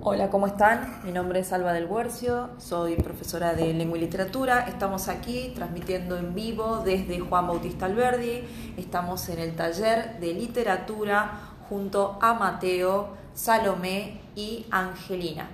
Hola, 0.00 0.30
¿cómo 0.30 0.46
están? 0.46 1.00
Mi 1.02 1.10
nombre 1.10 1.40
es 1.40 1.52
Alba 1.52 1.72
del 1.72 1.86
Huercio, 1.86 2.50
soy 2.58 2.94
profesora 2.94 3.54
de 3.54 3.74
lengua 3.74 3.98
y 3.98 4.02
literatura. 4.02 4.60
Estamos 4.68 5.08
aquí 5.08 5.50
transmitiendo 5.56 6.16
en 6.16 6.36
vivo 6.36 6.82
desde 6.84 7.18
Juan 7.18 7.48
Bautista 7.48 7.86
Alberdi. 7.86 8.44
Estamos 8.76 9.28
en 9.28 9.40
el 9.40 9.56
taller 9.56 10.20
de 10.20 10.34
literatura 10.34 11.40
junto 11.68 12.16
a 12.22 12.34
Mateo, 12.34 13.08
Salomé 13.34 14.20
y 14.36 14.66
Angelina. 14.70 15.48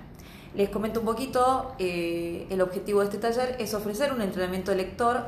Les 0.53 0.69
comento 0.69 0.99
un 0.99 1.07
poquito, 1.07 1.73
eh, 1.79 2.45
el 2.51 2.61
objetivo 2.61 2.99
de 2.99 3.05
este 3.05 3.17
taller 3.17 3.55
es 3.57 3.73
ofrecer 3.73 4.13
un 4.13 4.21
entrenamiento 4.21 4.69
de 4.69 4.77
lector 4.77 5.25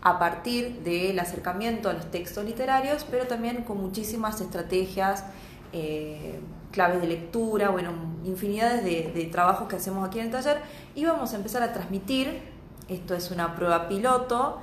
a 0.00 0.20
partir 0.20 0.84
del 0.84 1.18
acercamiento 1.18 1.90
a 1.90 1.92
los 1.92 2.08
textos 2.12 2.44
literarios, 2.44 3.04
pero 3.10 3.26
también 3.26 3.64
con 3.64 3.78
muchísimas 3.78 4.40
estrategias. 4.40 5.24
Eh, 5.72 6.38
claves 6.72 7.00
de 7.00 7.06
lectura, 7.06 7.70
bueno, 7.70 7.92
infinidades 8.24 8.82
de, 8.84 9.28
trabajos 9.30 9.68
que 9.68 9.76
hacemos 9.76 10.06
aquí 10.06 10.18
en 10.18 10.26
el 10.26 10.32
taller 10.32 10.60
y 10.94 11.04
vamos 11.04 11.32
a 11.32 11.36
empezar 11.36 11.62
a 11.62 11.72
transmitir, 11.72 12.42
esto 12.88 13.14
es 13.14 13.30
una 13.30 13.54
prueba 13.54 13.88
piloto, 13.88 14.58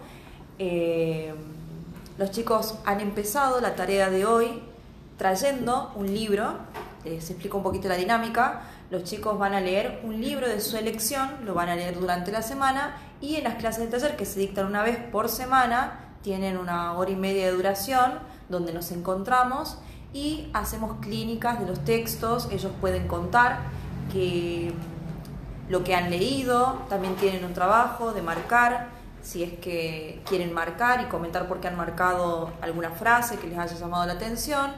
eh, 0.57 1.33
los 2.17 2.31
chicos 2.31 2.75
han 2.85 2.99
empezado 2.99 3.61
la 3.61 3.75
tarea 3.75 4.09
de 4.09 4.25
hoy 4.25 4.61
trayendo 5.17 5.93
un 5.95 6.13
libro, 6.13 6.53
les 7.05 7.29
explico 7.29 7.57
un 7.57 7.63
poquito 7.63 7.87
la 7.87 7.95
dinámica, 7.95 8.63
los 8.91 9.03
chicos 9.03 9.37
van 9.39 9.53
a 9.53 9.61
leer 9.61 10.01
un 10.03 10.19
libro 10.19 10.47
de 10.47 10.59
su 10.59 10.75
elección, 10.75 11.29
lo 11.45 11.53
van 11.53 11.69
a 11.69 11.75
leer 11.75 11.97
durante 11.97 12.31
la 12.31 12.41
semana 12.41 12.97
y 13.21 13.35
en 13.35 13.45
las 13.45 13.55
clases 13.55 13.81
del 13.81 13.89
taller 13.89 14.17
que 14.17 14.25
se 14.25 14.39
dictan 14.39 14.65
una 14.65 14.83
vez 14.83 14.97
por 14.97 15.29
semana, 15.29 15.99
tienen 16.21 16.57
una 16.57 16.93
hora 16.93 17.11
y 17.11 17.15
media 17.15 17.45
de 17.45 17.51
duración 17.51 18.19
donde 18.49 18.73
nos 18.73 18.91
encontramos 18.91 19.77
y 20.13 20.49
hacemos 20.53 20.97
clínicas 21.01 21.59
de 21.59 21.67
los 21.67 21.79
textos, 21.85 22.47
ellos 22.51 22.71
pueden 22.81 23.07
contar 23.07 23.59
que 24.11 24.73
lo 25.69 25.83
que 25.83 25.95
han 25.95 26.09
leído, 26.09 26.79
también 26.89 27.15
tienen 27.15 27.45
un 27.45 27.53
trabajo 27.53 28.11
de 28.11 28.21
marcar, 28.21 28.87
si 29.21 29.43
es 29.43 29.53
que 29.59 30.21
quieren 30.27 30.53
marcar 30.53 31.01
y 31.01 31.05
comentar 31.05 31.47
por 31.47 31.59
qué 31.59 31.67
han 31.67 31.77
marcado 31.77 32.51
alguna 32.61 32.91
frase 32.91 33.37
que 33.37 33.47
les 33.47 33.57
haya 33.59 33.75
llamado 33.75 34.05
la 34.07 34.13
atención. 34.13 34.71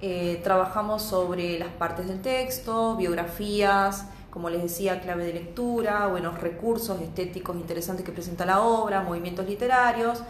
Eh, 0.00 0.40
trabajamos 0.42 1.02
sobre 1.02 1.60
las 1.60 1.68
partes 1.68 2.08
del 2.08 2.20
texto, 2.20 2.96
biografías, 2.96 4.06
como 4.30 4.50
les 4.50 4.62
decía, 4.62 5.00
clave 5.00 5.26
de 5.26 5.34
lectura, 5.34 6.08
buenos 6.08 6.40
recursos 6.40 7.00
estéticos 7.00 7.54
interesantes 7.54 8.04
que 8.04 8.10
presenta 8.10 8.44
la 8.44 8.62
obra, 8.62 9.02
movimientos 9.02 9.46
literarios, 9.46 10.22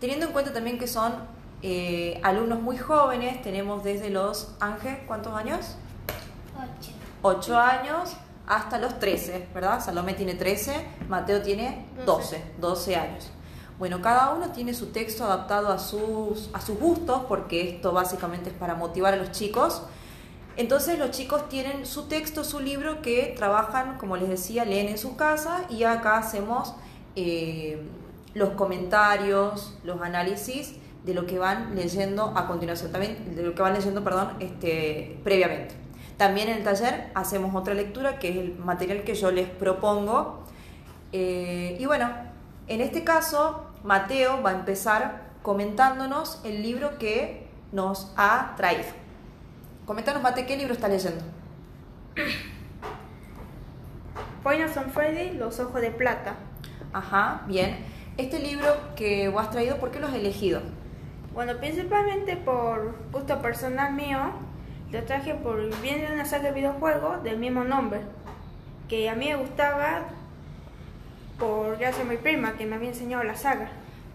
teniendo 0.00 0.26
en 0.26 0.32
cuenta 0.32 0.52
también 0.52 0.78
que 0.78 0.88
son 0.88 1.12
eh, 1.62 2.20
alumnos 2.22 2.60
muy 2.60 2.78
jóvenes, 2.78 3.42
tenemos 3.42 3.84
desde 3.84 4.08
los, 4.10 4.54
Ángel, 4.60 4.98
¿cuántos 5.06 5.34
años? 5.34 5.76
Ocho. 6.56 6.92
Ocho 7.22 7.58
años 7.58 8.16
hasta 8.46 8.78
los 8.78 8.98
13, 8.98 9.48
¿verdad? 9.54 9.84
Salomé 9.84 10.14
tiene 10.14 10.34
13, 10.34 10.86
Mateo 11.08 11.42
tiene 11.42 11.86
12, 12.06 12.42
12 12.58 12.96
años. 12.96 13.30
Bueno, 13.78 14.02
cada 14.02 14.34
uno 14.34 14.50
tiene 14.50 14.74
su 14.74 14.86
texto 14.86 15.24
adaptado 15.24 15.68
a 15.68 15.78
sus, 15.78 16.50
a 16.52 16.60
sus 16.60 16.78
gustos, 16.78 17.22
porque 17.28 17.76
esto 17.76 17.92
básicamente 17.92 18.50
es 18.50 18.56
para 18.56 18.74
motivar 18.74 19.14
a 19.14 19.16
los 19.16 19.30
chicos. 19.30 19.82
Entonces 20.56 20.98
los 20.98 21.12
chicos 21.12 21.48
tienen 21.48 21.86
su 21.86 22.08
texto, 22.08 22.42
su 22.42 22.60
libro 22.60 23.02
que 23.02 23.34
trabajan, 23.36 23.98
como 23.98 24.16
les 24.16 24.28
decía, 24.28 24.64
leen 24.64 24.88
en 24.88 24.98
su 24.98 25.16
casa 25.16 25.64
y 25.70 25.84
acá 25.84 26.18
hacemos 26.18 26.74
eh, 27.16 27.82
los 28.34 28.50
comentarios, 28.50 29.74
los 29.84 30.00
análisis 30.02 30.79
de 31.04 31.14
lo 31.14 31.26
que 31.26 31.38
van 31.38 31.74
leyendo 31.74 32.32
a 32.36 32.46
continuación, 32.46 32.92
también 32.92 33.34
de 33.34 33.42
lo 33.42 33.54
que 33.54 33.62
van 33.62 33.74
leyendo, 33.74 34.04
perdón, 34.04 34.34
este, 34.40 35.18
previamente. 35.24 35.74
También 36.16 36.50
en 36.50 36.58
el 36.58 36.64
taller 36.64 37.10
hacemos 37.14 37.54
otra 37.54 37.72
lectura, 37.72 38.18
que 38.18 38.28
es 38.28 38.36
el 38.36 38.56
material 38.56 39.04
que 39.04 39.14
yo 39.14 39.30
les 39.30 39.48
propongo. 39.48 40.44
Eh, 41.12 41.78
y 41.80 41.86
bueno, 41.86 42.10
en 42.68 42.82
este 42.82 43.04
caso, 43.04 43.70
Mateo 43.84 44.42
va 44.42 44.50
a 44.50 44.54
empezar 44.54 45.30
comentándonos 45.42 46.40
el 46.44 46.62
libro 46.62 46.98
que 46.98 47.48
nos 47.72 48.12
ha 48.16 48.54
traído. 48.56 48.84
Coméntanos, 49.86 50.22
Mateo, 50.22 50.46
¿qué 50.46 50.56
libro 50.56 50.74
está 50.74 50.88
leyendo? 50.88 51.24
Final 54.42 54.68
San 54.68 54.90
Freddy, 54.90 55.32
Los 55.32 55.58
Ojos 55.58 55.80
de 55.80 55.90
Plata. 55.90 56.34
Ajá, 56.92 57.42
bien. 57.46 57.78
Este 58.16 58.38
libro 58.38 58.66
que 58.94 59.28
vos 59.28 59.42
has 59.42 59.50
traído, 59.50 59.78
¿por 59.78 59.90
qué 59.90 60.00
lo 60.00 60.06
has 60.06 60.14
elegido? 60.14 60.60
Bueno, 61.40 61.56
principalmente 61.56 62.36
por 62.36 62.96
gusto 63.10 63.40
personal 63.40 63.94
mío, 63.94 64.18
lo 64.92 65.02
traje 65.04 65.32
por 65.32 65.74
bien 65.80 66.02
de 66.02 66.12
una 66.12 66.26
saga 66.26 66.50
de 66.50 66.52
videojuegos 66.52 67.22
del 67.22 67.38
mismo 67.38 67.64
nombre, 67.64 68.02
que 68.90 69.08
a 69.08 69.14
mí 69.14 69.28
me 69.28 69.36
gustaba 69.36 70.02
por 71.38 71.78
gracias 71.78 72.06
a 72.06 72.10
mi 72.10 72.18
prima 72.18 72.58
que 72.58 72.66
me 72.66 72.76
había 72.76 72.90
enseñado 72.90 73.24
la 73.24 73.36
saga. 73.36 73.70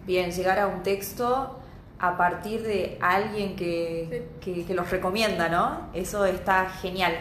Bien, 0.05 0.31
llegar 0.31 0.59
a 0.59 0.67
un 0.67 0.83
texto 0.83 1.59
a 1.97 2.15
partir 2.15 2.61
de 2.61 2.99
alguien 3.01 3.55
que, 3.55 4.27
que, 4.39 4.63
que 4.63 4.73
los 4.75 4.91
recomienda, 4.91 5.49
¿no? 5.49 5.89
Eso 5.95 6.25
está 6.25 6.69
genial. 6.69 7.15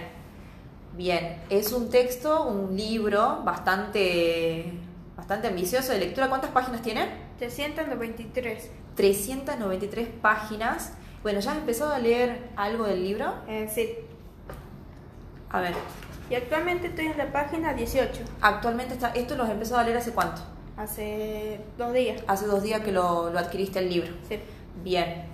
Bien, 0.93 1.38
es 1.48 1.72
un 1.72 1.88
texto, 1.88 2.44
un 2.44 2.76
libro 2.76 3.41
bastante, 3.43 4.70
bastante 5.16 5.48
ambicioso 5.48 5.93
de 5.93 6.00
lectura. 6.00 6.28
¿Cuántas 6.28 6.50
páginas 6.50 6.82
tiene? 6.82 7.24
393. 7.39 8.71
393 8.97 10.09
páginas. 10.22 10.93
Bueno, 11.22 11.41
¿ya 11.41 11.53
has 11.53 11.59
empezado 11.59 11.93
a 11.93 11.99
leer 11.99 12.49
algo 12.56 12.84
del 12.84 13.03
libro? 13.03 13.34
Eh, 13.49 13.69
sí. 13.72 13.95
A 15.50 15.61
ver. 15.61 15.75
Y 16.31 16.34
actualmente 16.34 16.89
estoy 16.89 17.06
en 17.06 17.19
la 17.19 17.33
página 17.33 17.75
18. 17.75 18.23
Actualmente 18.41 18.94
está. 18.94 19.09
¿Esto 19.11 19.37
lo 19.37 19.44
has 19.44 19.50
empezado 19.50 19.81
a 19.81 19.84
leer 19.84 19.97
hace 19.99 20.12
cuánto? 20.12 20.43
Hace 20.77 21.61
dos 21.78 21.93
días. 21.93 22.23
Hace 22.27 22.47
dos 22.47 22.62
días 22.62 22.81
que 22.81 22.93
lo, 22.93 23.31
lo 23.31 23.39
adquiriste 23.39 23.78
el 23.78 23.89
libro. 23.91 24.12
Sí. 24.28 24.39
Bien. 24.83 25.25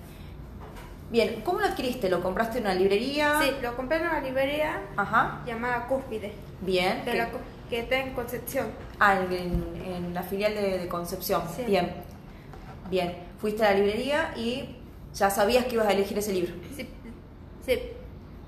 Bien, 1.11 1.41
¿cómo 1.45 1.61
lo 1.61 1.67
adquiriste? 1.67 2.09
¿Lo 2.09 2.23
compraste 2.23 2.59
en 2.59 2.65
una 2.65 2.75
librería? 2.75 3.41
Sí, 3.43 3.51
lo 3.63 3.77
compré 3.77 3.97
en 3.99 4.03
una 4.05 4.21
librería 4.21 4.81
Ajá. 4.97 5.41
llamada 5.45 5.87
Cúspide. 5.89 6.33
Bien. 6.61 7.03
¿Qué- 7.05 7.15
la 7.15 7.29
que 7.71 7.81
está 7.81 7.99
en 7.99 8.13
Concepción. 8.13 8.67
Ah, 8.99 9.21
en, 9.31 9.65
en 9.87 10.13
la 10.13 10.23
filial 10.23 10.55
de, 10.55 10.79
de 10.79 10.89
Concepción. 10.89 11.43
Sí. 11.57 11.63
Bien. 11.67 11.93
Bien. 12.91 13.15
Fuiste 13.41 13.65
a 13.65 13.71
la 13.71 13.79
librería 13.79 14.35
y 14.37 14.77
ya 15.15 15.31
sabías 15.31 15.65
que 15.65 15.75
ibas 15.77 15.87
a 15.87 15.93
elegir 15.93 16.19
ese 16.19 16.33
libro. 16.33 16.53
Sí. 16.77 16.87
Sí. 17.65 17.81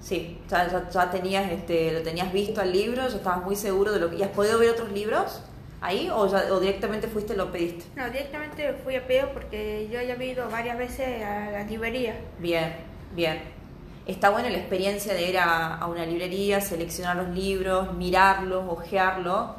Sí, 0.01 0.41
ya, 0.51 0.69
ya, 0.69 0.89
ya 0.91 1.11
tenías, 1.13 1.51
este, 1.53 1.93
lo 1.93 2.03
tenías 2.03 2.33
visto 2.33 2.61
al 2.61 2.73
libro, 2.73 3.07
ya 3.09 3.17
estabas 3.17 3.45
muy 3.45 3.55
seguro 3.55 3.93
de 3.93 4.01
lo 4.01 4.11
que... 4.11 4.17
¿Y 4.17 4.23
has 4.25 4.31
podido 4.31 4.59
ver 4.59 4.71
otros 4.71 4.91
libros 4.91 5.41
ahí 5.81 6.11
o, 6.13 6.27
ya, 6.27 6.53
o 6.53 6.59
directamente 6.59 7.07
fuiste 7.07 7.35
y 7.35 7.37
lo 7.37 7.53
pediste? 7.53 7.85
No, 7.95 8.11
directamente 8.11 8.75
fui 8.83 8.97
a 8.97 9.07
pedido 9.07 9.29
porque 9.33 9.89
yo 9.93 10.03
ya 10.03 10.15
he 10.15 10.27
ido 10.27 10.51
varias 10.51 10.77
veces 10.77 11.23
a 11.23 11.53
la 11.53 11.63
librería. 11.63 12.17
Bien, 12.41 12.75
bien. 13.15 13.43
Está 14.07 14.31
buena 14.31 14.51
la 14.51 14.59
experiencia 14.59 15.15
de 15.15 15.29
ir 15.29 15.39
a, 15.39 15.77
a 15.77 15.87
una 15.87 16.05
librería, 16.05 16.61
seleccionar 16.61 17.17
los 17.17 17.29
libros, 17.29 17.95
mirarlos, 17.95 18.65
hojearlos, 18.69 19.51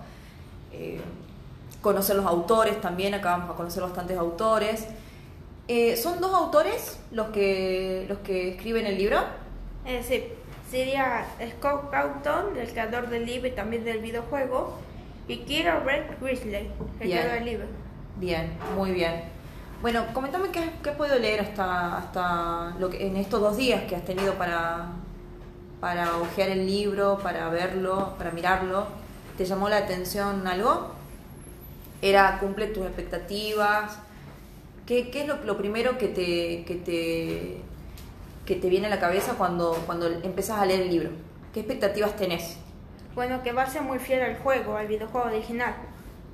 eh, 0.74 1.00
conocer 1.82 2.16
los 2.16 2.26
autores 2.26 2.82
también, 2.82 3.14
acá 3.14 3.38
vamos 3.38 3.52
a 3.52 3.54
conocer 3.54 3.84
bastantes 3.84 4.18
autores. 4.18 4.88
Eh, 5.68 5.96
¿Son 5.96 6.20
dos 6.20 6.34
autores 6.34 7.00
los 7.12 7.30
que, 7.30 8.06
los 8.10 8.18
que 8.20 8.50
escriben 8.50 8.86
el 8.86 8.98
libro? 8.98 9.20
Eh, 9.86 10.04
sí, 10.06 10.26
sería 10.70 11.26
Scott 11.58 11.90
Cawthon, 11.90 12.58
el 12.58 12.70
creador 12.70 13.10
del 13.10 13.26
libro 13.26 13.48
y 13.48 13.52
también 13.52 13.86
del 13.86 14.00
videojuego, 14.00 14.78
y 15.28 15.38
Kira 15.38 15.80
Red 15.80 16.04
Grizzly, 16.20 16.56
el 16.56 16.70
creador 17.00 17.32
del 17.34 17.46
libro. 17.46 17.66
Bien, 18.18 18.52
muy 18.76 18.92
bien. 18.92 19.33
Bueno, 19.84 20.06
comentame 20.14 20.48
qué, 20.50 20.70
qué 20.82 20.92
has 20.92 20.96
podido 20.96 21.20
leer 21.20 21.42
hasta, 21.42 21.98
hasta 21.98 22.74
lo 22.80 22.90
que, 22.90 23.06
en 23.06 23.18
estos 23.18 23.42
dos 23.42 23.58
días 23.58 23.84
que 23.84 23.98
has 23.98 24.06
tenido 24.06 24.36
para, 24.36 24.86
para 25.82 26.20
hojear 26.20 26.52
el 26.52 26.66
libro, 26.66 27.20
para 27.22 27.50
verlo, 27.50 28.14
para 28.18 28.32
mirarlo. 28.32 28.88
¿Te 29.38 29.44
llamó 29.44 29.68
la 29.68 29.80
atención 29.80 30.48
algo? 30.48 30.94
¿Era 32.02 32.40
cumple 32.40 32.68
tus 32.68 32.86
expectativas? 32.86 34.00
¿Qué, 34.86 35.12
qué 35.12 35.24
es 35.24 35.28
lo, 35.28 35.44
lo 35.44 35.58
primero 35.58 35.98
que 35.98 36.08
te, 36.08 36.64
que, 36.64 36.76
te, 36.76 37.58
que 38.46 38.56
te 38.56 38.70
viene 38.70 38.88
a 38.88 38.90
la 38.90 39.02
cabeza 39.02 39.34
cuando, 39.34 39.74
cuando 39.86 40.08
empezás 40.08 40.62
a 40.62 40.66
leer 40.66 40.84
el 40.84 40.92
libro? 40.92 41.10
¿Qué 41.54 41.60
expectativas 41.60 42.16
tenés? 42.16 42.56
Bueno, 43.16 43.44
que 43.44 43.52
va 43.52 43.64
a 43.64 43.70
ser 43.70 43.82
muy 43.82 44.00
fiel 44.00 44.22
al 44.22 44.38
juego, 44.38 44.78
al 44.78 44.88
videojuego 44.88 45.28
original. 45.28 45.76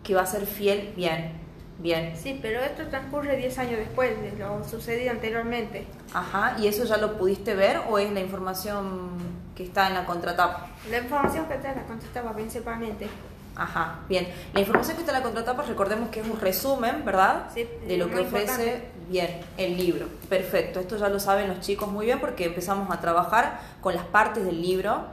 ¿Que 0.03 0.13
va 0.13 0.21
a 0.21 0.27
ser 0.27 0.45
fiel? 0.45 0.93
Bien, 0.95 1.38
bien. 1.79 2.13
Sí, 2.15 2.37
pero 2.41 2.59
esto 2.59 2.87
transcurre 2.87 3.35
10 3.37 3.57
años 3.59 3.77
después 3.79 4.11
de 4.21 4.37
lo 4.37 4.63
sucedido 4.63 5.11
anteriormente. 5.11 5.87
Ajá, 6.13 6.55
¿y 6.59 6.67
eso 6.67 6.83
ya 6.85 6.97
lo 6.97 7.17
pudiste 7.17 7.55
ver 7.55 7.81
o 7.89 7.97
es 7.97 8.11
la 8.11 8.19
información 8.19 9.09
que 9.55 9.63
está 9.63 9.87
en 9.87 9.95
la 9.95 10.05
contratapa? 10.05 10.67
La 10.89 10.99
información 10.99 11.45
que 11.47 11.55
te 11.55 11.67
la 11.67 11.83
contestaba 11.85 12.33
principalmente. 12.33 13.07
Ajá, 13.55 13.99
bien. 14.07 14.27
La 14.53 14.61
información 14.61 14.95
que 14.95 15.01
está 15.01 15.11
en 15.13 15.17
la 15.19 15.23
contratapa, 15.23 15.63
recordemos 15.63 16.09
que 16.09 16.21
es 16.21 16.27
un 16.27 16.39
resumen, 16.39 17.03
¿verdad? 17.03 17.47
Sí, 17.53 17.67
de 17.87 17.97
lo 17.97 18.09
que 18.09 18.19
ofrece, 18.19 18.41
importante. 18.63 18.91
bien, 19.09 19.41
el 19.57 19.75
libro. 19.77 20.07
Perfecto, 20.29 20.79
esto 20.79 20.95
ya 20.97 21.09
lo 21.09 21.19
saben 21.19 21.49
los 21.49 21.59
chicos 21.59 21.89
muy 21.89 22.05
bien 22.05 22.19
porque 22.21 22.45
empezamos 22.45 22.89
a 22.89 23.01
trabajar 23.01 23.59
con 23.81 23.95
las 23.95 24.05
partes 24.05 24.45
del 24.45 24.61
libro. 24.61 25.03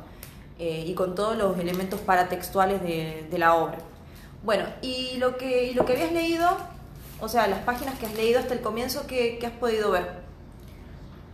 eh, 0.59 0.85
y 0.87 0.95
con 0.95 1.15
todos 1.15 1.37
los 1.37 1.59
elementos 1.59 2.01
paratextuales 2.01 2.83
de, 2.83 3.27
de 3.31 3.39
la 3.39 3.55
obra. 3.57 3.77
Bueno, 4.43 4.65
y 4.81 5.17
lo, 5.19 5.37
que, 5.37 5.65
y 5.65 5.75
lo 5.75 5.85
que 5.85 5.95
habías 5.95 6.13
leído, 6.13 6.49
o 7.21 7.29
sea, 7.29 7.47
las 7.49 7.61
páginas 7.61 7.99
que 7.99 8.07
has 8.07 8.15
leído 8.15 8.39
hasta 8.39 8.55
el 8.55 8.61
comienzo, 8.61 9.07
¿qué, 9.07 9.39
qué 9.39 9.47
has 9.47 9.53
podido 9.53 9.91
ver? 9.91 10.25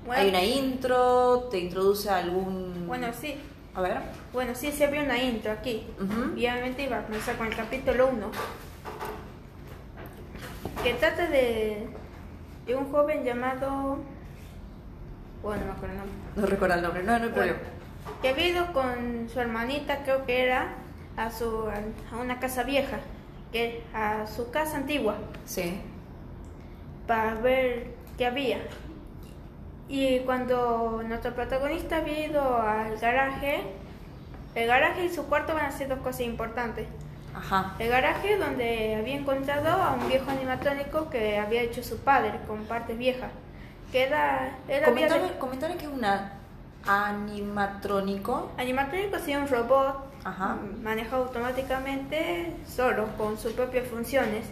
Bueno, 0.07 0.23
Hay 0.23 0.29
una 0.31 0.43
intro, 0.43 1.49
te 1.51 1.59
introduce 1.59 2.09
algún... 2.11 2.87
Bueno, 2.87 3.09
sí. 3.19 3.37
A 3.75 3.81
ver. 3.81 3.99
Bueno, 4.33 4.55
sí, 4.55 4.73
se 4.73 4.85
había 4.85 5.03
una 5.03 5.17
intro 5.23 5.53
aquí. 5.53 5.87
Ujú. 5.99 6.37
Y 6.37 6.47
obviamente 6.47 6.83
iba 6.85 6.99
a 6.99 7.05
comenzar 7.05 7.37
con 7.37 7.47
el 7.47 7.57
capítulo 7.57 8.09
1. 8.09 8.31
Que 10.83 10.95
trata 10.95 11.29
de, 11.29 11.89
de 12.67 12.75
un 12.75 12.91
joven 12.91 13.25
llamado... 13.25 13.99
Bueno, 15.43 15.61
no 15.63 15.67
me 15.67 15.73
acuerdo 15.73 15.93
el 15.95 15.99
nombre. 15.99 16.17
No 16.37 16.47
recuerdo 16.47 16.75
el 16.77 16.83
nombre, 16.83 17.03
no, 17.03 17.19
no 17.19 17.25
hay 17.25 17.31
problema. 17.31 17.59
que 18.21 18.29
había 18.29 18.49
ido 18.49 18.73
con 18.73 19.29
su 19.33 19.41
hermanita, 19.41 20.03
creo 20.05 20.25
que 20.25 20.43
era, 20.43 20.75
a, 21.17 21.31
su, 21.31 21.69
a 21.69 22.17
una 22.17 22.39
casa 22.41 22.63
vieja, 22.63 22.99
que 23.53 23.83
a 23.95 24.27
su 24.27 24.51
casa 24.51 24.77
antigua, 24.79 25.17
Sí. 25.45 25.81
para 27.07 27.35
ver 27.35 27.89
qué 28.17 28.27
había. 28.27 28.59
Y 29.89 30.21
cuando 30.21 31.03
nuestro 31.07 31.35
protagonista 31.35 31.97
había 31.99 32.27
ido 32.27 32.57
al 32.63 32.97
garaje, 32.99 33.63
el 34.55 34.67
garaje 34.67 35.05
y 35.05 35.09
su 35.11 35.27
cuarto 35.27 35.55
van 35.55 35.67
a 35.67 35.73
ser 35.73 35.89
dos 35.89 35.99
cosas 35.99 36.23
importantes. 36.23 36.87
Ajá. 37.35 37.75
El 37.79 37.89
garaje 37.89 38.37
donde 38.37 38.95
había 38.97 39.17
encontrado 39.17 39.69
a 39.83 39.93
un 39.95 40.07
viejo 40.09 40.31
animatrónico 40.31 41.09
que 41.11 41.39
había 41.39 41.63
hecho 41.63 41.83
su 41.83 41.99
padre 41.99 42.33
con 42.47 42.65
partes 42.65 42.97
viejas. 42.99 43.31
Que 43.91 44.05
era, 44.05 44.57
Comentame, 44.85 45.33
comentame 45.39 45.77
que 45.77 45.85
es 45.87 45.91
animatrónico. 46.87 48.51
animatrónico 48.59 49.19
sería 49.19 49.39
un 49.41 49.49
robot 49.49 50.12
Ajá. 50.25 50.55
mm, 50.55 50.83
manejado 50.83 51.25
automáticamente 51.25 52.53
solo 52.67 53.07
con 53.19 53.37
sus 53.39 53.53
propias 53.53 53.87
funciones. 53.89 54.47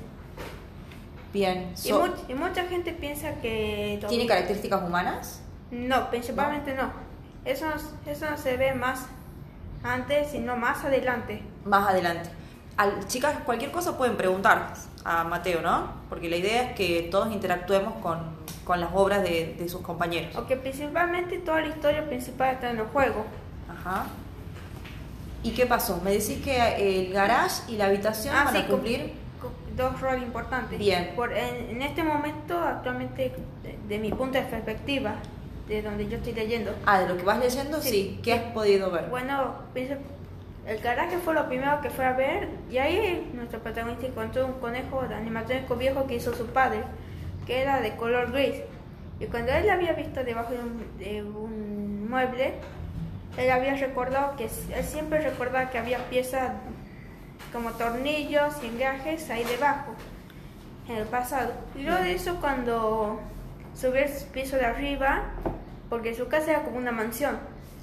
Bien. 1.33 1.73
Y, 1.85 2.33
y 2.33 2.35
mucha 2.35 2.65
gente 2.65 2.93
piensa 2.93 3.35
que... 3.41 4.05
¿Tiene 4.09 4.27
características 4.27 4.83
humanas? 4.83 5.43
No, 5.71 6.11
principalmente 6.11 6.75
no. 6.75 6.91
Eso, 7.45 7.67
no- 7.67 8.11
eso 8.11 8.31
no 8.31 8.37
se 8.37 8.57
ve 8.57 8.75
más 8.75 9.07
antes, 9.85 10.31
sino 10.33 10.57
más 10.57 10.85
adelante. 10.85 11.43
Más 11.65 11.89
adelante. 11.89 12.29
Al- 12.77 13.07
chicas, 13.07 13.37
cualquier 13.45 13.71
cosa 13.71 13.97
pueden 13.97 14.17
preguntar 14.17 14.75
a 15.05 15.23
Mateo, 15.25 15.63
¿no? 15.63 15.93
Porque 16.09 16.29
la 16.29 16.37
idea 16.37 16.63
es 16.71 16.73
que 16.77 17.09
todos 17.11 17.33
interactuemos 17.33 17.95
con, 18.03 18.19
con 18.65 18.81
las 18.81 18.91
obras 18.93 19.23
de, 19.23 19.55
de 19.59 19.69
sus 19.69 19.83
compañeros. 19.83 20.35
Aunque 20.35 20.57
principalmente 20.57 21.39
toda 21.39 21.61
la 21.61 21.69
historia 21.69 22.05
principal 22.07 22.55
está 22.55 22.71
en 22.71 22.79
el 22.81 22.87
juego. 22.87 23.25
Ajá. 23.71 24.07
¿Y 25.43 25.53
qué 25.53 25.67
pasó? 25.67 26.01
Me 26.05 26.11
decís 26.13 26.39
que 26.45 26.57
el 27.01 27.13
garage 27.13 27.63
y 27.73 27.77
la 27.77 27.87
habitación 27.87 28.35
van 28.35 28.55
a 28.55 28.59
Ah, 28.61 28.65
cu- 28.67 28.73
cumplir. 28.73 29.13
cu- 29.41 29.49
dos 29.77 30.01
roles 30.01 30.23
importantes. 30.23 30.79
Bien. 30.79 31.13
Por, 31.17 31.33
en, 31.33 31.71
en 31.71 31.83
este 31.83 32.03
momento, 32.03 32.59
actualmente, 32.59 33.33
de, 33.63 33.79
de 33.89 33.99
mi 33.99 34.11
punto 34.11 34.39
de 34.39 34.45
perspectiva, 34.45 35.15
de 35.69 35.81
donde 35.83 36.09
yo 36.09 36.17
estoy 36.19 36.35
leyendo, 36.35 36.73
Ah, 36.85 37.01
de 37.01 37.09
lo 37.09 37.17
que 37.17 37.23
vas 37.23 37.39
leyendo, 37.39 37.81
sí. 37.81 37.89
Sí. 37.91 38.21
¿Qué 38.23 38.35
has 38.35 38.43
podido 38.53 38.91
ver? 38.91 39.07
Bueno, 39.09 39.55
el 40.67 40.79
garaje 40.81 41.17
fue 41.25 41.33
lo 41.35 41.47
primero 41.49 41.81
que 41.81 41.89
fue 41.91 42.05
a 42.05 42.13
ver 42.13 42.49
y 42.71 42.77
ahí 42.79 43.31
nuestro 43.35 43.61
protagonista 43.61 44.07
encontró 44.07 44.47
un 44.47 44.53
conejo 44.55 45.03
de 45.09 45.15
animatrónico 45.15 45.75
viejo 45.77 46.07
que 46.07 46.17
hizo 46.17 46.35
su 46.35 46.47
padre, 46.47 46.83
que 47.47 47.63
era 47.63 47.81
de 47.81 47.97
color 47.97 48.31
gris. 48.33 48.57
Y 49.21 49.27
cuando 49.27 49.53
él 49.53 49.67
la 49.67 49.75
había 49.75 49.93
visto 49.95 50.23
debajo 50.23 50.53
de 50.53 50.59
un, 50.59 50.99
de 50.99 51.23
un 51.23 52.09
mueble, 52.11 52.55
él 53.37 53.51
había 53.51 53.75
recordado 53.75 54.37
que 54.37 54.45
él 54.45 54.85
siempre 54.85 55.21
recordaba 55.21 55.71
que 55.71 55.79
había 55.79 55.99
piezas 56.09 56.53
como 57.53 57.73
tornillos 57.73 58.55
y 58.63 58.67
engrajes 58.67 59.29
ahí 59.31 59.45
debajo, 59.45 59.95
en 60.89 60.97
el 60.97 61.07
pasado. 61.07 61.53
Y 61.77 61.83
luego 61.83 62.03
de 62.03 62.15
eso 62.15 62.37
cuando 62.41 63.21
subió 63.75 64.05
al 64.05 64.11
piso 64.33 64.57
de 64.57 64.67
arriba, 64.67 65.23
porque 65.89 66.15
su 66.15 66.29
casa 66.29 66.53
era 66.53 66.63
como 66.63 66.77
una 66.77 66.93
mansión, 66.93 67.39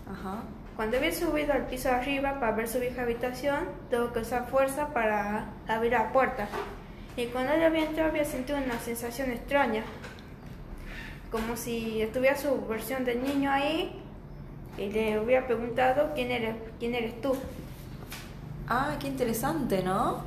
Ajá. 0.09 0.43
cuando 0.75 0.97
había 0.97 1.13
subido 1.13 1.53
al 1.53 1.65
piso 1.67 1.89
de 1.89 1.95
arriba 1.95 2.39
para 2.39 2.53
ver 2.53 2.67
su 2.67 2.79
vieja 2.79 3.01
habitación, 3.01 3.59
tuvo 3.89 4.13
que 4.13 4.19
usar 4.19 4.47
fuerza 4.47 4.89
para 4.93 5.49
abrir 5.67 5.93
la 5.93 6.11
puerta. 6.11 6.47
Y 7.15 7.25
cuando 7.27 7.53
él 7.53 7.63
había 7.63 7.85
entrado 7.85 8.09
había 8.09 8.25
sentido 8.25 8.59
una 8.59 8.79
sensación 8.79 9.31
extraña, 9.31 9.83
como 11.31 11.57
si 11.57 12.01
estuviera 12.01 12.37
su 12.37 12.65
versión 12.67 13.03
del 13.03 13.23
niño 13.23 13.51
ahí 13.51 14.01
y 14.77 14.89
le 14.89 15.19
hubiera 15.19 15.45
preguntado 15.45 16.11
quién 16.13 16.31
eres, 16.31 16.55
quién 16.79 16.95
eres 16.95 17.19
tú. 17.21 17.35
Ah, 18.69 18.95
qué 18.99 19.07
interesante, 19.07 19.81
¿no? 19.83 20.23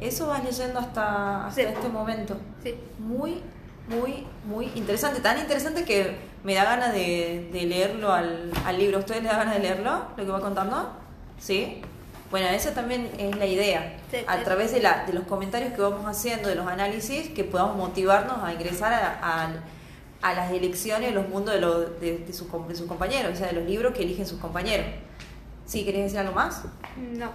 Eso 0.00 0.28
vas 0.28 0.44
leyendo 0.44 0.78
hasta, 0.78 1.46
hasta 1.46 1.60
Sí. 1.62 1.66
este 1.68 1.88
momento. 1.88 2.36
Sí, 2.62 2.74
Muy, 2.98 3.40
muy, 3.88 4.26
muy 4.44 4.70
interesante. 4.76 5.20
Tan 5.20 5.38
interesante 5.38 5.84
que 5.84 6.16
me 6.44 6.54
da 6.54 6.64
ganas 6.64 6.92
de, 6.92 7.48
de 7.52 7.62
leerlo 7.64 8.12
al, 8.12 8.50
al 8.64 8.78
libro. 8.78 8.98
¿Ustedes 9.00 9.22
les 9.22 9.32
da 9.32 9.38
ganas 9.38 9.54
de 9.54 9.60
leerlo? 9.60 10.04
¿Lo 10.16 10.24
que 10.24 10.30
va 10.30 10.40
contando? 10.40 10.90
¿Sí? 11.38 11.82
Bueno, 12.30 12.48
esa 12.48 12.72
también 12.74 13.10
es 13.18 13.36
la 13.36 13.46
idea. 13.46 13.96
Sí, 14.10 14.18
a 14.26 14.38
través 14.42 14.72
de, 14.72 14.80
la, 14.80 15.04
de 15.06 15.12
los 15.12 15.24
comentarios 15.24 15.72
que 15.72 15.80
vamos 15.80 16.04
haciendo, 16.06 16.48
de 16.48 16.54
los 16.54 16.66
análisis, 16.66 17.28
que 17.30 17.44
podamos 17.44 17.76
motivarnos 17.76 18.42
a 18.42 18.52
ingresar 18.52 18.92
a, 18.92 19.18
a- 19.22 19.50
a 20.24 20.32
las 20.34 20.50
elecciones, 20.52 21.14
los 21.14 21.28
mundos 21.28 21.54
de, 21.54 21.60
los- 21.60 22.00
de, 22.00 22.18
de 22.18 22.32
sus, 22.32 22.48
de 22.68 22.74
sus 22.74 22.86
compañeros, 22.86 23.32
o 23.34 23.36
sea, 23.36 23.48
de 23.48 23.52
los 23.52 23.64
libros 23.64 23.92
que 23.94 24.02
eligen 24.02 24.26
sus 24.26 24.38
compañeros. 24.40 24.86
¿Sí? 25.66 25.84
¿Querés 25.84 26.04
decir 26.04 26.18
algo 26.18 26.32
más? 26.34 26.62
no. 26.96 27.30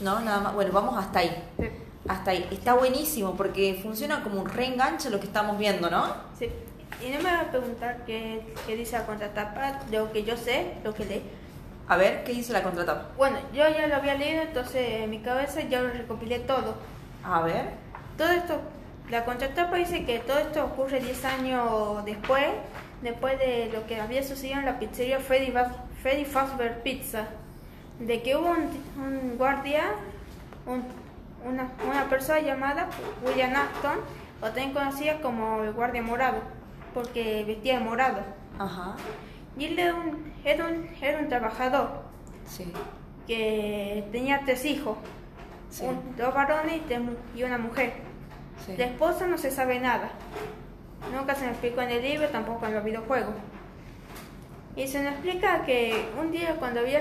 No, 0.00 0.20
nada 0.20 0.40
más. 0.40 0.54
Bueno, 0.54 0.70
vamos 0.72 0.96
hasta 0.98 1.20
ahí. 1.20 1.44
Sí, 1.58 1.68
Hasta 2.08 2.30
ahí. 2.32 2.46
Está 2.50 2.74
buenísimo 2.74 3.34
porque 3.36 3.78
funciona 3.82 4.22
como 4.22 4.40
un 4.42 4.48
reenganche 4.48 5.08
lo 5.10 5.20
que 5.20 5.26
estamos 5.26 5.58
viendo, 5.58 5.90
¿no? 5.90 6.14
sí. 6.38 6.48
Y 7.04 7.10
no 7.10 7.18
me 7.18 7.24
va 7.24 7.40
a 7.40 7.50
preguntar 7.50 8.04
qué, 8.06 8.40
qué 8.66 8.76
dice 8.76 8.96
la 8.96 9.04
contratapa, 9.04 9.80
de 9.90 9.98
lo 9.98 10.12
que 10.12 10.22
yo 10.22 10.36
sé, 10.36 10.74
lo 10.84 10.94
que 10.94 11.04
leí. 11.04 11.22
A 11.88 11.96
ver, 11.96 12.22
¿qué 12.24 12.32
dice 12.32 12.52
la 12.52 12.62
contratapa? 12.62 13.08
Bueno, 13.16 13.36
yo 13.52 13.68
ya 13.68 13.86
lo 13.88 13.96
había 13.96 14.14
leído, 14.14 14.42
entonces 14.42 15.02
en 15.02 15.10
mi 15.10 15.18
cabeza 15.18 15.60
ya 15.62 15.82
lo 15.82 15.88
recopilé 15.90 16.38
todo. 16.38 16.76
A 17.24 17.40
ver. 17.42 17.70
Todo 18.16 18.28
esto, 18.28 18.60
la 19.10 19.24
contratapa 19.24 19.76
dice 19.76 20.04
que 20.04 20.18
todo 20.20 20.38
esto 20.38 20.64
ocurre 20.64 21.00
10 21.00 21.24
años 21.26 22.04
después, 22.04 22.46
después 23.02 23.38
de 23.38 23.70
lo 23.72 23.86
que 23.86 24.00
había 24.00 24.22
sucedido 24.22 24.58
en 24.60 24.64
la 24.66 24.78
pizzería 24.78 25.20
Freddy, 25.20 25.52
Freddy 26.02 26.24
Fazbear 26.24 26.82
Pizza, 26.82 27.26
de 28.00 28.22
que 28.22 28.36
hubo 28.36 28.48
un, 28.50 28.70
un 29.02 29.36
guardia, 29.38 29.82
un- 30.66 30.84
una, 31.46 31.68
una 31.86 32.04
persona 32.08 32.40
llamada 32.40 32.88
William 33.24 33.54
Afton, 33.54 33.98
o 34.40 34.46
también 34.46 34.72
conocida 34.72 35.20
como 35.20 35.62
el 35.62 35.72
guardia 35.72 36.02
morado, 36.02 36.38
porque 36.94 37.44
vestía 37.46 37.78
de 37.78 37.84
morado. 37.84 38.20
Ajá. 38.58 38.96
Y 39.58 39.66
él 39.66 39.78
era 39.78 39.94
un, 39.94 40.32
era 40.44 40.64
un, 40.64 40.88
era 41.02 41.18
un 41.18 41.28
trabajador 41.28 42.02
Sí. 42.46 42.72
que 43.26 44.04
tenía 44.10 44.40
tres 44.46 44.64
hijos, 44.64 44.96
Sí. 45.68 45.84
un- 45.84 46.16
dos 46.16 46.32
varones 46.34 46.80
y 47.36 47.42
una 47.42 47.58
mujer. 47.58 47.92
Sí. 48.66 48.76
La 48.76 48.86
esposa 48.86 49.26
no 49.26 49.38
se 49.38 49.50
sabe 49.50 49.80
nada. 49.80 50.10
Nunca 51.14 51.34
se 51.34 51.44
me 51.44 51.50
explicó 51.50 51.82
en 51.82 51.90
el 51.90 52.02
libro, 52.02 52.28
tampoco 52.28 52.66
en 52.66 52.74
los 52.74 52.84
videojuegos. 52.84 53.34
Y 54.76 54.88
se 54.88 55.02
nos 55.02 55.12
explica 55.12 55.64
que 55.64 56.08
un 56.20 56.32
día 56.32 56.56
cuando 56.58 56.80
había 56.80 57.00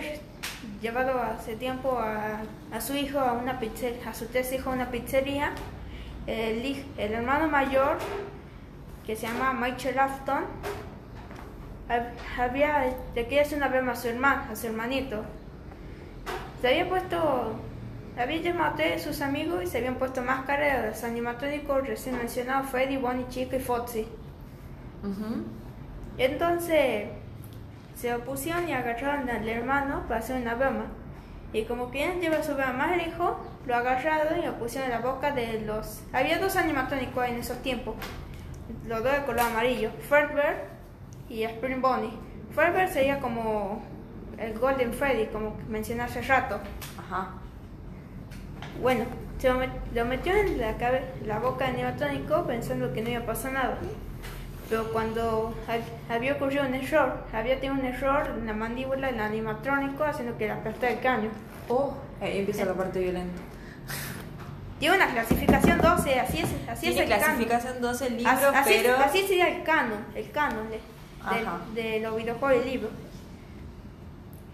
llevado 0.82 1.22
hace 1.22 1.56
tiempo 1.56 1.98
a, 2.00 2.82
su 2.82 2.96
hijo 2.96 3.20
a 3.20 3.34
una 3.34 3.60
pizzería, 3.60 4.10
a 4.10 4.14
sus 4.14 4.28
tres 4.30 4.52
hijos 4.54 4.68
a 4.68 4.72
una 4.72 4.92
pizzería, 4.92 5.52
el, 6.28 6.86
hermano 6.98 7.48
mayor, 7.50 7.98
que 9.06 9.16
se 9.16 9.28
llama 9.28 9.54
Michael 9.54 10.00
Afton, 10.00 10.44
hab- 11.90 12.12
había, 12.40 12.94
le 13.16 13.24
quería 13.24 13.42
hacer 13.42 13.58
una 13.58 13.68
broma 13.70 13.94
a 13.94 13.96
su 13.96 14.08
hermano, 14.08 14.44
a 14.52 14.56
su 14.56 14.68
hermanito. 14.68 15.24
Se 16.62 16.68
había 16.68 16.88
puesto, 16.88 17.54
había 18.18 18.42
llamado 18.42 18.74
a 18.74 18.76
tres 18.76 19.04
de 19.04 19.12
sus 19.12 19.22
amigos 19.22 19.64
y 19.64 19.68
se 19.68 19.80
habían 19.80 19.96
puesto 19.96 20.22
máscaras 20.22 20.84
de 20.84 20.90
los 20.90 21.04
animatrónicos 21.04 21.88
recién 21.88 22.18
mencionados, 22.18 22.70
Freddy, 22.70 22.98
Bonnie, 22.98 23.26
Chico 23.30 23.56
y 23.56 23.60
Foxy. 23.60 24.08
Entonces 26.18 27.08
se 27.96 28.14
opusieron 28.14 28.68
y 28.70 28.74
agarraron 28.74 29.30
al 29.30 29.48
hermano 29.48 30.04
para 30.08 30.20
hacer 30.20 30.42
una 30.42 30.56
broma. 30.56 30.86
Y 31.54 31.66
como 31.66 31.92
querían 31.92 32.20
llevar 32.20 32.44
su 32.44 32.56
broma 32.56 32.74
más 32.74 32.98
lejos, 32.98 33.36
lo 33.66 33.76
agarraron 33.76 34.40
y 34.40 34.46
lo 34.46 34.58
pusieron 34.58 34.92
en 34.92 35.02
la 35.02 35.06
boca 35.06 35.32
de 35.32 35.62
los... 35.62 36.04
Había 36.12 36.40
dos 36.40 36.56
animatrónicos 36.56 37.28
en 37.28 37.36
esos 37.36 37.62
tiempos, 37.62 37.96
los 38.88 39.04
dos 39.04 39.12
de 39.12 39.24
color 39.24 39.42
amarillo, 39.42 39.92
Fredbear 40.10 40.66
y 41.30 41.44
Spring 41.44 41.82
Bonnie. 41.82 42.18
Fredbear 42.52 42.90
sería 42.90 43.20
como 43.20 43.84
el 44.38 44.58
Golden 44.58 44.94
Freddy, 44.94 45.28
como 45.28 45.56
mencioné 45.68 46.04
hace 46.04 46.22
rato. 46.22 46.60
Ajá. 46.98 47.43
Bueno, 48.82 49.06
se 49.40 49.50
lo, 49.50 49.60
met- 49.60 49.70
lo 49.94 50.06
metió 50.06 50.34
en 50.36 50.60
la, 50.60 50.76
la 51.26 51.40
boca 51.40 51.66
del 51.66 51.76
animatrónico 51.76 52.44
pensando 52.46 52.94
que 52.94 53.02
no 53.02 53.10
iba 53.10 53.22
a 53.22 53.26
pasar 53.26 53.54
nada. 53.54 53.78
pero 54.70 54.92
cuando 54.92 55.54
ha- 55.68 56.14
había 56.14 56.34
ocurrido 56.34 56.66
un 56.66 56.74
error, 56.74 57.24
había 57.34 57.60
tenido 57.60 57.74
un 57.80 57.86
error 57.86 58.28
en 58.40 58.46
la 58.48 58.54
mandíbula, 58.54 59.10
en 59.10 59.16
el 59.16 59.22
animatrónico, 59.22 60.04
haciendo 60.04 60.38
que 60.38 60.46
le 60.46 60.52
aplastara 60.54 60.94
el 60.94 61.00
cráneo. 61.00 61.30
Oh, 61.70 61.94
ahí 62.22 62.40
empieza 62.40 62.66
la 62.66 62.74
parte 62.74 63.00
violenta. 63.00 63.42
Tiene 64.80 64.96
una 64.98 65.08
clasificación 65.12 65.80
12, 65.80 66.20
así 66.20 66.40
es, 66.40 66.50
así 66.68 66.88
es 66.88 66.96
Tiene 66.96 67.04
el 67.04 67.10
canon. 67.10 67.26
clasificación 67.26 67.82
12 67.82 68.08
el 68.08 68.18
libro, 68.18 68.32
Así, 68.32 68.46
así- 68.56 68.80
pero... 68.84 68.98
así 68.98 69.22
sería 69.28 69.48
el 69.58 69.64
canon, 69.64 70.00
el 70.16 70.32
canon 70.32 70.68
de, 70.70 70.80
de, 71.76 71.82
de 71.90 72.00
los 72.02 72.16
videojuegos 72.18 72.64
del 72.64 72.74
libro. 72.74 72.90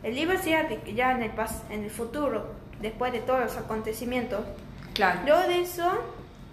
El 0.03 0.15
libro 0.15 0.37
sería 0.37 0.63
de 0.63 0.79
ya 0.93 1.11
en 1.13 1.23
el, 1.23 1.35
pas- 1.35 1.63
en 1.69 1.83
el 1.83 1.89
futuro, 1.89 2.53
después 2.81 3.11
de 3.11 3.19
todos 3.19 3.39
los 3.41 3.57
acontecimientos. 3.57 4.41
Claro. 4.93 5.19
Luego 5.25 5.47
de 5.47 5.61
eso, 5.61 5.89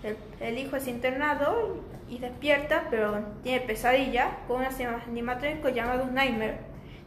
el, 0.03 0.17
el 0.41 0.59
hijo 0.59 0.77
es 0.77 0.87
internado 0.89 1.83
y 2.09 2.19
despierta, 2.19 2.85
pero 2.91 3.19
tiene 3.43 3.61
pesadilla 3.61 4.39
con 4.47 4.61
un 4.61 4.67
animatrónico 5.09 5.69
llamado 5.69 6.07
Nightmare. 6.07 6.59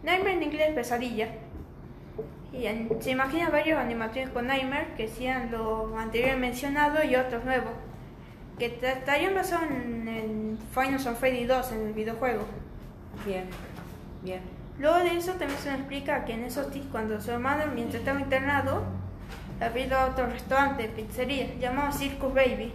Nightmare 0.03 0.33
en 0.33 0.43
inglés 0.43 0.69
es 0.69 0.75
pesadilla. 0.75 1.29
Y 2.51 2.65
en- 2.65 2.89
se 3.01 3.11
imagina 3.11 3.49
varios 3.49 3.77
animatrónicos 3.79 4.43
Nightmare 4.43 4.87
que 4.97 5.07
sean 5.07 5.51
lo 5.51 5.97
anterior 5.97 6.37
mencionado 6.37 7.03
y 7.03 7.15
otros 7.15 7.43
nuevos. 7.45 7.71
Que 8.57 8.69
ta- 8.69 8.91
estarían 8.93 9.35
basados 9.35 9.69
en, 9.69 10.07
en 10.07 10.57
Final 10.73 10.99
Fantasy 10.99 11.45
2 11.45 11.71
en 11.73 11.87
el 11.87 11.93
videojuego. 11.93 12.43
Bien, 13.25 13.45
bien. 14.23 14.41
Luego 14.79 14.97
de 14.99 15.15
eso 15.17 15.31
también 15.33 15.59
se 15.59 15.69
nos 15.71 15.79
explica 15.79 16.25
que 16.25 16.33
en 16.33 16.43
esos 16.43 16.71
días, 16.73 16.85
cuando 16.91 17.19
su 17.21 17.31
hermano, 17.31 17.65
mientras 17.73 17.99
estaba 18.01 18.19
internado, 18.19 18.83
había 19.59 19.85
ido 19.85 19.97
a 19.97 20.05
otro 20.05 20.27
restaurante, 20.27 20.87
pizzería, 20.89 21.53
llamado 21.59 21.91
Circus 21.91 22.33
Baby. 22.33 22.71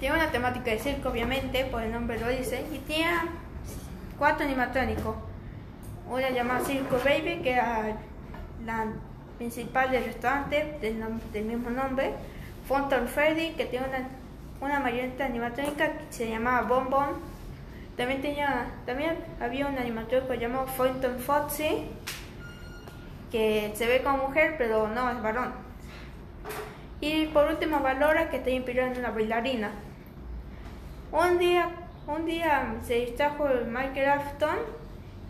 Tiene 0.00 0.16
una 0.16 0.30
temática 0.30 0.70
de 0.70 0.78
circo, 0.78 1.08
obviamente, 1.08 1.64
por 1.64 1.82
el 1.82 1.92
nombre 1.92 2.20
lo 2.20 2.28
dice, 2.28 2.64
y 2.72 2.78
tenía 2.78 3.24
cuatro 4.18 4.44
animatrónicos. 4.46 5.16
Una 6.08 6.30
llamada 6.30 6.64
Circus 6.64 7.02
Baby, 7.02 7.40
que 7.42 7.52
era 7.52 7.96
la 8.64 8.86
principal 9.38 9.90
del 9.90 10.04
restaurante, 10.04 10.78
del, 10.80 11.02
del 11.32 11.44
mismo 11.44 11.70
nombre. 11.70 12.12
Fontaine 12.66 13.06
Freddy, 13.06 13.52
que 13.52 13.64
tiene 13.64 13.86
una, 13.88 14.08
una 14.60 14.80
marioneta 14.80 15.24
animatrónica 15.24 15.92
que 15.92 16.04
se 16.10 16.28
llamaba 16.28 16.62
Bon 16.62 16.90
Bon. 16.90 17.08
También 17.96 18.22
tenía, 18.22 18.66
también 18.86 19.16
había 19.40 19.66
un 19.66 19.76
animatrónico 19.76 20.34
llamado 20.34 20.66
Fontaine 20.68 21.18
Foxy, 21.18 21.86
que 23.30 23.72
se 23.74 23.86
ve 23.86 24.02
como 24.02 24.28
mujer, 24.28 24.56
pero 24.58 24.88
no 24.88 25.10
es 25.10 25.22
varón. 25.22 25.52
Y 27.00 27.26
por 27.26 27.46
último, 27.46 27.80
Valora, 27.80 28.28
que 28.28 28.38
está 28.38 28.50
inspirado 28.50 28.92
en 28.92 28.98
una 28.98 29.10
bailarina. 29.10 29.70
Un 31.12 31.38
día, 31.38 31.70
un 32.06 32.26
día 32.26 32.74
se 32.84 32.94
distrajo 32.94 33.48
el 33.48 33.66
Michael 33.66 34.08
Afton, 34.08 34.58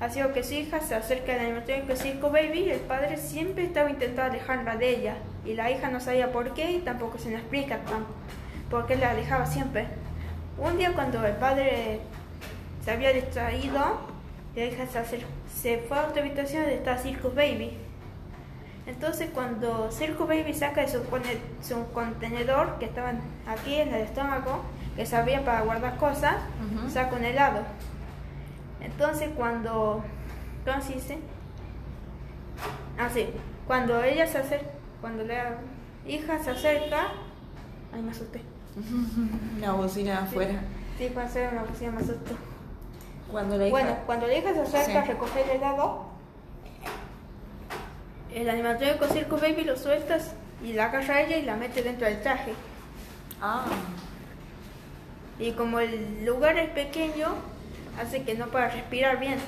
haciendo 0.00 0.32
que 0.32 0.42
su 0.42 0.54
hija 0.54 0.80
se 0.80 0.94
acerque 0.94 1.32
al 1.32 1.40
animatrónico 1.40 1.94
Circo 1.96 2.30
Baby 2.30 2.60
y 2.60 2.70
el 2.70 2.80
padre 2.80 3.16
siempre 3.16 3.64
estaba 3.64 3.90
intentando 3.90 4.32
alejarla 4.32 4.76
de 4.76 4.88
ella. 4.88 5.16
Y 5.44 5.54
la 5.54 5.70
hija 5.70 5.88
no 5.88 6.00
sabía 6.00 6.32
por 6.32 6.54
qué 6.54 6.72
y 6.72 6.78
tampoco 6.78 7.18
se 7.18 7.30
le 7.30 7.36
explica 7.36 7.80
por 8.70 8.86
qué 8.86 8.96
la 8.96 9.10
alejaba 9.10 9.46
siempre. 9.46 9.86
Un 10.56 10.78
día 10.78 10.92
cuando 10.92 11.24
el 11.24 11.34
padre 11.34 12.00
se 12.84 12.90
había 12.90 13.12
distraído, 13.12 14.00
la 14.56 14.64
hija 14.64 14.84
se 14.86 15.78
fue 15.78 15.98
a 15.98 16.06
otra 16.06 16.22
habitación 16.22 16.62
donde 16.62 16.76
estaba 16.76 16.98
Circus 16.98 17.34
Baby. 17.34 17.88
Entonces 18.88 19.28
cuando 19.35 19.90
Circus 19.92 20.26
Baby 20.26 20.54
saca 20.54 20.80
de 20.80 20.88
su, 20.88 21.00
su 21.62 21.92
contenedor 21.92 22.78
que 22.78 22.87
estaba 22.87 23.12
aquí 23.47 23.76
en 23.76 23.88
el 23.95 24.00
estómago, 24.00 24.62
que 24.97 25.04
servía 25.04 25.45
para 25.45 25.61
guardar 25.61 25.97
cosas, 25.99 26.37
Ujú. 26.75 26.90
saca 26.90 27.14
un 27.14 27.25
helado. 27.25 27.61
Entonces 28.80 29.28
cuando, 29.37 30.02
¿cómo 30.64 30.80
se 30.83 30.95
dice? 30.95 31.18
Ah, 32.99 33.09
sí, 33.12 33.28
cuando 33.66 34.02
ella 34.02 34.26
se 34.26 34.38
acerca, 34.38 34.71
cuando 35.02 35.23
la 35.25 35.59
hija 36.07 36.42
se 36.42 36.50
acerca, 36.50 37.09
ay 37.95 38.02
me 38.02 38.11
asusté. 38.11 38.40
Una 39.59 39.73
bocina 39.73 40.21
afuera. 40.23 40.61
Sí, 40.97 41.11
cuando 41.12 41.33
se 41.33 41.47
una 41.47 41.62
cocina 41.62 41.90
me 41.92 41.99
asustó. 41.99 42.35
Cuando 43.30 43.59
la 43.59 43.64
hija... 43.66 43.71
Bueno, 43.71 43.97
cuando 44.07 44.26
la 44.26 44.35
hija 44.35 44.54
se 44.54 44.61
acerca 44.62 45.00
a 45.00 45.04
Sí. 45.04 45.12
recoger 45.12 45.45
el 45.50 45.57
helado, 45.59 46.07
el 48.35 48.49
animatrónico 48.50 49.06
Circus 49.08 49.40
Baby 49.40 49.64
lo 49.64 49.76
sueltas 49.76 50.32
y 50.64 50.73
la 50.73 50.87
agarra 50.87 51.16
a 51.16 51.20
ella 51.23 51.37
y 51.37 51.42
la 51.42 51.56
mete 51.56 51.82
dentro 51.82 52.06
del 52.06 52.20
traje. 52.23 52.52
Ah, 53.40 53.64
Y 55.38 55.52
como 55.52 55.78
el 55.80 56.25
lugar 56.25 56.58
es 56.58 56.70
pequeño, 56.70 57.28
hace 58.00 58.23
que 58.25 58.35
no 58.35 58.47
pueda 58.49 58.68
respirar 58.68 59.20
bien, 59.20 59.38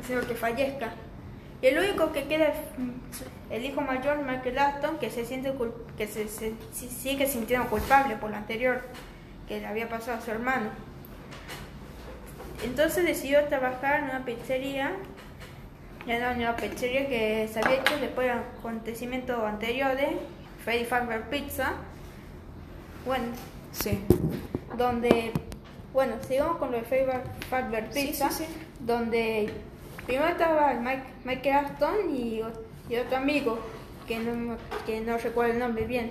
haciendo 0.00 0.26
que 0.26 0.34
fallezca. 0.34 0.92
Y 1.62 1.66
el 1.66 1.78
único 1.78 2.12
que 2.12 2.24
queda 2.28 2.46
es 2.46 2.54
mm, 2.78 3.52
el 3.52 3.64
hijo 3.64 3.80
mayor, 3.80 4.18
Michael 4.24 4.58
Aston, 4.58 4.98
que 4.98 5.10
se 5.10 5.24
siente 5.26 5.52
que 5.98 6.06
se, 6.06 6.28
se- 6.28 6.54
si- 6.72 6.88
sigue 6.88 7.26
sintiendo 7.26 7.68
culpable 7.68 8.14
por 8.16 8.30
lo 8.30 8.36
anterior 8.36 8.82
que 9.48 9.60
le 9.60 9.66
había 9.66 9.88
pasado 9.88 10.18
a 10.18 10.20
su 10.20 10.30
hermano. 10.30 10.70
Entonces 12.64 13.04
decidió 13.04 13.44
trabajar 13.46 14.00
en 14.00 14.04
una 14.10 14.24
pizzería, 14.24 14.92
era 16.06 16.32
una 16.32 16.56
pizzería 16.56 17.08
que 17.08 17.48
se 17.52 17.60
había 17.60 17.80
hecho 17.80 17.96
después 17.98 18.26
de 18.26 18.32
acontecimientos 18.32 19.42
anteriores, 19.42 20.10
Freddy 20.64 20.84
Fazbear 20.84 21.28
Pizza. 21.28 21.74
Bueno, 23.06 23.26
sí. 23.72 24.00
donde, 24.76 25.32
bueno, 25.92 26.14
sigamos 26.26 26.56
con 26.56 26.72
lo 26.72 26.78
de 26.78 26.84
Fazbear 26.84 27.24
Fazbear 27.48 27.90
Pizza, 27.90 28.30
sí, 28.30 28.44
sí. 28.44 28.52
donde 28.80 29.50
primero 30.06 30.28
estaba 30.28 30.74
Mike, 30.74 31.04
Michael 31.24 31.66
Aston 31.66 32.14
y, 32.14 32.42
y 32.88 32.96
otro 32.96 33.16
amigo, 33.16 33.58
que 34.06 34.18
no, 34.18 34.56
que 34.86 35.00
no 35.00 35.18
recuerdo 35.18 35.52
el 35.52 35.58
nombre 35.58 35.86
bien. 35.86 36.10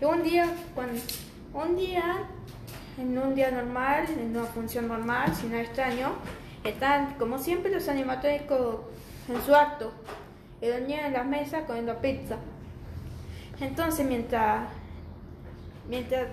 Y 0.00 0.04
un 0.04 0.22
día, 0.22 0.46
cuando, 0.74 1.00
un 1.54 1.76
día, 1.76 2.24
en 2.98 3.18
un 3.18 3.34
día 3.34 3.50
normal, 3.50 4.06
en 4.18 4.36
una 4.36 4.44
función 4.44 4.88
normal, 4.88 5.34
sin 5.34 5.50
nada 5.50 5.62
extraño, 5.62 6.12
están, 6.64 7.14
como 7.14 7.38
siempre, 7.38 7.70
los 7.72 7.88
animatrónicos 7.88 8.76
en 9.28 9.40
su 9.42 9.54
acto, 9.54 9.92
y 10.60 10.66
dormían 10.66 11.06
en 11.06 11.12
las 11.14 11.26
mesas 11.26 11.64
comiendo 11.66 11.96
pizza. 11.98 12.36
Entonces, 13.60 14.06
mientras 14.06 14.68
Mientras, 15.88 16.26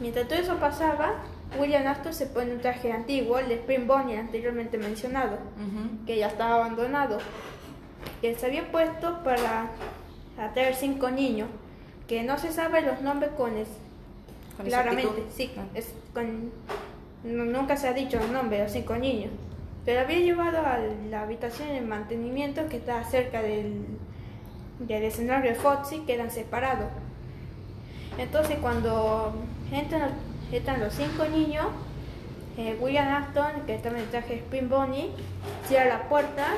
mientras 0.00 0.28
todo 0.28 0.38
eso 0.38 0.56
pasaba, 0.58 1.14
William 1.58 1.86
Astor 1.88 2.14
se 2.14 2.26
pone 2.26 2.52
un 2.54 2.60
traje 2.60 2.92
antiguo, 2.92 3.38
el 3.38 3.48
de 3.48 3.54
Spring 3.56 3.86
Bonnie 3.86 4.16
anteriormente 4.16 4.78
mencionado, 4.78 5.38
que 6.06 6.16
ya 6.16 6.28
estaba 6.28 6.54
abandonado, 6.54 7.18
que 8.20 8.34
se 8.36 8.46
había 8.46 8.70
puesto 8.70 9.22
para 9.24 9.70
atraer 10.38 10.74
cinco 10.76 11.10
niños, 11.10 11.48
que 12.06 12.22
no 12.22 12.38
se 12.38 12.52
sabe 12.52 12.80
los 12.82 13.00
nombres 13.02 13.32
con, 13.36 13.56
es- 13.56 13.68
Con 14.56 14.66
claramente, 14.66 15.24
sí, 15.34 15.50
Ah. 15.58 15.62
es 15.74 15.92
con, 16.14 16.52
nu- 17.24 17.44
nunca 17.44 17.76
se 17.76 17.88
ha 17.88 17.92
dicho 17.92 18.18
el 18.20 18.32
nombre 18.32 18.58
de 18.58 18.62
los 18.64 18.72
cinco 18.72 18.96
niños, 18.96 19.32
pero 19.86 20.00
había 20.00 20.18
llevado 20.18 20.58
a 20.58 20.78
la 21.10 21.22
habitación 21.22 21.68
de 21.68 21.80
mantenimiento 21.80 22.68
que 22.68 22.78
estaba 22.78 23.04
cerca 23.04 23.40
del, 23.40 23.86
del 24.80 25.04
escenario 25.04 25.52
de 25.52 25.56
Foxy, 25.56 26.00
que 26.00 26.14
eran 26.14 26.32
separados. 26.32 26.88
Entonces 28.18 28.58
cuando 28.60 29.32
entran, 29.70 30.10
los 30.80 30.92
cinco 30.92 31.26
niños, 31.26 31.66
eh, 32.58 32.76
William 32.80 33.06
Aston, 33.06 33.62
que 33.64 33.76
estaba 33.76 33.96
en 33.96 34.02
el 34.02 34.10
traje 34.10 34.34
de 34.34 34.40
Spring 34.40 34.68
Bonnie, 34.68 35.10
cierra 35.68 35.98
la 35.98 36.08
puerta 36.08 36.48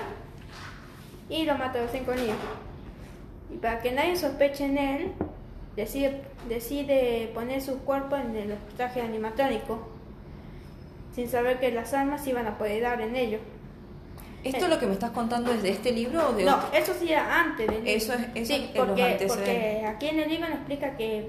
y 1.28 1.44
lo 1.44 1.58
mata 1.58 1.80
a 1.80 1.82
los 1.82 1.90
cinco 1.92 2.14
niños. 2.14 2.36
Y 3.52 3.58
para 3.58 3.80
que 3.80 3.92
nadie 3.92 4.16
sospeche 4.16 4.64
en 4.64 4.78
él, 4.78 5.12
decide, 5.76 6.22
decide 6.48 7.30
poner 7.34 7.60
su 7.60 7.80
cuerpo 7.80 8.16
en 8.16 8.34
el 8.36 8.54
traje 8.78 9.02
animatrónico, 9.02 9.97
sin 11.18 11.28
saber 11.28 11.58
que 11.58 11.72
las 11.72 11.92
armas 11.94 12.24
iban 12.28 12.46
a 12.46 12.56
poder 12.58 12.80
dar 12.80 13.00
en 13.00 13.16
ellos. 13.16 13.40
¿Esto 14.44 14.66
es 14.66 14.70
lo 14.70 14.78
que 14.78 14.86
me 14.86 14.92
estás 14.92 15.10
contando 15.10 15.52
es 15.52 15.64
de 15.64 15.70
este 15.70 15.90
libro 15.90 16.28
o 16.28 16.32
de 16.32 16.44
No, 16.44 16.54
otro? 16.58 16.68
eso 16.72 16.94
sí 16.96 17.10
era 17.10 17.40
antes 17.40 17.66
del 17.66 17.74
libro. 17.78 17.90
Eso 17.90 18.12
es- 18.12 18.20
eso 18.36 18.46
sí, 18.46 18.52
es 18.70 18.76
los 18.76 18.86
porque, 18.86 19.02
antecedentes. 19.02 19.36
porque 19.36 19.84
aquí 19.84 20.06
en 20.06 20.20
el 20.20 20.28
libro 20.28 20.48
nos 20.48 20.58
explica 20.58 20.96
que 20.96 21.28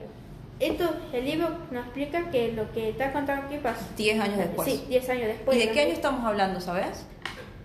esto, 0.60 0.94
el 1.12 1.26
libro 1.26 1.50
nos 1.72 1.86
explica 1.86 2.30
que 2.30 2.52
lo 2.52 2.72
que 2.72 2.90
está 2.90 3.12
contando 3.12 3.48
aquí 3.48 3.58
pasó. 3.58 3.84
10 3.98 4.20
años 4.20 4.38
después. 4.38 4.70
Sí, 4.70 4.86
10 4.90 5.10
años 5.10 5.26
después. 5.26 5.58
¿Y 5.58 5.60
de 5.66 5.72
qué 5.72 5.82
año 5.82 5.94
estamos 5.94 6.24
hablando, 6.24 6.62
sabes? 6.62 7.08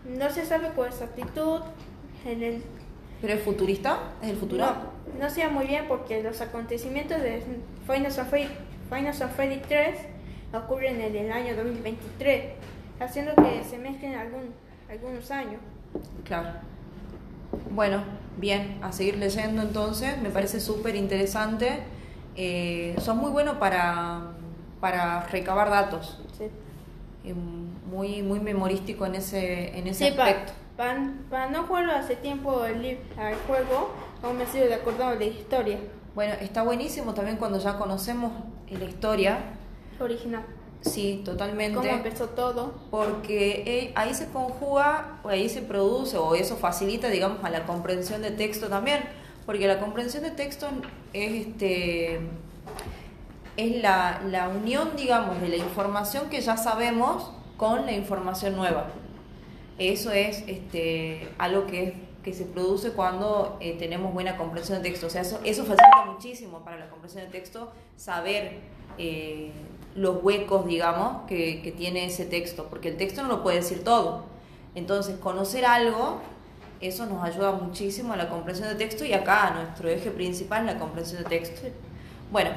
No 0.09 0.31
se 0.31 0.47
sabe 0.47 0.69
con 0.75 0.87
exactitud. 0.89 1.61
En 2.25 2.43
el, 2.43 2.63
¿Pero 3.21 3.35
es 3.35 3.43
futurista? 3.43 3.99
¿Es 4.23 4.31
el 4.31 4.37
futuro? 4.37 4.65
no, 4.65 5.21
no 5.21 5.29
sé 5.29 5.47
muy 5.49 5.67
bien 5.67 5.85
porque 5.89 6.23
los 6.23 6.41
acontecimientos 6.41 7.21
de 7.21 7.43
Final 7.87 8.11
Fantasy, 8.11 8.49
Final 8.89 9.13
Fantasy 9.13 9.61
3 9.69 9.99
ocurren 10.55 11.01
en 11.01 11.17
el 11.17 11.33
año 11.33 11.55
2023, 11.57 12.45
haciendo 13.01 13.35
que 13.35 13.65
se 13.65 13.79
mezclen 13.79 14.15
algún, 14.15 14.55
algunos 14.91 15.31
años. 15.31 15.61
Claro. 16.25 16.49
Bueno, 17.71 18.03
bien, 18.37 18.79
a 18.83 18.93
seguir 18.93 19.17
leyendo 19.17 19.63
entonces, 19.63 20.19
me 20.21 20.31
parece 20.31 20.61
súper 20.61 20.97
interesante. 20.97 21.81
Eh, 22.37 22.97
sos 22.99 23.17
muy 23.17 23.31
bueno 23.31 23.59
para, 23.59 24.33
para 24.81 25.25
recabar 25.27 25.71
datos. 25.71 26.21
Sí. 26.37 26.45
eh, 27.25 27.35
muy, 27.91 28.23
muy 28.23 28.41
memorístico 28.41 29.07
en 29.07 29.15
ese, 29.15 29.79
en 29.79 29.87
ese 29.87 30.07
Sí, 30.11 30.19
aspecto. 30.19 30.53
pa- 30.77 30.97
para 31.31 31.49
no 31.51 31.63
jugarlo 31.65 31.93
hace 31.93 32.17
tiempo 32.17 32.65
el 32.65 32.99
al 33.17 33.35
juego, 33.47 33.93
aún 34.23 34.39
me 34.39 34.47
sigo 34.47 34.65
de 34.67 34.75
acuerdo 34.75 35.15
de 35.17 35.27
historia 35.27 35.79
Bueno, 36.17 36.35
está 36.41 36.63
buenísimo 36.63 37.15
también 37.15 37.37
cuando 37.37 37.59
ya 37.61 37.79
conocemos 37.79 38.33
la 38.69 38.85
historia, 38.85 39.39
original. 40.01 40.45
sí, 40.81 41.23
totalmente. 41.25 41.77
Cómo 41.77 41.89
empezó 41.89 42.29
todo. 42.29 42.75
porque 42.91 43.63
eh, 43.67 43.93
ahí 43.95 44.15
se 44.15 44.29
conjuga, 44.29 45.21
o 45.23 45.29
ahí 45.29 45.49
se 45.49 45.63
produce, 45.63 46.17
o 46.17 46.35
eso 46.35 46.57
facilita, 46.57 47.09
digamos, 47.09 47.43
a 47.45 47.51
la 47.51 47.67
comprensión 47.67 48.23
de 48.23 48.31
texto 48.31 48.69
también, 48.69 49.01
porque 49.47 49.67
la 49.67 49.81
comprensión 49.81 50.23
de 50.23 50.31
texto 50.31 50.69
es 51.13 51.47
este 51.47 52.21
es 53.57 53.83
la, 53.83 54.21
la 54.27 54.49
unión, 54.49 54.97
digamos, 54.97 55.41
de 55.41 55.49
la 55.49 55.57
información 55.57 56.29
que 56.29 56.41
ya 56.41 56.57
sabemos 56.57 57.31
con 57.57 57.87
la 57.87 57.93
información 57.93 58.57
nueva. 58.57 58.89
Eso 59.79 60.11
es 60.11 60.45
este, 60.47 61.29
algo 61.39 61.67
que, 61.67 61.95
que 62.23 62.33
se 62.33 62.45
produce 62.45 62.91
cuando 62.93 63.57
eh, 63.61 63.77
tenemos 63.79 64.13
buena 64.13 64.37
comprensión 64.37 64.83
de 64.83 64.91
texto. 64.91 65.07
O 65.07 65.11
sea, 65.11 65.23
eso, 65.23 65.41
eso 65.45 65.63
facilita 65.63 66.05
muchísimo 66.07 66.65
para 66.65 66.79
la 66.79 66.89
comprensión 66.89 67.25
de 67.25 67.31
texto 67.31 67.73
saber 67.97 68.59
eh, 68.99 69.53
los 69.95 70.23
huecos, 70.23 70.67
digamos, 70.67 71.27
que, 71.29 71.63
que 71.63 71.71
tiene 71.73 72.07
ese 72.07 72.25
texto, 72.25 72.67
porque 72.69 72.89
el 72.89 72.97
texto 72.97 73.23
no 73.23 73.29
lo 73.29 73.43
puede 73.43 73.59
decir 73.59 73.85
todo. 73.85 74.25
Entonces, 74.75 75.17
conocer 75.19 75.65
algo, 75.65 76.21
eso 76.81 77.07
nos 77.07 77.23
ayuda 77.25 77.53
muchísimo 77.53 78.13
a 78.13 78.17
la 78.17 78.29
comprensión 78.29 78.69
de 78.69 78.75
texto 78.75 79.05
y 79.05 79.13
acá 79.13 79.53
nuestro 79.55 79.89
eje 79.89 80.11
principal 80.11 80.67
es 80.69 80.75
la 80.75 80.81
comprensión 80.81 81.23
de 81.23 81.29
texto. 81.29 81.61
Bueno, 82.33 82.51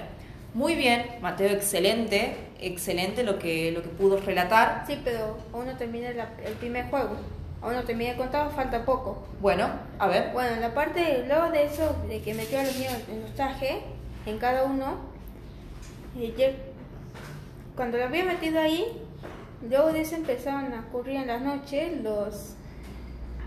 muy 0.53 0.73
bien, 0.75 1.05
Mateo, 1.21 1.49
excelente, 1.51 2.35
excelente 2.59 3.23
lo 3.23 3.37
que, 3.37 3.71
lo 3.71 3.83
que 3.83 3.89
pudo 3.89 4.17
relatar. 4.19 4.83
Sí, 4.87 4.99
pero 5.03 5.37
aún 5.53 5.67
no 5.67 5.77
terminé 5.77 6.13
la- 6.15 6.31
el 6.43 6.53
primer 6.53 6.89
juego. 6.89 7.15
Aún 7.61 7.73
no 7.73 7.83
terminé 7.83 8.11
de 8.11 8.17
contar, 8.17 8.49
falta 8.51 8.83
poco. 8.85 9.27
Bueno, 9.39 9.69
a 9.99 10.07
ver. 10.07 10.31
Bueno, 10.33 10.59
la 10.59 10.73
parte, 10.73 11.23
luego 11.27 11.51
de 11.51 11.65
eso, 11.65 11.95
de 12.07 12.21
que 12.21 12.33
metió 12.33 12.59
a 12.59 12.63
los 12.63 12.75
niños 12.75 12.93
en 13.09 13.21
los 13.21 13.33
trajes, 13.35 13.75
en 14.25 14.37
cada 14.39 14.63
uno, 14.63 14.95
y 16.15 16.31
yo- 16.31 16.47
cuando 17.77 17.97
lo 17.97 18.05
había 18.05 18.25
metido 18.25 18.59
ahí, 18.59 18.85
luego 19.69 19.93
de 19.93 20.01
eso 20.01 20.15
empezaron 20.15 20.73
a 20.73 20.81
ocurrir 20.89 21.17
en 21.17 21.27
las 21.27 21.41
noches 21.41 22.01
los, 22.01 22.55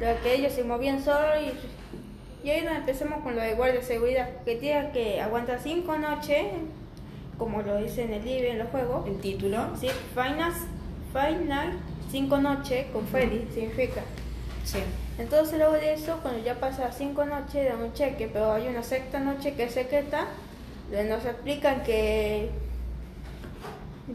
lo 0.00 0.22
que 0.22 0.34
ellos 0.36 0.52
se 0.52 0.64
movían 0.64 1.04
solos 1.04 1.34
y, 1.42 2.46
y 2.46 2.50
ahí 2.50 2.64
donde 2.64 2.78
empezamos 2.78 3.22
con 3.22 3.36
lo 3.36 3.42
de 3.42 3.54
guardia 3.54 3.80
de 3.80 3.86
seguridad, 3.86 4.30
que 4.44 4.56
tiene 4.56 4.92
que 4.92 5.20
aguantar 5.20 5.60
cinco 5.60 5.98
noches, 5.98 6.46
como 7.36 7.60
lo 7.60 7.76
dice 7.78 8.04
en 8.04 8.14
el 8.14 8.24
libro, 8.24 8.48
en 8.48 8.58
los 8.58 8.68
juegos. 8.68 9.06
El 9.06 9.20
título. 9.20 9.76
Sí, 9.78 9.88
Final, 10.14 10.52
final 11.12 11.78
cinco 12.10 12.38
noches 12.38 12.86
con 12.92 13.06
Freddy, 13.06 13.46
significa. 13.52 14.02
Sí. 14.64 14.78
Entonces 15.18 15.58
luego 15.58 15.74
de 15.74 15.94
eso, 15.94 16.18
cuando 16.22 16.42
ya 16.42 16.54
pasa 16.54 16.92
cinco 16.92 17.24
noches, 17.24 17.68
dan 17.68 17.82
un 17.82 17.92
cheque, 17.92 18.28
pero 18.32 18.52
hay 18.52 18.68
una 18.68 18.82
sexta 18.82 19.18
noche 19.20 19.54
que 19.54 19.64
es 19.64 19.72
secreta, 19.72 20.26
donde 20.90 21.08
nos 21.08 21.24
explican 21.24 21.82
que 21.82 22.50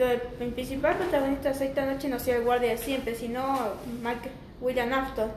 el 0.03 0.51
principal 0.51 0.95
protagonista 0.97 1.49
de 1.49 1.55
sexta 1.55 1.85
noche 1.85 2.09
no 2.09 2.19
sea 2.19 2.37
el 2.37 2.43
guardia 2.43 2.71
de 2.71 2.77
siempre, 2.77 3.15
sino 3.15 3.73
Mike 4.03 4.29
William 4.61 4.91
Afton, 4.93 5.31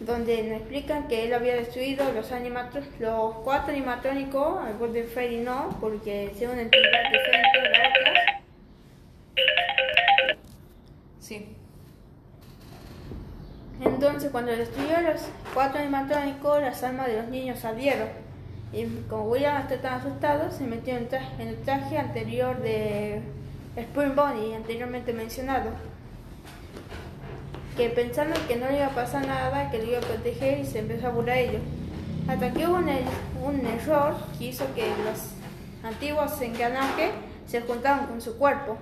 donde 0.00 0.42
nos 0.44 0.60
explican 0.60 1.08
que 1.08 1.24
él 1.24 1.34
había 1.34 1.56
destruido 1.56 2.04
los 2.12 2.30
los 2.98 3.34
cuatro 3.36 3.72
animatrónicos, 3.72 4.60
al 4.62 4.76
Golden 4.78 5.06
Freddy 5.06 5.38
no, 5.38 5.76
porque 5.80 6.32
sea 6.38 6.50
una 6.50 6.62
entidad 6.62 6.82
diferente 7.10 7.58
a 7.58 7.62
la 7.62 7.88
otra. 7.88 8.42
Sí. 11.18 11.56
Entonces, 13.82 14.30
cuando 14.30 14.52
destruyó 14.52 15.00
los 15.00 15.22
cuatro 15.54 15.80
animatrónicos, 15.80 16.60
las 16.60 16.82
almas 16.82 17.06
de 17.06 17.16
los 17.16 17.28
niños 17.28 17.58
salieron. 17.58 18.08
Y 18.72 18.84
como 19.08 19.24
William 19.24 19.60
está 19.62 19.80
tan 19.80 19.94
asustado, 19.94 20.50
se 20.52 20.64
metió 20.64 20.96
en 20.96 21.08
el 21.40 21.56
traje 21.62 21.98
anterior 21.98 22.60
de 22.62 23.20
Spring 23.80 24.14
Bonnie, 24.14 24.54
anteriormente 24.54 25.12
mencionado. 25.12 25.70
Que 27.76 27.88
pensando 27.90 28.34
que 28.46 28.56
no 28.56 28.66
le 28.66 28.76
iba 28.78 28.86
a 28.86 28.94
pasar 28.94 29.26
nada, 29.26 29.70
que 29.70 29.78
lo 29.78 29.84
iba 29.84 29.98
a 29.98 30.02
proteger 30.02 30.58
y 30.60 30.66
se 30.66 30.80
empezó 30.80 31.06
a 31.06 31.10
burlar 31.10 31.36
de 31.36 31.48
ellos. 31.50 31.62
Hasta 32.28 32.52
que 32.52 32.66
hubo 32.66 32.76
un, 32.76 32.88
er- 32.88 33.04
un 33.42 33.64
error 33.66 34.14
que 34.38 34.46
hizo 34.46 34.64
que 34.74 34.86
los 35.04 35.30
antiguos 35.82 36.40
engranajes 36.42 37.10
se 37.46 37.60
juntaban 37.62 38.06
con 38.06 38.20
su 38.20 38.36
cuerpo. 38.36 38.76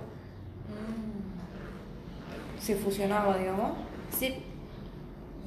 Se 2.61 2.75
fusionaba, 2.75 3.37
digamos. 3.37 3.71
Sí. 4.17 4.43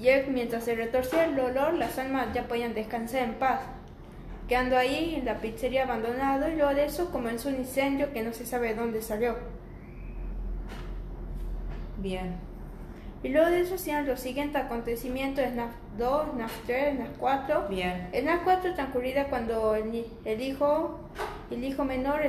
Y 0.01 0.09
mientras 0.31 0.65
se 0.65 0.75
retorcía 0.75 1.27
el 1.27 1.39
olor, 1.39 1.75
las 1.75 1.99
almas 1.99 2.29
ya 2.35 2.49
podían 2.49 2.75
descansar 2.75 3.23
en 3.23 3.35
paz. 3.35 3.61
Quedando 4.49 4.77
ahí 4.77 5.17
en 5.17 5.25
la 5.25 5.39
pizzería 5.39 5.85
abandonado 5.85 6.49
y 6.49 6.57
luego 6.57 6.75
de 6.75 6.85
eso 6.85 7.11
comenzó 7.11 7.49
un 7.49 7.57
incendio 7.57 8.13
que 8.13 8.23
no 8.23 8.33
se 8.33 8.45
sabe 8.45 8.69
de 8.69 8.75
dónde 8.75 9.03
salió. 9.03 9.37
Bien. 11.99 12.37
Y 13.23 13.29
luego 13.29 13.49
de 13.49 13.61
eso 13.61 13.77
hacían 13.77 14.07
los 14.07 14.19
siguientes 14.19 14.61
acontecimientos 14.61 15.45
en 15.45 15.53
SNAF 15.53 15.71
2, 15.97 16.27
SNAF 16.35 16.53
3, 16.67 16.97
SNAF 16.97 17.11
4. 17.19 17.69
Bien. 17.69 18.09
En 18.13 18.25
SNAF 18.25 18.43
4 18.45 18.75
transcurrida 18.75 19.27
cuando 19.29 19.75
el, 19.75 20.07
el 20.25 20.41
hijo 20.41 20.99
el 21.53 21.65
hijo 21.65 21.85
menor 21.85 22.21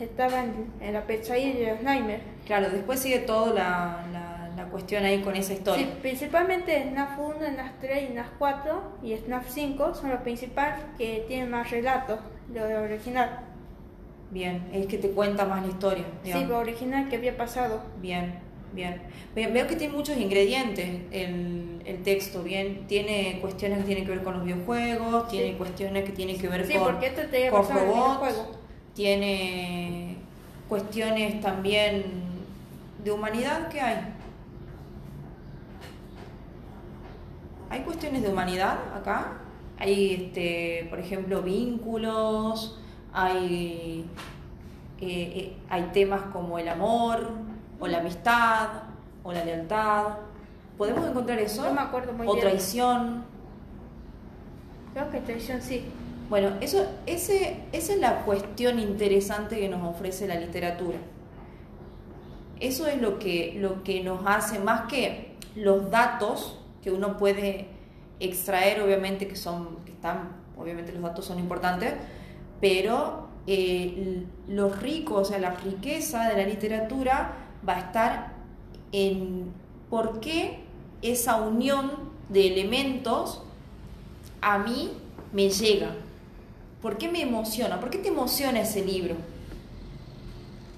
estaba 0.00 0.44
en, 0.44 0.72
en 0.80 0.92
la 0.92 1.02
pesadilla 1.02 1.74
de 1.74 1.82
nightmares. 1.82 2.22
Claro, 2.46 2.70
después 2.70 3.00
sigue 3.00 3.20
toda 3.20 3.52
la, 3.52 4.04
la, 4.12 4.17
cuestión 4.70 5.04
ahí 5.04 5.20
con 5.22 5.34
esa 5.36 5.52
historia. 5.52 5.84
Sí, 5.86 5.92
principalmente 6.00 6.82
SNAF 6.90 7.18
1, 7.18 7.36
SNAF 7.54 7.70
3 7.80 8.02
y 8.02 8.12
SNAF 8.12 8.28
4 8.38 8.82
y 9.02 9.16
SNAF 9.16 9.48
5 9.48 9.94
son 9.94 10.10
los 10.10 10.20
principales 10.20 10.80
que 10.96 11.24
tienen 11.28 11.50
más 11.50 11.70
relatos 11.70 12.20
de 12.48 12.60
lo 12.60 12.82
original. 12.82 13.40
Bien, 14.30 14.68
es 14.72 14.86
que 14.86 14.98
te 14.98 15.10
cuenta 15.10 15.44
más 15.46 15.62
la 15.62 15.68
historia. 15.68 16.04
Sí, 16.22 16.26
digamos. 16.26 16.48
lo 16.48 16.58
original 16.58 17.08
que 17.08 17.16
había 17.16 17.36
pasado. 17.36 17.80
Bien, 18.00 18.34
bien. 18.72 19.00
Ve- 19.34 19.46
Veo 19.46 19.66
que 19.66 19.76
tiene 19.76 19.94
muchos 19.94 20.18
ingredientes 20.18 20.86
el, 21.10 21.80
el 21.86 22.02
texto, 22.02 22.42
bien. 22.42 22.86
Tiene 22.86 23.38
cuestiones 23.40 23.78
que 23.78 23.84
tienen 23.84 24.04
que 24.04 24.10
ver 24.10 24.22
con 24.22 24.34
los 24.34 24.44
videojuegos, 24.44 25.28
tiene 25.28 25.56
cuestiones 25.56 26.04
que 26.04 26.12
tienen 26.12 26.38
que 26.38 26.46
ver 26.48 26.66
Sí, 26.66 26.74
con, 26.74 26.84
porque 26.84 27.06
esto 27.06 27.22
te 27.30 27.48
con 27.48 27.66
robots, 27.68 28.34
tiene 28.94 30.16
cuestiones 30.68 31.40
también 31.40 32.04
de 33.02 33.10
humanidad 33.10 33.68
que 33.68 33.80
hay. 33.80 33.96
¿Hay 37.70 37.80
cuestiones 37.80 38.22
de 38.22 38.28
humanidad 38.30 38.78
acá? 38.94 39.38
Hay, 39.78 40.14
este, 40.14 40.86
por 40.90 40.98
ejemplo, 40.98 41.42
vínculos, 41.42 42.78
hay, 43.12 44.08
eh, 45.00 45.06
eh, 45.06 45.56
hay 45.68 45.82
temas 45.92 46.22
como 46.32 46.58
el 46.58 46.68
amor, 46.68 47.30
o 47.78 47.86
la 47.86 47.98
amistad, 47.98 48.68
o 49.22 49.32
la 49.32 49.44
lealtad. 49.44 50.04
¿Podemos 50.76 51.08
encontrar 51.08 51.38
eso? 51.38 51.62
No 51.64 51.74
me 51.74 51.80
acuerdo 51.80 52.12
muy 52.12 52.26
o 52.26 52.32
bien. 52.32 52.46
traición. 52.46 53.24
Creo 54.94 55.10
que 55.10 55.20
traición 55.20 55.62
sí. 55.62 55.84
Bueno, 56.28 56.52
eso, 56.60 56.86
ese, 57.06 57.62
esa 57.72 57.92
es 57.94 58.00
la 58.00 58.24
cuestión 58.24 58.78
interesante 58.78 59.58
que 59.58 59.68
nos 59.68 59.82
ofrece 59.82 60.26
la 60.26 60.34
literatura. 60.34 60.98
Eso 62.60 62.86
es 62.86 63.00
lo 63.00 63.18
que, 63.18 63.56
lo 63.58 63.82
que 63.84 64.02
nos 64.02 64.20
hace, 64.26 64.58
más 64.58 64.88
que 64.88 65.36
los 65.54 65.90
datos 65.90 66.58
que 66.82 66.90
uno 66.90 67.16
puede 67.16 67.66
extraer, 68.20 68.80
obviamente 68.82 69.28
que 69.28 69.36
son, 69.36 69.76
que 69.84 69.92
están, 69.92 70.30
obviamente 70.56 70.92
los 70.92 71.02
datos 71.02 71.24
son 71.24 71.38
importantes, 71.38 71.94
pero 72.60 73.28
eh, 73.46 73.94
l- 74.48 74.54
lo 74.54 74.68
rico, 74.70 75.14
o 75.16 75.24
sea, 75.24 75.38
la 75.38 75.50
riqueza 75.52 76.28
de 76.28 76.36
la 76.42 76.48
literatura 76.48 77.32
va 77.68 77.76
a 77.76 77.80
estar 77.80 78.32
en 78.92 79.52
por 79.90 80.20
qué 80.20 80.60
esa 81.02 81.36
unión 81.36 81.92
de 82.28 82.48
elementos 82.48 83.42
a 84.40 84.58
mí 84.58 84.92
me 85.32 85.48
llega. 85.50 85.94
¿Por 86.82 86.96
qué 86.98 87.08
me 87.08 87.22
emociona? 87.22 87.80
¿Por 87.80 87.90
qué 87.90 87.98
te 87.98 88.08
emociona 88.08 88.60
ese 88.60 88.84
libro? 88.84 89.16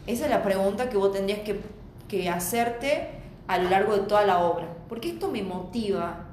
Esa 0.06 0.24
es 0.24 0.30
la 0.30 0.42
pregunta 0.42 0.88
que 0.88 0.96
vos 0.96 1.12
tendrías 1.12 1.40
que, 1.40 1.60
que 2.08 2.28
hacerte 2.28 3.08
a 3.46 3.58
lo 3.58 3.68
largo 3.70 3.94
de 3.94 4.00
toda 4.00 4.24
la 4.24 4.40
obra. 4.40 4.66
¿Por 4.90 5.00
qué 5.00 5.08
esto 5.10 5.28
me 5.30 5.42
motiva? 5.42 6.26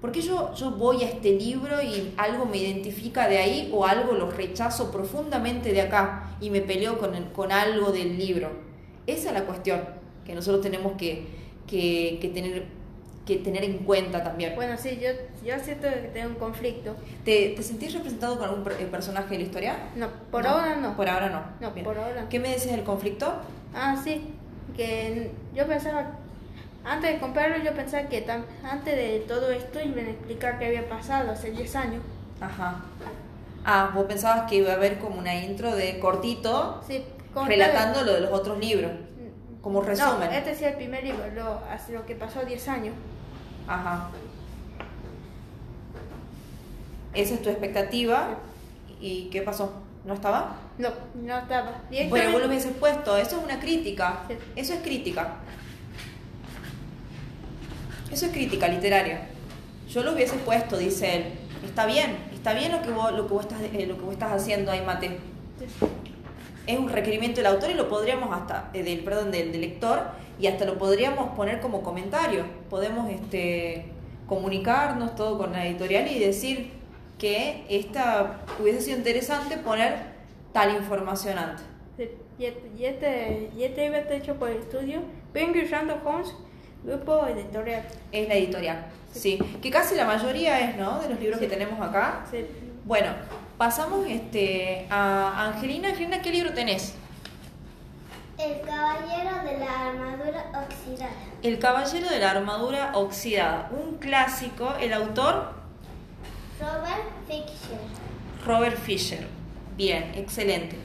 ¿Por 0.00 0.12
qué 0.12 0.20
yo, 0.20 0.54
yo 0.54 0.70
voy 0.70 1.02
a 1.02 1.08
este 1.08 1.32
libro 1.32 1.82
y 1.82 2.14
algo 2.16 2.44
me 2.46 2.58
identifica 2.58 3.26
de 3.28 3.38
ahí 3.38 3.68
o 3.74 3.84
algo 3.84 4.12
lo 4.12 4.30
rechazo 4.30 4.92
profundamente 4.92 5.72
de 5.72 5.80
acá 5.80 6.36
y 6.40 6.50
me 6.50 6.60
peleo 6.60 6.98
con, 6.98 7.16
el- 7.16 7.32
con 7.32 7.50
algo 7.50 7.90
del 7.90 8.16
libro? 8.16 8.50
Esa 9.08 9.28
es 9.30 9.34
la 9.34 9.44
cuestión 9.44 9.80
que 10.24 10.34
nosotros 10.36 10.62
tenemos 10.62 10.92
que, 10.96 11.26
que- 11.66 12.18
que 12.20 12.28
tener, 12.28 12.66
que 13.26 13.36
tener 13.38 13.64
en 13.64 13.78
cuenta 13.78 14.22
también. 14.22 14.54
Bueno, 14.54 14.76
sí, 14.78 15.00
yo, 15.02 15.08
yo 15.44 15.58
siento 15.58 15.88
que 15.88 16.10
tengo 16.14 16.28
un 16.28 16.34
conflicto. 16.36 16.94
¿Te, 17.24 17.54
te 17.56 17.62
sentís 17.64 17.92
representado 17.94 18.38
con 18.38 18.48
algún 18.50 18.70
eh, 18.72 18.86
personaje 18.90 19.30
de 19.30 19.38
la 19.38 19.44
historia? 19.44 19.76
No, 19.96 20.08
por 20.30 20.46
ahora 20.46 20.76
no. 20.76 20.94
Por 20.96 21.08
ahora 21.08 21.28
no. 21.30 21.42
No, 21.66 21.72
Bien. 21.74 21.84
por 21.84 21.98
ahora 21.98 22.22
no. 22.22 22.28
¿Qué 22.28 22.38
me 22.38 22.50
decís 22.50 22.70
del 22.70 22.84
conflicto? 22.84 23.32
Ah, 23.74 24.00
sí. 24.04 24.22
que 24.76 25.32
yo 25.56 25.66
pensaba, 25.66 26.12
antes 26.88 27.12
de 27.12 27.18
comprarlo 27.18 27.56
yo 27.64 27.72
pensaba 27.74 28.08
que 28.08 28.26
tam- 28.26 28.44
antes 28.62 28.96
de 28.96 29.24
todo 29.28 29.50
esto 29.50 29.80
iban 29.80 30.06
a 30.06 30.10
explicar 30.10 30.58
qué 30.58 30.66
había 30.66 30.88
pasado 30.88 31.30
hace 31.32 31.50
10 31.50 31.76
años. 31.76 32.02
Ajá. 32.40 32.76
Ah, 33.64 33.90
vos 33.94 34.06
pensabas 34.06 34.48
que 34.48 34.56
iba 34.56 34.72
a 34.72 34.76
haber 34.76 34.98
como 34.98 35.18
una 35.18 35.34
intro 35.34 35.74
de 35.74 35.98
cortito 35.98 36.80
Sí, 36.86 37.04
relatando 37.46 38.02
lo 38.04 38.14
de 38.14 38.20
los 38.22 38.32
otros 38.32 38.58
libros. 38.58 38.92
como 39.60 39.82
resumen. 39.82 40.30
No, 40.30 40.36
este 40.36 40.54
sí 40.54 40.64
es 40.64 40.70
el 40.70 40.76
primer 40.76 41.02
libro, 41.04 41.24
lo, 41.34 41.60
hace 41.70 41.92
lo 41.92 42.06
que 42.06 42.14
pasó 42.14 42.40
10 42.44 42.66
años. 42.68 42.94
Ajá. 43.66 44.08
Esa 47.12 47.34
es 47.34 47.42
tu 47.42 47.50
expectativa. 47.50 48.28
¿Y 49.00 49.28
qué 49.30 49.42
pasó? 49.42 49.72
¿No 50.04 50.14
estaba? 50.14 50.56
No, 50.78 50.90
no 51.16 51.38
estaba. 51.38 51.82
Bueno, 52.08 52.32
vos 52.32 52.40
lo 52.40 52.46
hubieses 52.48 52.72
puesto. 52.72 53.16
Eso 53.16 53.38
es 53.38 53.44
una 53.44 53.60
crítica. 53.60 54.20
Sí. 54.28 54.34
Eso 54.56 54.74
es 54.74 54.80
crítica. 54.80 55.34
Eso 58.12 58.26
es 58.26 58.32
crítica 58.32 58.68
literaria. 58.68 59.28
Yo 59.88 60.02
lo 60.02 60.12
hubiese 60.12 60.36
puesto, 60.36 60.76
dice 60.76 61.16
él. 61.16 61.24
Está 61.64 61.86
bien, 61.86 62.16
está 62.32 62.54
bien 62.54 62.72
lo 62.72 62.82
que 62.82 62.90
vos, 62.90 63.12
lo 63.12 63.26
que 63.26 63.34
vos, 63.34 63.44
estás, 63.44 63.60
eh, 63.62 63.86
lo 63.86 63.96
que 63.96 64.02
vos 64.02 64.12
estás 64.12 64.32
haciendo 64.32 64.70
ahí, 64.70 64.82
Mate. 64.82 65.18
Es 66.66 66.78
un 66.78 66.88
requerimiento 66.88 67.36
del 67.36 67.46
autor 67.46 67.70
y 67.70 67.74
lo 67.74 67.88
podríamos 67.88 68.34
hasta, 68.36 68.70
eh, 68.74 68.82
del, 68.82 69.00
perdón, 69.00 69.30
del, 69.30 69.52
del 69.52 69.60
lector, 69.62 70.02
y 70.38 70.46
hasta 70.46 70.64
lo 70.64 70.78
podríamos 70.78 71.34
poner 71.34 71.60
como 71.60 71.82
comentario. 71.82 72.44
Podemos 72.70 73.10
este, 73.10 73.86
comunicarnos 74.26 75.14
todo 75.14 75.38
con 75.38 75.52
la 75.52 75.66
editorial 75.66 76.06
y 76.08 76.18
decir 76.18 76.70
que 77.18 77.64
esta 77.68 78.40
hubiese 78.60 78.80
sido 78.82 78.98
interesante 78.98 79.56
poner 79.56 79.96
tal 80.52 80.76
información 80.76 81.38
antes. 81.38 81.64
Sí, 81.96 82.08
Y 82.38 82.44
este, 82.44 82.70
y 82.78 82.84
este, 82.84 83.50
y 83.56 83.64
este 83.64 84.16
hecho 84.16 84.34
por 84.36 84.50
el 84.50 84.58
estudio 84.58 85.00
Penguin 85.32 85.68
Random 85.70 85.98
Homes, 86.06 86.34
grupo 86.84 87.26
editorial. 87.26 87.84
Es 88.12 88.28
la 88.28 88.34
editorial, 88.34 88.86
sí. 89.12 89.38
Que 89.60 89.70
casi 89.70 89.94
la 89.94 90.04
mayoría 90.04 90.60
es, 90.60 90.76
¿no? 90.76 91.00
De 91.00 91.08
los 91.08 91.20
libros 91.20 91.38
Sí. 91.38 91.46
que 91.46 91.50
tenemos 91.50 91.80
acá. 91.80 92.24
Sí. 92.30 92.46
Bueno, 92.84 93.10
pasamos 93.56 94.06
este, 94.08 94.86
a 94.90 95.48
Angelina. 95.48 95.88
Angelina, 95.90 96.22
¿qué 96.22 96.30
libro 96.30 96.52
tenés? 96.54 96.94
El 98.38 98.60
caballero 98.60 99.42
de 99.44 99.58
la 99.58 99.88
armadura 99.88 100.64
oxidada. 100.64 101.10
El 101.42 101.58
Caballero 101.58 102.08
de 102.08 102.18
la 102.18 102.30
Armadura 102.32 102.92
Oxidada, 102.94 103.70
un 103.70 103.96
clásico, 103.98 104.74
el 104.80 104.92
autor 104.92 105.52
Robert 106.60 107.04
Fisher. 107.28 107.78
Robert 108.44 108.76
Fisher. 108.78 109.26
Bien, 109.76 110.12
excelente. 110.16 110.76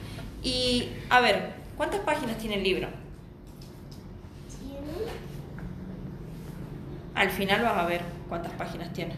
Y, 0.44 0.90
a 1.10 1.20
ver, 1.20 1.54
¿cuántas 1.76 2.00
páginas 2.00 2.38
tiene 2.38 2.56
el 2.56 2.62
libro? 2.62 2.88
Tiene 4.60 5.08
Al 7.14 7.30
final 7.30 7.62
vas 7.62 7.76
a 7.78 7.86
ver 7.86 8.00
cuántas 8.28 8.52
páginas 8.52 8.92
tiene. 8.92 9.14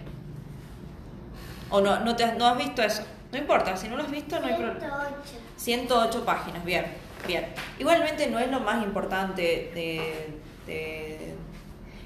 O 1.70 1.80
no, 1.80 2.00
no, 2.00 2.14
te, 2.16 2.24
has- 2.24 2.36
no 2.36 2.46
has 2.46 2.58
visto 2.58 2.82
eso. 2.82 3.02
No 3.32 3.38
importa, 3.38 3.76
si 3.76 3.88
no 3.88 3.96
lo 3.96 4.04
has 4.04 4.10
visto 4.10 4.38
no 4.38 4.46
hay 4.46 4.54
problema. 4.54 4.78
108. 4.80 5.14
108 5.56 6.24
páginas, 6.24 6.64
bien, 6.64 6.86
bien. 7.26 7.46
Igualmente 7.78 8.28
no 8.28 8.38
es 8.38 8.50
lo 8.50 8.60
más 8.60 8.82
importante 8.84 9.42
de, 9.74 10.28
de- 10.66 11.34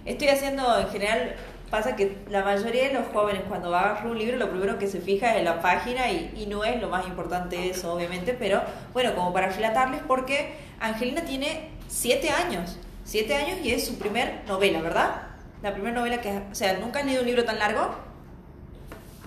Estoy 0.07 0.29
haciendo, 0.29 0.79
en 0.81 0.89
general, 0.89 1.35
pasa 1.71 1.95
que 1.95 2.17
la 2.31 2.43
mayoría 2.43 2.89
de 2.89 2.95
los 2.95 3.09
jóvenes 3.09 3.43
cuando 3.49 3.71
va 3.71 3.81
a 3.81 3.85
agarrar 3.91 4.07
un 4.07 4.19
libro 4.19 4.39
lo 4.39 4.49
primero 4.51 4.79
que 4.79 4.87
se 4.89 5.01
fija 5.01 5.33
es 5.33 5.39
en 5.41 5.45
la 5.45 5.61
página 5.61 6.11
y, 6.11 6.33
y 6.37 6.47
no 6.47 6.65
es 6.65 6.81
lo 6.81 6.89
más 6.89 7.07
importante 7.07 7.69
eso, 7.69 7.93
obviamente, 7.93 8.33
pero 8.33 8.63
bueno, 8.95 9.15
como 9.15 9.33
para 9.35 9.49
relatarles 9.51 10.01
porque 10.09 10.55
Angelina 10.81 11.21
tiene 11.23 11.69
7 11.89 12.31
años, 12.31 12.79
7 13.05 13.35
años 13.35 13.59
y 13.63 13.73
es 13.73 13.87
su 13.87 13.99
primer 13.99 14.41
novela, 14.49 14.81
¿verdad? 14.81 15.23
La 15.63 15.73
primera 15.73 15.95
novela 15.95 16.21
que... 16.21 16.31
O 16.51 16.55
sea, 16.55 16.79
¿nunca 16.79 17.01
has 17.01 17.05
leído 17.07 17.21
un 17.23 17.27
libro 17.27 17.45
tan 17.45 17.59
largo? 17.59 17.91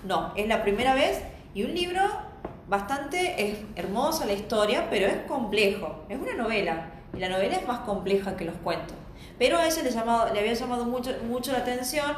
No, 0.06 0.34
es 0.36 0.48
la 0.48 0.64
primera 0.64 0.94
vez 0.96 1.22
y 1.54 1.64
un 1.64 1.74
libro 1.74 2.02
bastante 2.68 3.50
es 3.52 3.58
hermosa 3.76 4.26
la 4.26 4.34
historia, 4.34 4.88
pero 4.90 5.08
es 5.08 5.18
complejo. 5.28 6.04
Es 6.10 6.20
una 6.20 6.34
novela 6.34 6.88
y 7.16 7.20
la 7.20 7.30
novela 7.30 7.56
es 7.58 7.68
más 7.68 7.80
compleja 7.82 8.36
que 8.36 8.46
los 8.46 8.56
cuentos. 8.56 8.96
Pero 9.38 9.58
a 9.58 9.66
ella 9.68 9.84
le, 9.84 9.92
llamado, 9.92 10.34
le 10.34 10.40
había 10.40 10.54
llamado 10.54 10.86
mucho, 10.86 11.12
mucho 11.28 11.52
la 11.52 11.60
atención, 11.60 12.12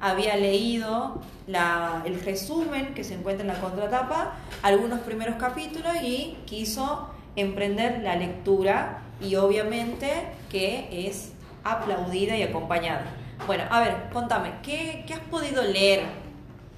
había 0.00 0.36
leído 0.36 1.20
la- 1.46 2.02
el 2.04 2.20
resumen 2.20 2.94
que 2.94 3.04
se 3.04 3.14
encuentra 3.14 3.42
en 3.46 3.52
la 3.52 3.60
contratapa, 3.60 4.34
algunos 4.62 5.00
primeros 5.00 5.36
capítulos 5.36 5.94
y 6.02 6.36
quiso 6.46 7.10
emprender 7.36 8.00
la 8.02 8.16
lectura 8.16 8.98
y 9.20 9.36
obviamente 9.36 10.10
que 10.50 11.06
es 11.06 11.32
aplaudida 11.64 12.36
y 12.36 12.42
acompañada. 12.42 13.04
Bueno, 13.46 13.64
a 13.70 13.80
ver, 13.80 14.10
contame, 14.12 14.52
¿qué, 14.62 15.04
qué 15.06 15.14
has 15.14 15.20
podido 15.20 15.62
leer 15.62 16.04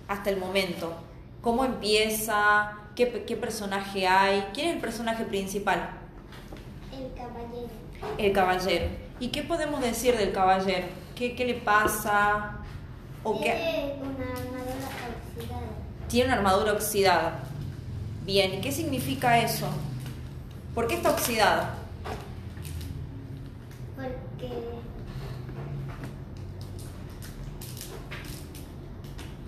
hasta 0.08 0.30
el 0.30 0.38
momento? 0.38 0.94
¿Cómo 1.40 1.64
empieza? 1.64 2.72
¿Qué, 2.94 3.24
qué 3.26 3.36
personaje 3.36 4.06
hay? 4.06 4.48
¿Quién 4.54 4.68
es 4.68 4.74
el 4.76 4.80
personaje 4.80 5.24
principal? 5.24 5.90
El 6.92 7.12
caballero. 7.14 7.68
El 8.18 8.32
caballero. 8.32 8.86
¿Y 9.20 9.28
qué 9.28 9.42
podemos 9.42 9.80
decir 9.80 10.16
del 10.16 10.32
caballero? 10.32 10.86
¿Qué, 11.14 11.34
qué 11.34 11.44
le 11.44 11.54
pasa? 11.54 12.58
¿O 13.22 13.38
qué? 13.40 13.52
Tiene 13.52 13.94
una 14.02 14.32
armadura 14.32 14.88
oxidada. 15.36 15.60
Tiene 16.08 16.26
una 16.26 16.36
armadura 16.36 16.72
oxidada. 16.72 17.40
Bien, 18.24 18.54
¿y 18.54 18.60
qué 18.60 18.72
significa 18.72 19.38
eso? 19.38 19.68
¿Por 20.74 20.86
qué 20.86 20.94
está 20.94 21.10
oxidada? 21.10 21.74
Porque 23.96 24.71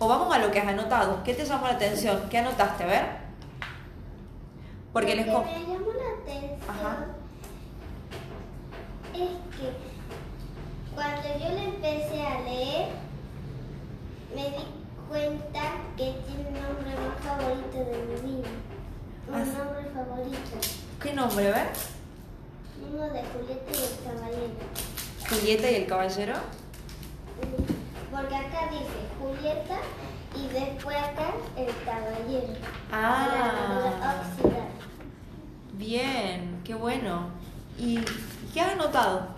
O 0.04 0.08
vamos 0.08 0.34
a 0.34 0.38
lo 0.38 0.50
que 0.50 0.60
has 0.60 0.68
anotado. 0.68 1.24
¿Qué 1.24 1.32
te 1.32 1.46
llamó 1.46 1.66
la 1.66 1.72
atención? 1.72 2.28
¿Qué 2.28 2.36
anotaste? 2.36 2.84
A 2.84 2.86
ver. 2.86 3.06
Porque 4.92 5.16
les 5.16 5.26
Lo 5.26 5.42
que 5.42 5.50
me 5.50 5.60
llamó 5.60 5.92
la 5.94 6.22
atención 6.22 6.60
Ajá. 6.68 7.06
es 9.14 9.30
que 9.56 9.72
cuando 10.94 11.22
yo 11.40 11.48
le 11.54 11.64
empecé 11.64 12.20
a 12.26 12.40
leer, 12.42 12.88
me 14.36 14.42
di 14.50 14.64
cuenta 15.08 15.62
que 15.96 16.14
tiene 16.26 16.48
un 16.48 16.54
nombre 16.54 16.90
más 17.00 17.24
favorito 17.24 17.78
de 17.78 18.06
mi 18.06 18.36
vida. 18.36 18.48
Un 19.28 19.34
Ah, 19.34 19.38
nombre 19.38 19.84
favorito. 19.94 20.58
¿Qué 21.02 21.12
nombre, 21.14 21.50
ver? 21.50 21.68
Uno 22.92 23.04
de 23.04 23.22
Julieta 23.22 23.72
y 23.72 23.84
el 23.84 24.04
caballero. 24.04 24.52
Julieta 25.30 25.70
y 25.70 25.74
el 25.76 25.86
caballero. 25.86 26.34
Porque 28.12 28.36
acá 28.36 28.68
dice 28.70 29.03
Julieta 29.24 29.78
y 30.36 30.48
después 30.48 30.96
acá 30.98 31.32
el 31.56 31.72
caballero. 31.86 32.52
Ah. 32.92 34.26
Oxidada. 34.36 34.66
Bien, 35.72 36.60
qué 36.62 36.74
bueno. 36.74 37.30
¿Y 37.78 38.00
qué 38.52 38.60
has 38.60 38.72
anotado? 38.72 39.28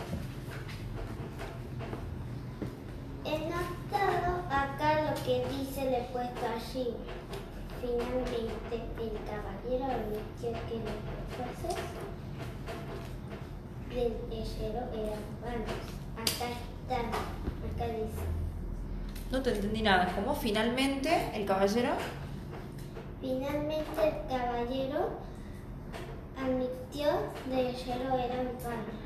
He 3.25 3.39
notado 3.39 4.43
acá 4.51 5.03
lo 5.03 5.15
que 5.23 5.45
dice, 5.51 5.85
le 5.85 6.01
he 6.01 6.05
puesto 6.13 6.41
allí. 6.45 6.89
Finalmente, 7.81 8.83
el 8.99 9.13
caballero 9.25 9.85
admitió 9.85 10.51
que 10.67 10.81
los 10.83 10.99
esfuerzos 11.23 11.81
del 13.91 14.15
hechero 14.33 14.81
eran 14.93 15.23
vanos. 15.43 15.85
Acá 16.17 16.51
está, 16.51 16.99
acá 16.99 17.93
dice. 17.93 18.46
No 19.31 19.43
te 19.43 19.51
entendí 19.51 19.83
nada. 19.83 20.13
¿Cómo 20.15 20.35
finalmente 20.35 21.31
el 21.35 21.45
caballero? 21.45 21.91
Finalmente, 23.21 24.03
el 24.03 24.27
caballero 24.29 25.11
admitió 26.39 27.09
del 27.51 27.67
hechero 27.67 28.19
eran 28.19 28.47
vanos. 28.63 28.97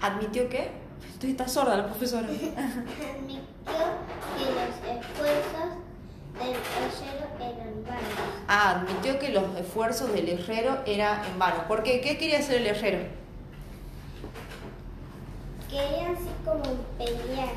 ¿Admitió 0.00 0.48
qué? 0.48 0.70
Estoy 1.12 1.30
está 1.30 1.48
sorda 1.48 1.76
la 1.76 1.86
profesora. 1.86 2.26
Admitió 2.28 3.48
que 4.36 4.44
los 4.50 4.98
esfuerzos 4.98 5.70
del 6.38 6.50
hechero 6.50 7.26
eran 7.38 7.84
vanos. 7.84 8.30
Ah, 8.48 8.70
admitió 8.70 9.18
que 9.18 9.28
los 9.30 9.56
esfuerzos 9.56 10.12
del 10.12 10.28
herrero 10.28 10.78
eran 10.86 11.24
en 11.24 11.38
vano. 11.38 11.66
¿Por 11.68 11.82
qué? 11.82 12.00
¿Qué 12.00 12.18
quería 12.18 12.38
hacer 12.38 12.56
el 12.62 12.66
herrero? 12.66 12.98
Querían 15.70 16.16
así 16.16 16.28
como 16.44 16.62
pelear, 16.98 17.52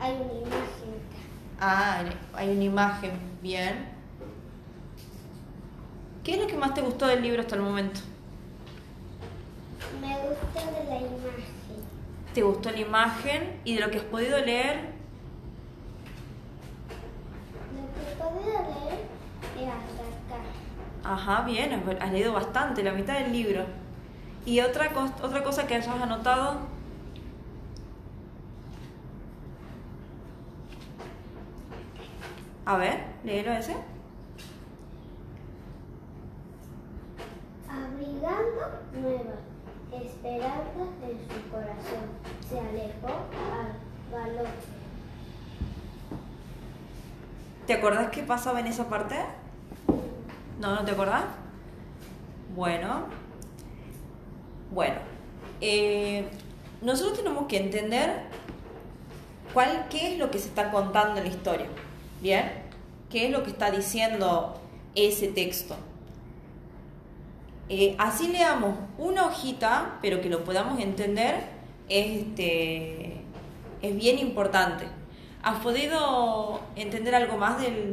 hay 0.00 0.14
una 0.14 0.32
imagen. 0.32 0.92
Ah, 1.60 2.04
hay 2.34 2.48
una 2.50 2.64
imagen. 2.64 3.12
Bien. 3.40 3.88
¿Qué 6.24 6.34
es 6.34 6.40
lo 6.40 6.46
que 6.46 6.56
más 6.56 6.74
te 6.74 6.82
gustó 6.82 7.06
del 7.06 7.22
libro 7.22 7.40
hasta 7.40 7.56
el 7.56 7.62
momento? 7.62 8.00
Me 10.00 10.16
gusta 10.18 10.70
de 10.70 10.84
la 10.88 10.96
imagen. 10.96 11.52
¿Te 12.34 12.42
gustó 12.42 12.70
la 12.70 12.80
imagen 12.80 13.60
y 13.64 13.74
de 13.74 13.80
lo 13.80 13.90
que 13.90 13.98
has 13.98 14.04
podido 14.04 14.38
leer? 14.38 14.92
Lo 17.74 17.82
que 17.94 18.16
podía 18.16 18.60
leer 18.60 19.00
era 19.60 19.72
hasta 19.74 20.34
acá. 20.34 21.14
Ajá, 21.14 21.42
bien, 21.42 21.82
has 22.00 22.12
leído 22.12 22.32
bastante, 22.32 22.82
la 22.82 22.92
mitad 22.92 23.14
del 23.14 23.32
libro. 23.32 23.66
¿Y 24.44 24.60
otra, 24.60 24.92
cos- 24.92 25.12
otra 25.22 25.42
cosa 25.44 25.66
que 25.66 25.74
hayas 25.76 25.88
anotado? 25.88 26.58
A 32.64 32.76
ver, 32.76 32.98
léelo 33.24 33.52
ese. 33.52 33.74
Abrigando 37.68 38.80
nuevas 39.00 39.40
esperanzas 39.92 40.88
en 41.02 41.18
su 41.28 41.50
corazón, 41.50 42.06
se 42.48 42.58
alejó 42.60 43.08
al 43.52 44.10
galope. 44.12 44.50
¿Te 47.66 47.74
acordás 47.74 48.10
qué 48.10 48.22
pasaba 48.22 48.60
en 48.60 48.66
esa 48.66 48.88
parte? 48.88 49.16
¿No, 50.60 50.74
no 50.74 50.84
te 50.84 50.92
acordás? 50.92 51.24
Bueno. 52.54 53.21
Bueno. 54.72 54.96
eh, 55.60 56.24
nosotros 56.80 57.18
tenemos 57.18 57.46
que 57.46 57.58
entender 57.58 58.22
cuál, 59.54 59.86
qué 59.88 60.12
es 60.14 60.18
lo 60.18 60.30
que 60.32 60.38
se 60.40 60.48
está 60.48 60.70
contando 60.72 61.18
en 61.20 61.28
la 61.28 61.30
historia. 61.32 61.66
¿Bien? 62.20 62.50
¿Qué 63.10 63.26
es 63.26 63.30
lo 63.30 63.42
que 63.44 63.50
está 63.50 63.70
diciendo 63.70 64.60
ese 64.96 65.28
texto? 65.28 65.76
Eh, 67.68 67.94
así 67.98 68.28
leamos 68.28 68.74
una 68.98 69.26
hojita, 69.26 69.98
pero 70.02 70.20
que 70.20 70.28
lo 70.28 70.42
podamos 70.44 70.80
entender, 70.80 71.44
es, 71.88 72.22
este, 72.22 73.20
es 73.82 73.96
bien 73.96 74.18
importante. 74.18 74.86
¿Has 75.42 75.60
podido 75.60 76.60
entender 76.76 77.14
algo 77.14 77.36
más 77.36 77.60
del, 77.60 77.92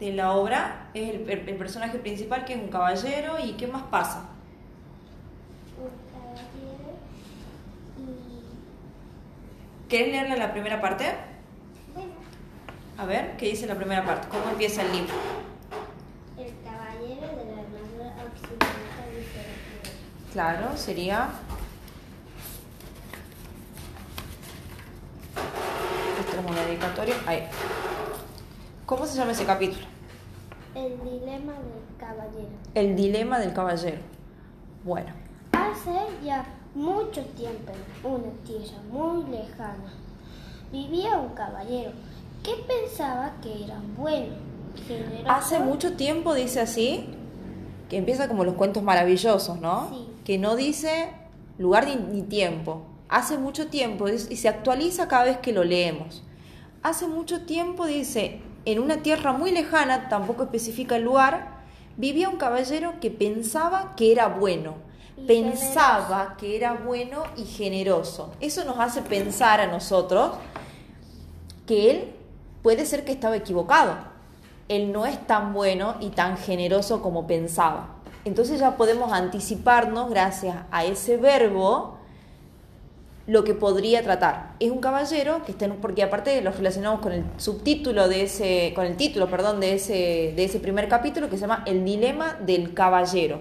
de 0.00 0.12
la 0.12 0.32
obra? 0.32 0.90
Es 0.94 1.10
el- 1.14 1.30
el 1.30 1.56
personaje 1.56 1.98
principal 1.98 2.44
que 2.44 2.54
es 2.54 2.60
un 2.60 2.68
caballero 2.68 3.36
y 3.44 3.52
¿qué 3.52 3.66
más 3.68 3.82
pasa? 3.84 4.28
Un 5.78 5.88
caballero 6.12 6.98
y 9.90 9.96
¿Querés 9.96 10.12
leerle 10.12 10.36
la 10.38 10.52
primera 10.52 10.80
parte? 10.80 11.04
bueno, 11.94 12.12
A 12.98 13.04
ver, 13.06 13.36
¿qué 13.36 13.46
dice 13.46 13.66
la 13.66 13.74
primera 13.74 14.04
parte? 14.04 14.28
¿Cómo 14.28 14.44
empieza 14.50 14.82
el 14.82 14.92
libro? 14.92 15.14
el 16.38 16.52
caballero 16.64 17.36
de 17.36 17.44
la 17.44 17.60
armadura 17.60 18.14
occidental 18.24 19.10
diferente. 19.16 19.90
Claro, 20.32 20.76
sería... 20.76 21.28
Esto 26.20 26.38
es 26.40 26.50
una 26.50 26.62
dedicatoria. 26.64 27.14
Ahí. 27.26 27.46
¿Cómo 28.86 29.06
se 29.06 29.16
llama 29.18 29.32
ese 29.32 29.44
capítulo? 29.44 29.84
El 30.74 30.98
dilema 31.02 31.52
del 31.54 31.96
caballero. 31.98 32.48
El 32.74 32.96
dilema 32.96 33.38
del 33.38 33.52
caballero. 33.52 33.98
Bueno, 34.84 35.12
Hace 35.52 35.90
ya 36.24 36.44
mucho 36.74 37.22
tiempo, 37.36 37.72
en 38.04 38.10
una 38.10 38.32
tierra 38.44 38.78
muy 38.90 39.24
lejana, 39.30 39.92
vivía 40.72 41.18
un 41.18 41.34
caballero 41.34 41.92
que 42.42 42.52
pensaba 42.66 43.32
que 43.42 43.64
era 43.64 43.80
bueno, 43.96 44.34
generoso. 44.86 45.30
hace 45.30 45.58
mucho 45.58 45.96
tiempo 45.96 46.34
dice 46.34 46.60
así, 46.60 47.06
que 47.88 47.96
empieza 47.96 48.28
como 48.28 48.44
los 48.44 48.54
cuentos 48.54 48.82
maravillosos, 48.82 49.60
¿no? 49.60 49.88
Sí. 49.90 50.06
Que 50.24 50.38
no 50.38 50.56
dice 50.56 51.08
lugar 51.58 51.86
ni, 51.86 51.96
ni 51.96 52.22
tiempo. 52.22 52.82
Hace 53.08 53.36
mucho 53.36 53.66
tiempo 53.66 54.08
y 54.08 54.18
se 54.18 54.48
actualiza 54.48 55.08
cada 55.08 55.24
vez 55.24 55.38
que 55.38 55.52
lo 55.52 55.64
leemos. 55.64 56.22
Hace 56.82 57.08
mucho 57.08 57.42
tiempo 57.42 57.86
dice, 57.86 58.40
en 58.64 58.78
una 58.78 59.02
tierra 59.02 59.32
muy 59.32 59.50
lejana, 59.50 60.08
tampoco 60.08 60.44
especifica 60.44 60.96
el 60.96 61.02
lugar, 61.02 61.60
vivía 61.96 62.28
un 62.28 62.36
caballero 62.36 62.94
que 63.00 63.10
pensaba 63.10 63.96
que 63.96 64.12
era 64.12 64.28
bueno. 64.28 64.74
Pensaba 65.26 66.36
que 66.38 66.56
era 66.56 66.74
bueno 66.74 67.24
y 67.36 67.44
generoso. 67.44 68.32
Eso 68.40 68.64
nos 68.64 68.78
hace 68.78 69.02
pensar 69.02 69.60
a 69.60 69.66
nosotros 69.66 70.32
que 71.66 71.90
él 71.90 72.12
puede 72.62 72.86
ser 72.86 73.04
que 73.04 73.12
estaba 73.12 73.36
equivocado. 73.36 73.94
Él 74.68 74.92
no 74.92 75.06
es 75.06 75.26
tan 75.26 75.52
bueno 75.52 75.96
y 76.00 76.10
tan 76.10 76.36
generoso 76.36 77.02
como 77.02 77.26
pensaba. 77.26 77.96
Entonces 78.24 78.60
ya 78.60 78.76
podemos 78.76 79.12
anticiparnos, 79.12 80.10
gracias 80.10 80.56
a 80.70 80.84
ese 80.84 81.16
verbo, 81.16 81.96
lo 83.26 83.44
que 83.44 83.54
podría 83.54 84.02
tratar. 84.02 84.54
Es 84.58 84.70
un 84.70 84.78
caballero 84.78 85.42
que 85.44 85.52
está 85.52 85.64
en, 85.64 85.76
porque 85.76 86.02
aparte 86.02 86.40
lo 86.42 86.50
relacionamos 86.50 87.00
con 87.00 87.12
el 87.12 87.24
subtítulo 87.36 88.08
de 88.08 88.24
ese, 88.24 88.72
con 88.74 88.84
el 88.86 88.96
título, 88.96 89.30
perdón, 89.30 89.60
de 89.60 89.74
ese, 89.74 90.32
de 90.34 90.44
ese 90.44 90.58
primer 90.58 90.88
capítulo 90.88 91.30
que 91.30 91.36
se 91.36 91.42
llama 91.42 91.62
El 91.66 91.84
dilema 91.84 92.34
del 92.40 92.74
caballero. 92.74 93.40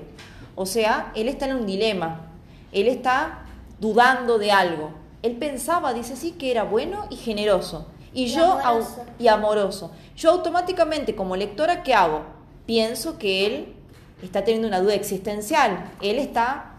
O 0.60 0.66
sea, 0.66 1.14
él 1.16 1.30
está 1.30 1.46
en 1.46 1.56
un 1.56 1.66
dilema. 1.66 2.28
Él 2.74 2.90
está 2.90 3.46
dudando 3.80 4.38
de 4.38 4.52
algo. 4.52 4.92
Él 5.22 5.38
pensaba, 5.38 5.94
dice 5.94 6.14
así, 6.14 6.32
que 6.32 6.52
era 6.52 6.64
bueno 6.64 7.08
y 7.10 7.16
generoso. 7.16 7.88
Y, 8.14 8.24
Y 8.24 8.28
yo 8.28 8.60
amoroso. 8.60 9.06
y 9.18 9.28
amoroso. 9.30 9.92
Yo 10.18 10.32
automáticamente 10.32 11.16
como 11.16 11.38
lectora, 11.38 11.82
¿qué 11.82 11.94
hago? 11.94 12.24
Pienso 12.66 13.18
que 13.18 13.46
él 13.46 13.74
está 14.22 14.44
teniendo 14.44 14.68
una 14.68 14.82
duda 14.82 14.96
existencial. 14.96 15.92
Él 16.02 16.20
está 16.20 16.74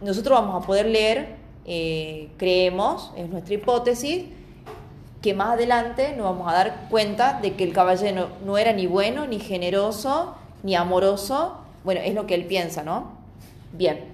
nosotros 0.00 0.40
vamos 0.40 0.62
a 0.62 0.66
poder 0.66 0.86
leer, 0.86 1.36
eh, 1.66 2.30
creemos, 2.38 3.12
es 3.16 3.28
nuestra 3.28 3.54
hipótesis, 3.54 4.24
que 5.20 5.34
más 5.34 5.50
adelante 5.50 6.14
nos 6.16 6.24
vamos 6.26 6.50
a 6.50 6.54
dar 6.54 6.88
cuenta 6.90 7.40
de 7.40 7.54
que 7.54 7.64
el 7.64 7.74
caballero 7.74 8.28
no 8.44 8.58
era 8.58 8.72
ni 8.72 8.86
bueno, 8.86 9.26
ni 9.26 9.38
generoso, 9.38 10.34
ni 10.62 10.74
amoroso. 10.74 11.63
Bueno, 11.84 12.00
es 12.00 12.14
lo 12.14 12.26
que 12.26 12.34
él 12.34 12.46
piensa, 12.46 12.82
¿no? 12.82 13.12
Bien. 13.74 14.06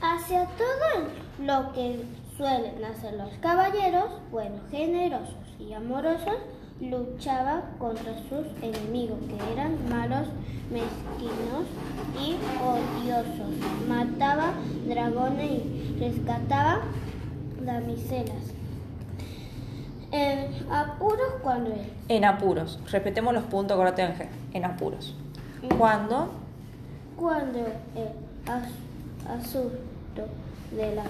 Hacia 0.00 0.46
todo 0.46 1.08
lo 1.44 1.72
que 1.72 2.04
suelen 2.36 2.84
hacer 2.84 3.14
los 3.14 3.30
caballeros, 3.40 4.04
buenos, 4.30 4.60
generosos 4.70 5.34
y 5.58 5.72
amorosos, 5.72 6.36
luchaba 6.80 7.62
contra 7.78 8.14
sus 8.28 8.46
enemigos, 8.62 9.18
que 9.28 9.52
eran 9.52 9.76
malos, 9.88 10.28
mezquinos 10.70 11.66
y 12.20 12.36
odiosos. 12.62 13.50
Mataba 13.88 14.52
dragones 14.86 15.50
y 15.50 15.96
rescataba 15.98 16.82
damiselas. 17.60 18.52
En 20.12 20.70
apuros 20.70 21.34
cuando 21.42 21.72
él 21.72 21.90
En 22.08 22.24
apuros. 22.24 22.78
Respetemos 22.90 23.34
los 23.34 23.44
puntos, 23.44 23.80
Ángel. 23.80 24.28
En 24.52 24.64
apuros. 24.64 25.16
Cuando 25.78 26.41
Cuando 27.22 27.60
el 27.94 28.08
as- 28.50 29.38
asunto 29.38 30.26
de 30.72 30.92
la 30.96 31.04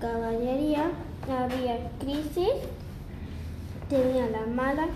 caballería 0.00 0.92
había 1.28 1.90
crisis, 1.98 2.52
tenía 3.88 4.28
la 4.30 4.46
mala 4.46 4.86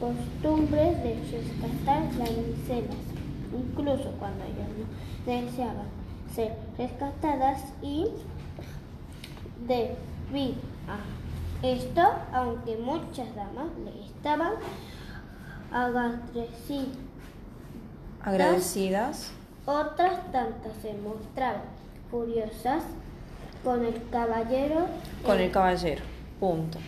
costumbre 0.00 0.80
de 1.04 1.14
rescatar 1.30 2.02
las 2.18 2.30
damiselas, 2.34 2.96
incluso 3.56 4.10
cuando 4.18 4.42
ellas 4.42 4.70
no 4.76 5.32
deseaban 5.32 5.86
ser 6.34 6.56
rescatadas 6.76 7.62
y 7.80 8.06
debido 9.68 10.56
a 10.88 11.64
esto, 11.64 12.02
aunque 12.32 12.76
muchas 12.78 13.32
damas 13.36 13.68
le 13.84 14.04
estaban 14.04 14.54
agradecidas, 15.72 16.88
agradecidas. 18.22 19.30
otras 19.66 20.32
tantas 20.32 20.72
se 20.82 20.94
mostraban 20.94 21.62
furiosas 22.10 22.84
con 23.64 23.84
el 23.84 24.00
caballero. 24.10 24.86
Con 25.24 25.38
el 25.38 25.50
caballero. 25.50 26.02
Punto. 26.40 26.78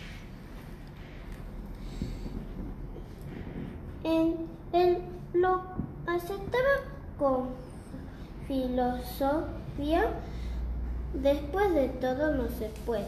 En 4.05 4.37
él 4.73 4.99
lo 5.35 5.63
aceptaba 6.07 6.85
con 7.19 7.49
filosofía. 8.47 10.09
Después 11.13 11.75
de 11.75 11.89
todo 11.89 12.35
no 12.35 12.49
se 12.49 12.71
puede 12.87 13.05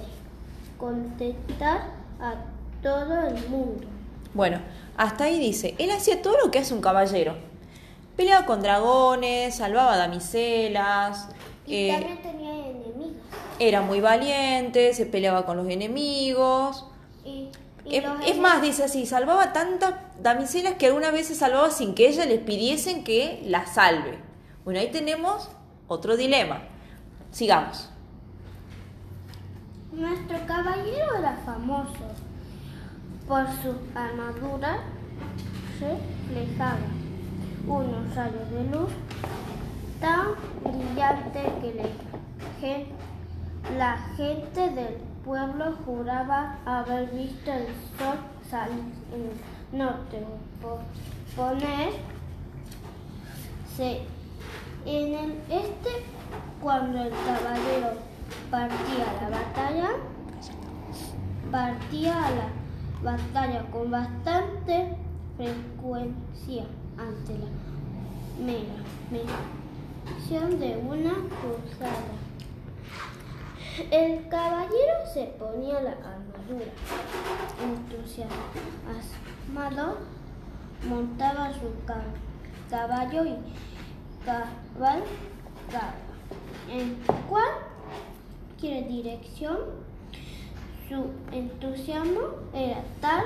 contentar 0.76 1.82
a 2.20 2.34
todo 2.82 3.28
el 3.28 3.48
mundo. 3.48 3.86
Bueno, 4.34 4.58
hasta 4.96 5.24
ahí 5.24 5.38
dice, 5.38 5.74
él 5.78 5.90
hacía 5.90 6.20
todo 6.20 6.36
lo 6.44 6.50
que 6.50 6.58
hace 6.58 6.74
un 6.74 6.80
caballero. 6.80 7.34
Peleaba 8.22 8.46
con 8.46 8.62
dragones, 8.62 9.56
salvaba 9.56 9.96
damiselas, 9.96 11.28
Y 11.66 11.88
eh, 11.88 11.92
también 11.92 12.22
tenía 12.22 12.52
enemigos. 12.52 13.16
era 13.58 13.82
muy 13.82 14.00
valiente, 14.00 14.94
se 14.94 15.06
peleaba 15.06 15.44
con 15.44 15.56
los 15.56 15.66
enemigos. 15.68 16.86
Y, 17.24 17.48
y 17.84 17.96
Es, 17.96 18.04
los 18.04 18.24
es 18.24 18.38
más, 18.38 18.62
dice 18.62 18.84
así, 18.84 19.06
salvaba 19.06 19.52
tantas 19.52 19.94
damiselas 20.20 20.74
que 20.74 20.86
algunas 20.86 21.10
veces 21.10 21.38
salvaba 21.38 21.72
sin 21.72 21.96
que 21.96 22.06
ellas 22.08 22.28
les 22.28 22.38
pidiesen 22.38 23.02
que 23.02 23.42
las 23.44 23.74
salve. 23.74 24.20
Bueno, 24.64 24.78
ahí 24.78 24.92
tenemos 24.92 25.50
otro 25.88 26.16
dilema. 26.16 26.62
Sigamos. 27.32 27.90
Nuestro 29.90 30.38
caballero 30.46 31.16
era 31.18 31.36
famoso 31.44 32.06
por 33.26 33.46
su 33.62 33.74
armadura 33.96 34.78
reflejaba 35.80 36.78
unos 37.66 38.14
rayos 38.14 38.50
de 38.50 38.64
luz 38.64 38.92
tan 40.00 40.34
brillante 40.64 41.40
que 42.60 42.86
la 43.76 43.96
gente 44.16 44.70
del 44.70 44.96
pueblo 45.24 45.76
juraba 45.84 46.56
haber 46.64 47.10
visto 47.10 47.52
el 47.52 47.66
sol 47.98 48.18
salir. 48.48 48.84
En 49.12 49.20
el 49.22 49.78
norte 49.78 50.24
ponerse 51.36 52.00
en 54.84 55.14
el 55.14 55.32
este 55.48 55.90
cuando 56.60 57.02
el 57.02 57.10
caballero 57.10 57.94
partía 58.50 59.10
a 59.10 59.22
la 59.22 59.38
batalla 59.38 59.90
partía 61.50 62.26
a 62.26 62.30
la 62.30 62.48
batalla 63.02 63.62
con 63.70 63.90
bastante 63.90 64.96
frecuencia 65.36 66.64
ante 66.98 67.38
la 67.38 67.46
mera 68.44 68.82
mención 69.10 70.58
de 70.58 70.76
una 70.78 71.12
cruzada. 71.12 72.16
El 73.90 74.28
caballero 74.28 75.06
se 75.14 75.24
ponía 75.38 75.80
la 75.80 75.92
armadura, 75.92 76.70
entusiasmado, 77.62 79.96
montaba 80.88 81.52
su 81.52 81.72
ca- 81.86 82.04
caballo 82.70 83.24
y 83.24 83.36
cabalgaba. 84.24 85.04
En 86.70 86.96
cualquier 87.28 88.88
dirección 88.88 89.58
su 90.88 91.06
entusiasmo 91.32 92.20
era 92.54 92.82
tal 93.00 93.24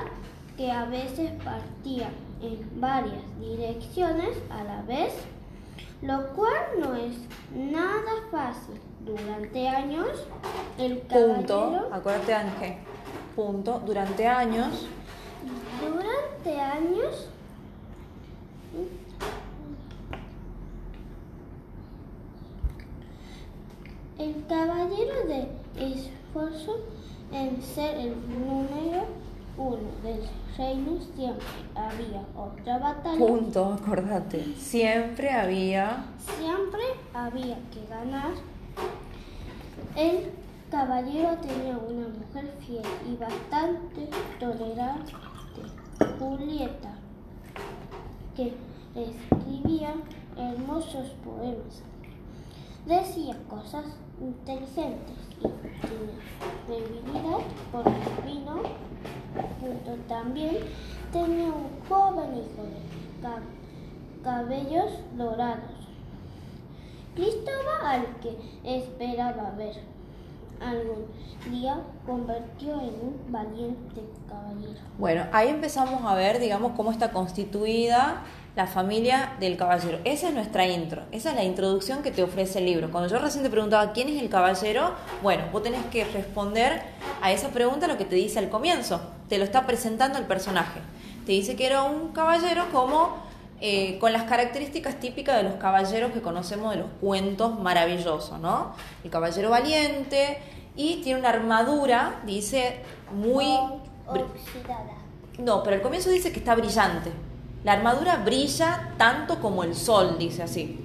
que 0.57 0.71
a 0.71 0.85
veces 0.87 1.31
partía 1.43 2.09
en 2.43 2.81
varias 2.81 3.23
direcciones 3.41 4.37
a 4.51 4.65
la 4.65 4.83
vez, 4.83 5.15
lo 6.03 6.29
cual 6.35 6.63
no 6.79 6.95
es 6.95 7.15
nada 7.55 8.13
fácil. 8.31 8.81
Durante 9.05 9.69
años, 9.69 10.09
el 10.79 10.99
Punto. 10.99 11.89
Acuérdate, 11.93 12.35
Ángel. 12.35 12.75
Punto. 13.37 13.81
Durante 13.87 14.27
años. 14.27 14.87
durante 15.81 16.61
años, 16.61 17.29
el 24.19 24.45
caballero 24.49 25.27
de 25.29 25.49
esfuerzo 25.77 26.81
en 27.33 27.63
ser 27.63 27.97
el 27.99 28.15
número 28.29 29.07
uno 29.59 29.79
del 30.03 30.23
reino 30.57 30.99
siempre 31.15 31.47
había 31.75 32.25
otra 32.37 32.79
batalla. 32.79 33.19
Punto. 33.19 33.73
Acordate. 33.73 34.45
Siempre 34.57 35.31
había. 35.31 36.05
Siempre 36.39 36.83
había 37.15 37.57
que 37.73 37.87
ganar. 37.89 38.33
El 39.95 40.31
caballero 40.71 41.37
tenía 41.39 41.79
una 41.79 42.09
mujer 42.09 42.53
fiel 42.61 42.83
y 43.09 43.17
bastante 43.17 44.11
tolerante, 44.39 45.13
Julieta, 46.19 46.95
que 48.35 48.55
escribía 48.95 49.95
hermosos 50.37 51.09
poemas. 51.25 51.83
Decía 52.87 53.37
cosas 53.49 53.85
inteligentes 54.21 55.26
debilidad 56.69 57.39
por 57.73 57.87
el 57.87 58.27
vino. 58.33 58.63
Junto 59.61 59.93
también 60.09 60.57
tenía 61.13 61.47
un 61.47 61.69
joven 61.89 62.37
hijo 62.37 62.63
de 62.63 63.23
ca- 63.23 63.43
cabellos 64.23 64.91
dorados. 65.17 65.89
Cristóbal, 67.15 67.85
al 67.85 68.07
que 68.21 68.37
esperaba 68.65 69.51
ver 69.57 69.75
algún 70.61 71.07
día, 71.51 71.81
convirtió 72.05 72.73
en 72.81 72.95
un 73.01 73.21
valiente 73.29 74.03
caballero. 74.29 74.81
Bueno, 74.99 75.27
ahí 75.33 75.49
empezamos 75.49 76.05
a 76.05 76.15
ver, 76.15 76.39
digamos, 76.41 76.73
cómo 76.73 76.91
está 76.91 77.11
constituida 77.11 78.23
la 78.57 78.67
familia 78.67 79.35
del 79.39 79.59
caballero. 79.59 79.99
Esa 80.05 80.29
es 80.29 80.35
nuestra 80.35 80.67
intro, 80.67 81.03
esa 81.13 81.31
es 81.31 81.37
la 81.37 81.45
introducción 81.45 82.03
que 82.03 82.11
te 82.11 82.23
ofrece 82.23 82.59
el 82.59 82.65
libro. 82.65 82.91
Cuando 82.91 83.11
yo 83.11 83.19
recién 83.19 83.45
te 83.45 83.51
preguntaba 83.51 83.93
quién 83.93 84.09
es 84.09 84.21
el 84.21 84.31
caballero, 84.31 84.95
bueno, 85.23 85.45
vos 85.53 85.63
tenés 85.63 85.85
que 85.87 86.05
responder 86.05 86.81
a 87.21 87.33
esa 87.33 87.49
pregunta 87.49 87.87
lo 87.87 87.99
que 87.99 88.07
te 88.07 88.17
dice 88.17 88.39
al 88.39 88.49
comienzo. 88.49 89.01
Te 89.29 89.37
lo 89.37 89.45
está 89.45 89.67
presentando 89.67 90.19
el 90.19 90.25
personaje. 90.25 90.81
Te 91.27 91.33
dice 91.33 91.55
que 91.55 91.67
era 91.67 91.83
un 91.83 92.13
caballero 92.13 92.65
como 92.73 93.26
eh, 93.61 93.99
con 93.99 94.13
las 94.13 94.25
características 94.25 95.01
típicas 95.01 95.37
de 95.37 95.43
los 95.45 95.55
caballeros 95.55 96.13
que 96.13 96.21
conocemos 96.21 96.73
de 96.73 96.81
los 96.83 96.91
cuentos 97.01 97.59
maravillosos, 97.59 98.39
¿no? 98.39 98.75
El 99.03 99.11
caballero 99.11 99.49
valiente 99.49 100.39
y 100.77 100.97
tiene 101.03 101.21
una 101.21 101.31
armadura, 101.31 102.21
dice, 102.27 102.83
muy... 103.15 103.47
Oxidada. 104.07 104.99
no, 105.39 105.63
pero 105.63 105.77
al 105.77 105.83
comienzo 105.83 106.11
dice 106.11 106.33
que 106.33 106.39
está 106.39 106.55
brillante. 106.55 107.11
La 107.65 107.73
armadura 107.73 108.17
brilla 108.17 108.93
tanto 108.99 109.41
como 109.41 109.65
el 109.65 109.75
sol, 109.75 110.17
dice 110.19 110.43
así. 110.43 110.79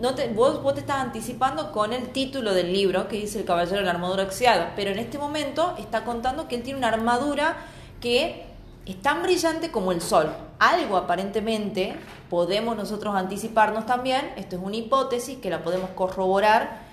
No 0.00 0.14
te, 0.14 0.28
vos, 0.28 0.62
vos 0.62 0.74
te 0.74 0.80
estás 0.80 0.96
anticipando 0.96 1.70
con 1.70 1.92
el 1.92 2.08
título 2.08 2.54
del 2.54 2.72
libro 2.72 3.06
que 3.08 3.16
dice 3.16 3.38
El 3.38 3.44
caballero 3.44 3.76
de 3.76 3.84
la 3.84 3.92
armadura 3.92 4.24
oxidada, 4.24 4.72
pero 4.74 4.90
en 4.90 4.98
este 4.98 5.18
momento 5.18 5.74
está 5.78 6.02
contando 6.02 6.48
que 6.48 6.56
él 6.56 6.62
tiene 6.62 6.78
una 6.78 6.88
armadura 6.88 7.56
que 8.00 8.53
es 8.86 9.00
tan 9.00 9.22
brillante 9.22 9.70
como 9.70 9.92
el 9.92 10.00
sol. 10.00 10.32
Algo 10.58 10.96
aparentemente 10.96 11.96
podemos 12.30 12.76
nosotros 12.76 13.14
anticiparnos 13.14 13.86
también, 13.86 14.32
esto 14.36 14.56
es 14.56 14.62
una 14.62 14.76
hipótesis 14.76 15.38
que 15.38 15.50
la 15.50 15.62
podemos 15.62 15.90
corroborar 15.90 16.84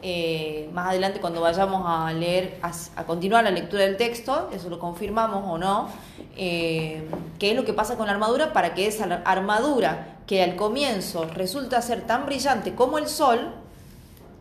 eh, 0.00 0.70
más 0.72 0.88
adelante 0.88 1.20
cuando 1.20 1.40
vayamos 1.40 1.82
a 1.84 2.12
leer, 2.12 2.60
a, 2.62 3.04
continuar 3.04 3.42
la 3.42 3.50
lectura 3.50 3.82
del 3.82 3.96
texto, 3.96 4.48
eso 4.52 4.70
lo 4.70 4.78
confirmamos 4.78 5.42
o 5.44 5.58
no, 5.58 5.88
eh, 6.36 7.08
qué 7.38 7.50
es 7.50 7.56
lo 7.56 7.64
que 7.64 7.72
pasa 7.72 7.96
con 7.96 8.06
la 8.06 8.12
armadura 8.12 8.52
para 8.52 8.74
que 8.74 8.86
esa 8.86 9.22
armadura 9.24 10.18
que 10.26 10.42
al 10.42 10.54
comienzo 10.54 11.24
resulta 11.24 11.82
ser 11.82 12.02
tan 12.02 12.26
brillante 12.26 12.74
como 12.74 12.98
el 12.98 13.08
sol, 13.08 13.54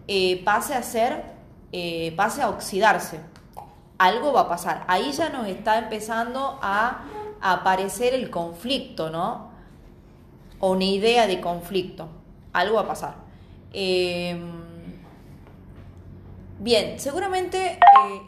eh, 0.07 0.43
pase 0.43 0.75
a 0.75 0.83
ser, 0.83 1.23
pase 2.15 2.41
a 2.41 2.49
oxidarse. 2.49 3.19
Algo 3.97 4.33
va 4.33 4.41
a 4.41 4.49
pasar. 4.49 4.85
Ahí 4.87 5.11
ya 5.11 5.29
nos 5.29 5.47
está 5.47 5.77
empezando 5.79 6.59
a, 6.61 7.03
aparecer 7.39 8.15
el 8.15 8.31
conflicto, 8.31 9.11
¿no? 9.11 9.51
O 10.59 10.71
una 10.71 10.85
idea 10.85 11.27
de 11.27 11.39
conflicto. 11.39 12.07
Algo 12.51 12.75
va 12.77 12.81
a 12.81 12.87
pasar. 12.87 13.15
Eh, 13.73 14.39
Bien, 16.59 16.99
seguramente 16.99 17.73
eh, 17.73 17.79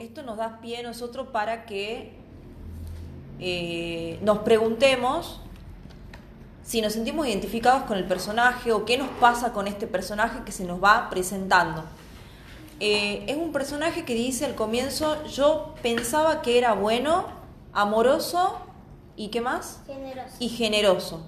esto 0.01 0.21
nos 0.21 0.38
da 0.38 0.62
pie 0.62 0.77
a 0.77 0.84
nosotros 0.84 1.29
para 1.29 1.65
que 1.65 2.13
eh, 3.39 4.19
nos 4.21 4.39
preguntemos 4.39 5.41
si 6.62 6.79
nos 6.82 6.93
sentimos 6.93 7.25
identificados 7.25 7.84
con 7.84 7.97
el 7.97 8.05
personaje 8.05 8.71
o 8.71 8.86
qué 8.86 8.99
nos 8.99 9.10
pasa 9.19 9.51
con 9.51 9.67
este 9.67 9.88
personaje 9.88 10.43
que 10.45 10.51
se 10.51 10.65
nos 10.65 10.84
va 10.84 11.10
presentando. 11.10 11.84
Eh, 12.80 13.26
es 13.28 13.36
un 13.36 13.52
personaje 13.52 14.06
que 14.06 14.13
dice 14.13 14.46
al 14.46 14.56
comienzo, 14.56 15.24
yo 15.26 15.76
pensaba 15.82 16.42
que 16.42 16.58
era 16.58 16.74
bueno, 16.74 17.26
amoroso 17.74 18.58
y 19.15 19.30
qué 19.30 19.42
más? 19.42 19.82
Generoso. 19.86 20.36
y 20.39 20.50
generoso. 20.50 21.26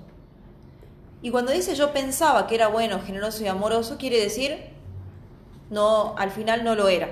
Y 1.22 1.30
cuando 1.30 1.52
dice 1.52 1.76
yo 1.76 1.92
pensaba 1.92 2.48
que 2.48 2.56
era 2.56 2.68
bueno, 2.68 3.02
generoso 3.02 3.44
y 3.44 3.48
amoroso, 3.48 3.98
quiere 3.98 4.18
decir 4.20 4.72
no, 5.72 6.16
al 6.18 6.32
final 6.32 6.64
no 6.64 6.76
lo 6.76 6.90
era. 6.90 7.10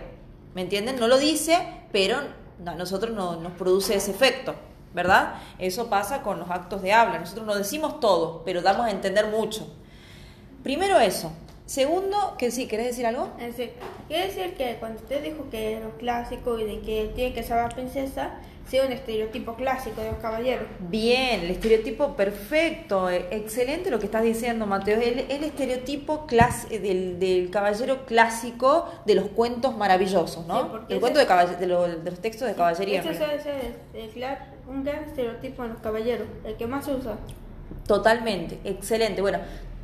¿Me 0.53 0.61
entienden? 0.61 0.99
No 0.99 1.07
lo 1.07 1.17
dice, 1.17 1.57
pero 1.91 2.17
a 2.65 2.75
nosotros 2.75 3.15
no, 3.15 3.37
nos 3.37 3.53
produce 3.53 3.95
ese 3.95 4.11
efecto, 4.11 4.53
¿verdad? 4.93 5.35
Eso 5.57 5.89
pasa 5.89 6.21
con 6.21 6.39
los 6.39 6.49
actos 6.49 6.81
de 6.81 6.91
habla. 6.91 7.19
Nosotros 7.19 7.47
no 7.47 7.55
decimos 7.55 7.99
todo, 8.01 8.43
pero 8.43 8.61
damos 8.61 8.85
a 8.85 8.91
entender 8.91 9.27
mucho. 9.27 9.65
Primero 10.61 10.99
eso. 10.99 11.31
Segundo, 11.69 12.33
que 12.39 12.49
sí, 12.49 12.65
¿querés 12.67 12.87
decir 12.87 13.05
algo? 13.05 13.29
Es 13.39 13.55
decir, 13.55 13.73
quiere 14.07 14.25
decir 14.25 14.55
que 14.55 14.77
cuando 14.79 14.99
usted 14.99 15.21
dijo 15.23 15.45
que 15.51 15.73
era 15.73 15.81
lo 15.85 15.91
clásico 15.99 16.57
y 16.57 16.63
de 16.63 16.79
que 16.79 17.11
tiene 17.15 17.31
que 17.31 17.43
ser 17.43 17.57
la 17.57 17.69
princesa, 17.69 18.31
sea 18.67 18.87
un 18.87 18.91
estereotipo 18.91 19.53
clásico 19.53 20.01
de 20.01 20.09
los 20.09 20.19
caballeros. 20.19 20.65
Bien, 20.79 21.41
el 21.41 21.51
estereotipo 21.51 22.15
perfecto, 22.15 23.07
eh, 23.11 23.27
excelente 23.29 23.91
lo 23.91 23.99
que 23.99 24.07
estás 24.07 24.23
diciendo, 24.23 24.65
Mateo. 24.65 24.99
El, 24.99 25.19
el 25.29 25.43
estereotipo 25.43 26.25
clas- 26.25 26.65
eh, 26.71 26.79
del, 26.79 27.19
del 27.19 27.51
caballero 27.51 28.03
clásico 28.07 28.89
de 29.05 29.13
los 29.13 29.25
cuentos 29.27 29.77
maravillosos, 29.77 30.47
¿no? 30.47 30.63
Sí, 30.87 30.93
el 30.95 30.99
cuento 30.99 31.19
ese- 31.19 31.51
de, 31.51 31.55
de, 31.57 31.67
lo- 31.67 31.87
de 31.87 32.09
los 32.09 32.19
textos 32.19 32.47
de 32.47 32.55
caballería. 32.55 32.97
En 32.97 33.03
realidad. 33.03 33.27
suele 33.27 33.43
ser 33.43 33.75
el 33.93 34.11
cla- 34.15 34.39
un 34.67 34.83
gran 34.83 35.03
estereotipo 35.03 35.63
en 35.65 35.69
los 35.73 35.81
caballeros, 35.81 36.27
el 36.45 36.55
que 36.57 36.65
más 36.65 36.85
se 36.85 36.95
usa. 36.95 37.15
Totalmente, 37.85 38.57
excelente. 38.63 39.21
Bueno, 39.21 39.37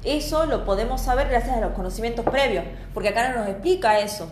eso 0.06 0.46
lo 0.46 0.66
podemos 0.66 1.02
saber 1.02 1.30
gracias 1.30 1.58
a 1.58 1.62
los 1.62 1.74
conocimientos 1.74 2.26
previos, 2.26 2.64
porque 2.94 3.10
acá 3.10 3.30
no 3.30 3.40
nos 3.40 3.50
explica 3.50 4.00
eso. 4.00 4.30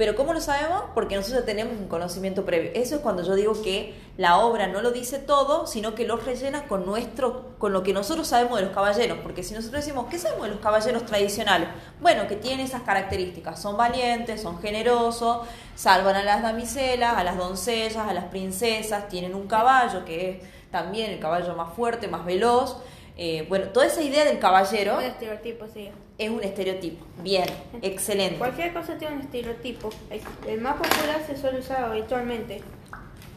Pero 0.00 0.16
¿cómo 0.16 0.32
lo 0.32 0.40
sabemos? 0.40 0.84
Porque 0.94 1.14
nosotros 1.14 1.44
tenemos 1.44 1.74
un 1.78 1.86
conocimiento 1.86 2.46
previo. 2.46 2.70
Eso 2.72 2.94
es 2.94 3.00
cuando 3.02 3.22
yo 3.22 3.34
digo 3.34 3.60
que 3.60 3.94
la 4.16 4.38
obra 4.38 4.66
no 4.66 4.80
lo 4.80 4.92
dice 4.92 5.18
todo, 5.18 5.66
sino 5.66 5.94
que 5.94 6.06
lo 6.06 6.16
rellena 6.16 6.66
con 6.68 6.86
nuestro, 6.86 7.58
con 7.58 7.74
lo 7.74 7.82
que 7.82 7.92
nosotros 7.92 8.26
sabemos 8.26 8.58
de 8.58 8.64
los 8.64 8.74
caballeros. 8.74 9.18
Porque 9.22 9.42
si 9.42 9.52
nosotros 9.52 9.84
decimos, 9.84 10.06
¿qué 10.10 10.18
sabemos 10.18 10.44
de 10.44 10.52
los 10.52 10.60
caballeros 10.60 11.04
tradicionales? 11.04 11.68
Bueno, 12.00 12.26
que 12.28 12.36
tienen 12.36 12.64
esas 12.64 12.80
características. 12.80 13.60
Son 13.60 13.76
valientes, 13.76 14.40
son 14.40 14.58
generosos, 14.62 15.46
salvan 15.74 16.16
a 16.16 16.22
las 16.22 16.42
damiselas, 16.42 17.18
a 17.18 17.22
las 17.22 17.36
doncellas, 17.36 18.08
a 18.08 18.14
las 18.14 18.24
princesas, 18.24 19.06
tienen 19.10 19.34
un 19.34 19.46
caballo 19.48 20.06
que 20.06 20.30
es 20.30 20.36
también 20.70 21.10
el 21.10 21.20
caballo 21.20 21.54
más 21.56 21.74
fuerte, 21.74 22.08
más 22.08 22.24
veloz. 22.24 22.78
Eh, 23.22 23.44
bueno, 23.50 23.66
toda 23.66 23.84
esa 23.84 24.00
idea 24.00 24.24
del 24.24 24.38
caballero 24.38 24.96
Un 24.96 25.04
estereotipo, 25.04 25.66
sí. 25.68 25.90
es 26.16 26.30
un 26.30 26.42
estereotipo. 26.42 27.04
Bien, 27.22 27.44
excelente. 27.82 28.38
Cualquier 28.38 28.72
cosa 28.72 28.96
tiene 28.96 29.16
un 29.16 29.20
estereotipo. 29.20 29.90
El, 30.08 30.22
el 30.48 30.58
más 30.62 30.76
popular 30.76 31.22
se 31.26 31.36
suele 31.36 31.58
usar 31.58 31.84
habitualmente. 31.84 32.62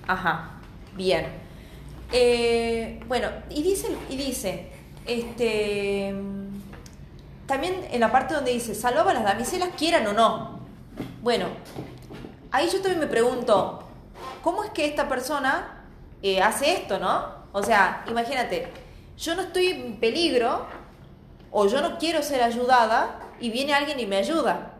Ajá, 0.07 0.51
bien. 0.93 1.25
Eh, 2.13 3.01
bueno, 3.09 3.27
y 3.49 3.61
dice, 3.61 3.89
y 4.09 4.15
dice, 4.15 4.69
este, 5.05 6.15
también 7.45 7.86
en 7.91 7.99
la 7.99 8.09
parte 8.09 8.36
donde 8.36 8.53
dice, 8.53 8.75
salvaba 8.75 9.11
a 9.11 9.15
las 9.15 9.25
damiselas, 9.25 9.71
quieran 9.77 10.07
o 10.07 10.13
no. 10.13 10.59
Bueno, 11.21 11.47
ahí 12.51 12.69
yo 12.71 12.79
también 12.81 13.01
me 13.01 13.07
pregunto, 13.07 13.84
¿cómo 14.41 14.63
es 14.63 14.69
que 14.69 14.86
esta 14.86 15.09
persona 15.09 15.84
eh, 16.21 16.41
hace 16.41 16.71
esto, 16.71 16.99
no? 16.99 17.43
O 17.51 17.61
sea, 17.61 18.05
imagínate, 18.07 18.69
yo 19.18 19.36
no 19.36 19.43
estoy 19.43 19.68
en 19.68 19.99
peligro 19.99 20.66
o 21.51 21.68
yo 21.68 21.82
no 21.82 21.97
quiero 21.97 22.22
ser 22.24 22.41
ayudada 22.41 23.20
y 23.39 23.49
viene 23.51 23.74
alguien 23.74 23.99
y 23.99 24.05
me 24.05 24.18
ayuda. 24.18 24.72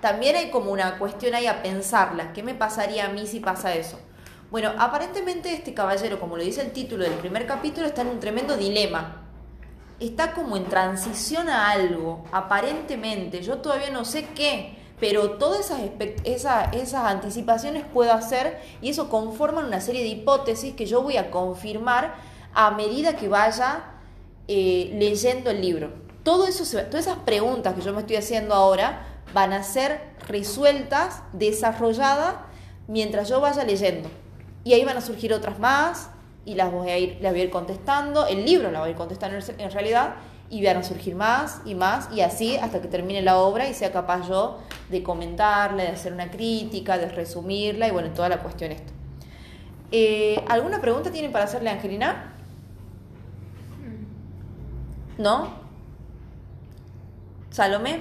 También 0.00 0.36
hay 0.36 0.50
como 0.50 0.70
una 0.72 0.98
cuestión 0.98 1.34
ahí 1.34 1.46
a 1.46 1.62
pensarla. 1.62 2.32
¿Qué 2.32 2.42
me 2.42 2.54
pasaría 2.54 3.06
a 3.06 3.08
mí 3.08 3.26
si 3.26 3.40
pasa 3.40 3.74
eso? 3.74 3.98
Bueno, 4.50 4.72
aparentemente 4.78 5.52
este 5.52 5.74
caballero, 5.74 6.20
como 6.20 6.36
lo 6.36 6.42
dice 6.42 6.62
el 6.62 6.70
título 6.72 7.04
del 7.04 7.14
primer 7.14 7.46
capítulo, 7.46 7.86
está 7.86 8.02
en 8.02 8.08
un 8.08 8.20
tremendo 8.20 8.56
dilema. 8.56 9.22
Está 9.98 10.32
como 10.32 10.56
en 10.56 10.64
transición 10.66 11.48
a 11.48 11.70
algo, 11.70 12.24
aparentemente. 12.32 13.42
Yo 13.42 13.58
todavía 13.58 13.90
no 13.90 14.04
sé 14.04 14.28
qué, 14.34 14.78
pero 15.00 15.32
todas 15.32 15.60
esas, 15.66 15.80
espe- 15.80 16.16
esa- 16.24 16.64
esas 16.66 17.04
anticipaciones 17.06 17.84
puedo 17.92 18.12
hacer 18.12 18.60
y 18.80 18.90
eso 18.90 19.08
conforma 19.10 19.64
una 19.66 19.80
serie 19.80 20.02
de 20.02 20.08
hipótesis 20.08 20.74
que 20.74 20.86
yo 20.86 21.02
voy 21.02 21.16
a 21.16 21.30
confirmar 21.30 22.14
a 22.56 22.70
medida 22.72 23.14
que 23.16 23.28
vaya 23.28 23.84
eh, 24.48 24.90
leyendo 24.98 25.50
el 25.50 25.60
libro. 25.60 25.92
Todas 26.22 26.58
esas 26.60 27.16
preguntas 27.24 27.74
que 27.74 27.82
yo 27.82 27.92
me 27.92 28.00
estoy 28.00 28.16
haciendo 28.16 28.54
ahora 28.54 29.02
van 29.34 29.52
a 29.52 29.62
ser 29.62 30.00
resueltas, 30.26 31.22
desarrolladas 31.32 32.34
mientras 32.88 33.28
yo 33.28 33.40
vaya 33.40 33.62
leyendo. 33.64 34.08
Y 34.64 34.72
ahí 34.72 34.84
van 34.84 34.96
a 34.96 35.00
surgir 35.02 35.32
otras 35.34 35.58
más 35.58 36.08
y 36.44 36.54
las 36.54 36.72
voy 36.72 36.88
a 36.90 36.98
ir, 36.98 37.18
las 37.20 37.32
voy 37.32 37.42
a 37.42 37.44
ir 37.44 37.50
contestando. 37.50 38.26
El 38.26 38.44
libro 38.44 38.70
la 38.70 38.80
voy 38.80 38.88
a 38.88 38.90
ir 38.92 38.96
contestando 38.96 39.36
en- 39.36 39.60
en 39.60 39.70
realidad 39.70 40.14
y 40.48 40.64
van 40.64 40.78
a 40.78 40.82
surgir 40.82 41.14
más 41.14 41.60
y 41.66 41.74
más 41.74 42.08
y 42.12 42.22
así 42.22 42.56
hasta 42.56 42.80
que 42.80 42.88
termine 42.88 43.20
la 43.20 43.36
obra 43.38 43.68
y 43.68 43.74
sea 43.74 43.92
capaz 43.92 44.28
yo 44.28 44.58
de 44.88 45.02
comentarla, 45.02 45.82
de 45.82 45.88
hacer 45.90 46.12
una 46.12 46.30
crítica, 46.30 46.96
de 46.98 47.08
resumirla 47.08 47.86
y 47.88 47.90
bueno, 47.90 48.10
toda 48.10 48.28
la 48.28 48.38
cuestión 48.38 48.72
esta. 48.72 48.92
Eh, 49.92 50.42
¿Alguna 50.48 50.80
pregunta 50.80 51.10
tienen 51.10 51.32
para 51.32 51.44
hacerle 51.44 51.70
a 51.70 51.74
Angelina? 51.74 52.32
¿No? 55.18 55.54
Salomé, 57.50 58.00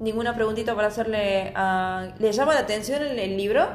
ninguna 0.00 0.34
preguntita 0.34 0.74
para 0.74 0.88
hacerle 0.88 1.52
a... 1.54 2.08
¿Le 2.18 2.32
llama 2.32 2.54
la 2.54 2.60
atención 2.60 3.02
el, 3.02 3.18
el 3.18 3.36
libro? 3.36 3.66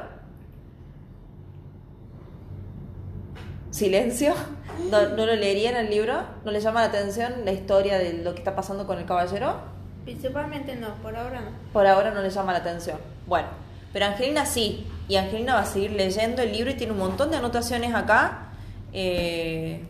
Silencio. 3.70 4.34
¿No, 4.90 5.08
¿No 5.10 5.26
lo 5.26 5.34
leerían 5.34 5.76
el 5.76 5.90
libro? 5.90 6.22
¿No 6.44 6.50
le 6.50 6.60
llama 6.60 6.80
la 6.80 6.86
atención 6.86 7.44
la 7.44 7.52
historia 7.52 7.98
de 7.98 8.14
lo 8.14 8.32
que 8.34 8.38
está 8.38 8.54
pasando 8.54 8.86
con 8.86 8.98
el 8.98 9.04
caballero? 9.04 9.56
Principalmente 10.04 10.76
no, 10.76 10.94
por 11.02 11.16
ahora 11.16 11.40
no. 11.40 11.50
Por 11.72 11.86
ahora 11.86 12.10
no 12.10 12.22
le 12.22 12.30
llama 12.30 12.52
la 12.52 12.58
atención. 12.58 12.98
Bueno, 13.26 13.48
pero 13.92 14.06
Angelina 14.06 14.46
sí. 14.46 14.86
Y 15.08 15.16
Angelina 15.16 15.54
va 15.54 15.60
a 15.60 15.66
seguir 15.66 15.92
leyendo 15.92 16.42
el 16.42 16.52
libro 16.52 16.70
y 16.70 16.74
tiene 16.74 16.92
un 16.92 16.98
montón 16.98 17.30
de 17.30 17.36
anotaciones 17.36 17.94
acá. 17.94 18.52
Eh, 18.92 19.82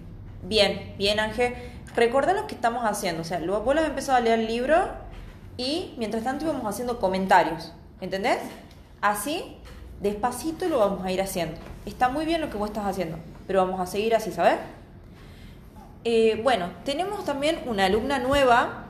bien, 0.43 0.95
bien 0.99 1.21
Ángel. 1.21 1.55
Recordá 1.97 2.33
lo 2.33 2.47
que 2.47 2.55
estamos 2.55 2.85
haciendo. 2.85 3.23
O 3.23 3.25
sea, 3.25 3.41
lo- 3.41 3.61
vos 3.63 3.77
has 3.77 3.87
empezado 3.87 4.19
a 4.19 4.21
leer 4.21 4.41
el 4.41 4.47
libro 4.47 4.77
y 5.57 5.95
mientras 5.99 6.23
tanto 6.25 6.45
íbamos 6.45 6.65
haciendo 6.67 6.99
comentarios. 7.01 7.73
¿Entendés? 8.01 8.39
Así, 9.01 9.57
despacito 10.01 10.67
lo 10.69 10.79
vamos 10.79 11.05
a 11.05 11.13
ir 11.13 11.21
haciendo. 11.21 11.59
Está 11.87 12.09
muy 12.09 12.25
bien 12.25 12.41
lo 12.41 12.51
que 12.51 12.57
vos 12.57 12.69
estás 12.71 12.87
haciendo, 12.87 13.19
pero 13.47 13.65
vamos 13.65 13.81
a 13.81 13.87
seguir 13.87 14.15
así, 14.15 14.31
¿sabes? 14.33 14.57
Eh, 16.05 16.41
bueno, 16.43 16.71
tenemos 16.85 17.25
también 17.25 17.61
una 17.67 17.87
alumna 17.87 18.19
nueva 18.19 18.85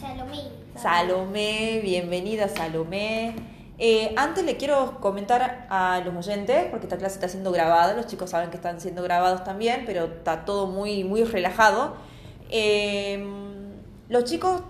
Salomé. 0.00 0.40
Salomé, 0.76 1.80
bienvenida 1.82 2.48
Salomé. 2.48 3.34
Eh, 3.78 4.12
antes 4.16 4.44
le 4.44 4.56
quiero 4.56 4.98
comentar 5.00 5.66
a 5.70 6.00
los 6.04 6.26
oyentes, 6.26 6.66
porque 6.70 6.86
esta 6.86 6.96
clase 6.96 7.14
está 7.14 7.28
siendo 7.28 7.52
grabada, 7.52 7.94
los 7.94 8.06
chicos 8.08 8.30
saben 8.30 8.50
que 8.50 8.56
están 8.56 8.80
siendo 8.80 9.02
grabados 9.04 9.44
también, 9.44 9.84
pero 9.86 10.04
está 10.06 10.44
todo 10.44 10.66
muy, 10.66 11.04
muy 11.04 11.22
relajado. 11.22 11.94
Eh, 12.50 13.24
los 14.08 14.24
chicos, 14.24 14.62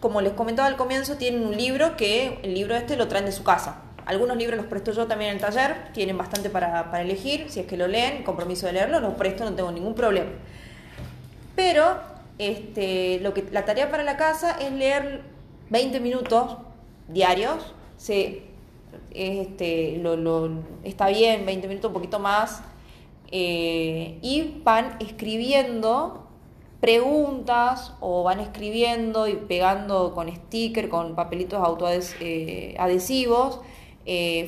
como 0.00 0.20
les 0.20 0.32
comentaba 0.32 0.68
al 0.68 0.76
comienzo, 0.76 1.16
tienen 1.16 1.46
un 1.46 1.56
libro 1.56 1.96
que 1.96 2.38
el 2.42 2.54
libro 2.54 2.74
este 2.74 2.96
lo 2.96 3.08
traen 3.08 3.24
de 3.24 3.32
su 3.32 3.44
casa. 3.44 3.82
Algunos 4.04 4.36
libros 4.36 4.56
los 4.56 4.66
presto 4.66 4.90
yo 4.92 5.06
también 5.06 5.30
en 5.30 5.36
el 5.36 5.40
taller, 5.42 5.92
tienen 5.94 6.18
bastante 6.18 6.50
para, 6.50 6.90
elegir, 7.00 7.46
si 7.48 7.60
es 7.60 7.66
que 7.66 7.76
lo 7.76 7.86
leen, 7.86 8.24
compromiso 8.24 8.66
de 8.66 8.72
leerlo, 8.72 8.98
los 9.00 9.14
presto, 9.14 9.44
no 9.44 9.54
tengo 9.54 9.70
ningún 9.70 9.94
problema. 9.94 10.30
Pero 11.54 12.00
este, 12.38 13.20
lo 13.20 13.34
que, 13.34 13.44
la 13.52 13.64
tarea 13.64 13.90
para 13.90 14.02
la 14.02 14.16
casa 14.16 14.56
es 14.60 14.72
leer 14.72 15.22
20 15.70 16.00
minutos 16.00 16.56
diarios. 17.08 17.74
Se, 17.96 18.42
este, 19.12 19.98
lo- 19.98 20.50
está 20.82 21.08
bien, 21.08 21.46
20 21.46 21.68
minutos, 21.68 21.88
un 21.90 21.94
poquito 21.94 22.18
más. 22.18 22.62
eh, 23.34 24.18
y 24.20 24.60
van 24.62 24.96
escribiendo 25.00 26.21
preguntas 26.82 27.92
o 28.00 28.24
van 28.24 28.40
escribiendo 28.40 29.28
y 29.28 29.34
pegando 29.36 30.12
con 30.14 30.28
sticker, 30.34 30.88
con 30.88 31.14
papelitos 31.14 31.62
autoadhesivos, 31.64 33.60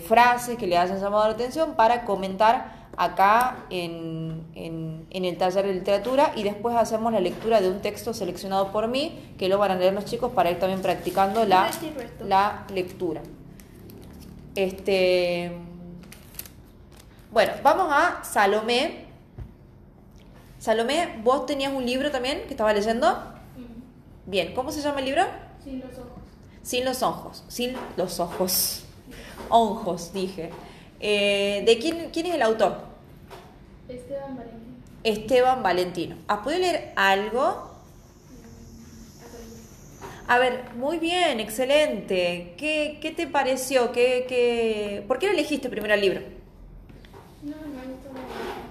frases 0.04 0.58
que 0.58 0.66
le 0.66 0.76
hayan 0.76 1.00
llamado 1.00 1.28
la 1.28 1.34
atención 1.34 1.74
para 1.76 2.04
comentar 2.04 2.82
acá 2.96 3.64
en, 3.70 4.42
en- 4.56 5.06
en 5.10 5.24
el 5.24 5.36
taller 5.38 5.64
de 5.66 5.74
literatura 5.74 6.32
y 6.34 6.42
después 6.42 6.74
hacemos 6.76 7.12
la 7.12 7.20
lectura 7.20 7.60
de 7.60 7.68
un 7.70 7.80
texto 7.80 8.12
seleccionado 8.12 8.72
por 8.72 8.88
mí 8.88 9.16
que 9.38 9.48
lo 9.48 9.58
van 9.58 9.70
a 9.70 9.76
leer 9.76 9.94
los 9.94 10.04
chicos 10.04 10.32
para 10.32 10.50
ir 10.50 10.58
también 10.58 10.82
practicando 10.82 11.44
la, 11.44 11.66
la 12.26 12.64
lectura. 12.74 13.20
Este, 14.56 15.52
bueno, 17.32 17.52
vamos 17.62 17.86
a 17.90 18.22
Salomé. 18.24 19.03
Salomé, 20.64 21.20
vos 21.22 21.44
tenías 21.44 21.74
un 21.74 21.84
libro 21.84 22.10
también 22.10 22.44
que 22.46 22.54
estaba 22.54 22.72
leyendo. 22.72 23.06
Bien, 24.24 24.54
¿cómo 24.54 24.72
se 24.72 24.80
llama 24.80 25.00
el 25.00 25.04
libro? 25.04 25.22
Sin 25.62 25.78
los 25.78 25.90
ojos. 25.98 26.22
Sin 26.62 26.84
los 26.86 27.02
ojos, 27.02 27.44
sin 27.48 27.76
los 27.98 28.18
ojos. 28.18 28.84
Ojos, 29.50 30.14
dije. 30.14 30.48
Eh, 31.00 31.64
¿De 31.66 31.78
quién, 31.78 32.08
quién 32.10 32.24
es 32.24 32.34
el 32.36 32.40
autor? 32.40 32.78
Esteban 33.90 34.36
Valentín. 34.38 34.82
Esteban 35.02 35.62
Valentino. 35.62 36.16
¿Has 36.28 36.38
podido 36.38 36.60
leer 36.60 36.94
algo? 36.96 37.70
A 40.26 40.38
ver, 40.38 40.72
muy 40.76 40.96
bien, 40.96 41.40
excelente. 41.40 42.54
¿Qué, 42.56 43.00
qué 43.02 43.10
te 43.10 43.26
pareció? 43.26 43.92
¿Qué, 43.92 44.24
qué... 44.26 45.04
¿Por 45.06 45.18
qué 45.18 45.26
lo 45.26 45.32
elegiste 45.34 45.68
primero 45.68 45.92
el 45.92 46.00
libro? 46.00 46.20
No, 47.42 47.50
me 47.50 47.92
gustó 47.92 48.08
mucho. 48.12 48.64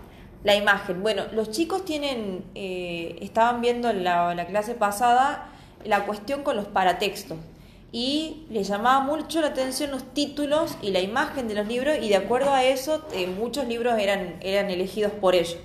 La 0.44 0.56
imagen. 0.56 1.02
Bueno, 1.02 1.24
los 1.34 1.52
chicos 1.52 1.86
tienen, 1.86 2.44
eh, 2.56 3.18
estaban 3.22 3.62
viendo 3.62 3.90
en 3.90 4.04
la, 4.04 4.36
la 4.36 4.46
clase 4.46 4.74
pasada 4.76 5.50
la 5.86 6.06
cuestión 6.06 6.44
con 6.44 6.56
los 6.56 6.66
paratextos 6.66 7.38
y 7.92 8.46
les 8.50 8.68
llamaba 8.68 9.02
mucho 9.02 9.40
la 9.42 9.48
atención 9.48 9.92
los 9.92 10.04
títulos 10.14 10.78
y 10.82 10.92
la 10.92 11.00
imagen 11.00 11.48
de 11.48 11.54
los 11.56 11.68
libros 11.68 11.98
y 12.02 12.10
de 12.10 12.16
acuerdo 12.16 12.52
a 12.52 12.64
eso 12.64 13.06
eh, 13.14 13.28
muchos 13.28 13.68
libros 13.68 13.98
eran, 14.00 14.36
eran 14.42 14.70
elegidos 14.70 15.12
por 15.14 15.36
ellos. 15.36 15.58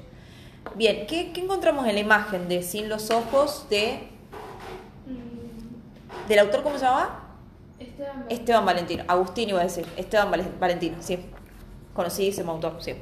Bien, 0.74 1.07
¿qué, 1.07 1.33
qué 1.33 1.41
encontramos 1.41 1.87
en 1.89 1.95
la 1.95 2.01
imagen 2.01 2.49
de 2.49 2.62
Sin 2.62 2.89
los 2.89 3.11
ojos 3.11 3.66
de, 3.70 4.01
Mm, 5.07 6.29
del 6.29 6.39
autor, 6.41 6.62
cómo 6.62 6.79
se 6.79 6.85
llamaba? 6.85 7.20
Esteban. 7.81 8.26
Esteban 8.29 8.66
Valentino. 8.66 9.05
Agustín 9.09 9.49
iba 9.49 9.61
a 9.61 9.64
decir. 9.64 9.87
Esteban 9.97 10.31
Vale- 10.31 10.45
Valentino, 10.61 10.97
sí. 11.01 11.18
Conocidísimo 11.95 12.53
autor, 12.53 12.76
sí. 12.81 12.95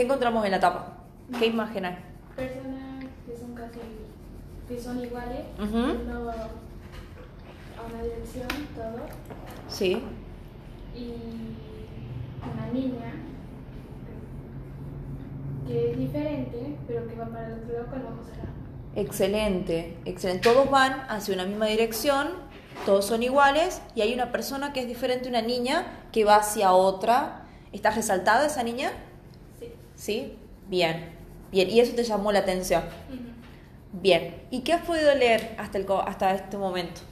¿Qué 0.00 0.04
encontramos 0.06 0.42
en 0.46 0.52
la 0.52 0.60
tapa? 0.60 0.94
¿Qué 1.38 1.44
imagen 1.48 1.84
hay? 1.84 1.98
Personas 2.34 3.04
que 3.26 3.36
son 3.36 3.54
casi, 3.54 3.80
que 4.66 4.80
son 4.80 4.98
iguales. 5.04 5.40
Ujú. 5.58 5.76
Uno 5.76 6.30
a 6.30 7.86
una 7.86 8.02
dirección, 8.02 8.48
todo, 8.74 8.96
Sí. 9.68 10.02
y 10.96 11.12
una 12.50 12.66
niña 12.72 13.12
que 15.68 15.90
es 15.90 15.98
diferente, 15.98 16.78
pero 16.88 17.06
que 17.06 17.14
va 17.16 17.26
para 17.26 17.48
el 17.48 17.52
otro 17.58 17.72
lado 17.74 17.86
con 17.90 18.00
el 18.00 18.06
ojo 18.06 18.24
cerrado. 18.24 18.48
Excelente, 18.96 19.98
excelente. 20.06 20.48
Todos 20.50 20.70
van 20.70 20.94
hacia 21.10 21.34
una 21.34 21.44
misma 21.44 21.66
dirección, 21.66 22.28
todos 22.86 23.04
son 23.04 23.22
iguales 23.22 23.82
y 23.94 24.00
hay 24.00 24.14
una 24.14 24.32
persona 24.32 24.72
que 24.72 24.80
es 24.80 24.86
diferente, 24.88 25.28
una 25.28 25.42
niña 25.42 25.84
que 26.10 26.24
va 26.24 26.36
hacia 26.36 26.72
otra. 26.72 27.42
¿Está 27.74 27.90
resaltada 27.90 28.46
esa 28.46 28.62
niña? 28.62 28.92
Sí. 30.00 30.32
Bien, 30.68 31.10
bien. 31.52 31.68
Y 31.68 31.78
eso 31.80 31.94
te 31.94 32.04
llamó 32.04 32.32
la 32.32 32.38
atención. 32.38 32.82
Bien. 33.92 34.34
¿Y 34.50 34.60
qué 34.62 34.72
has 34.72 34.82
podido 34.86 35.14
leer 35.14 35.54
hasta, 35.58 35.76
el, 35.78 35.86
hasta 36.06 36.34
este 36.34 36.56
momento? 36.56 37.02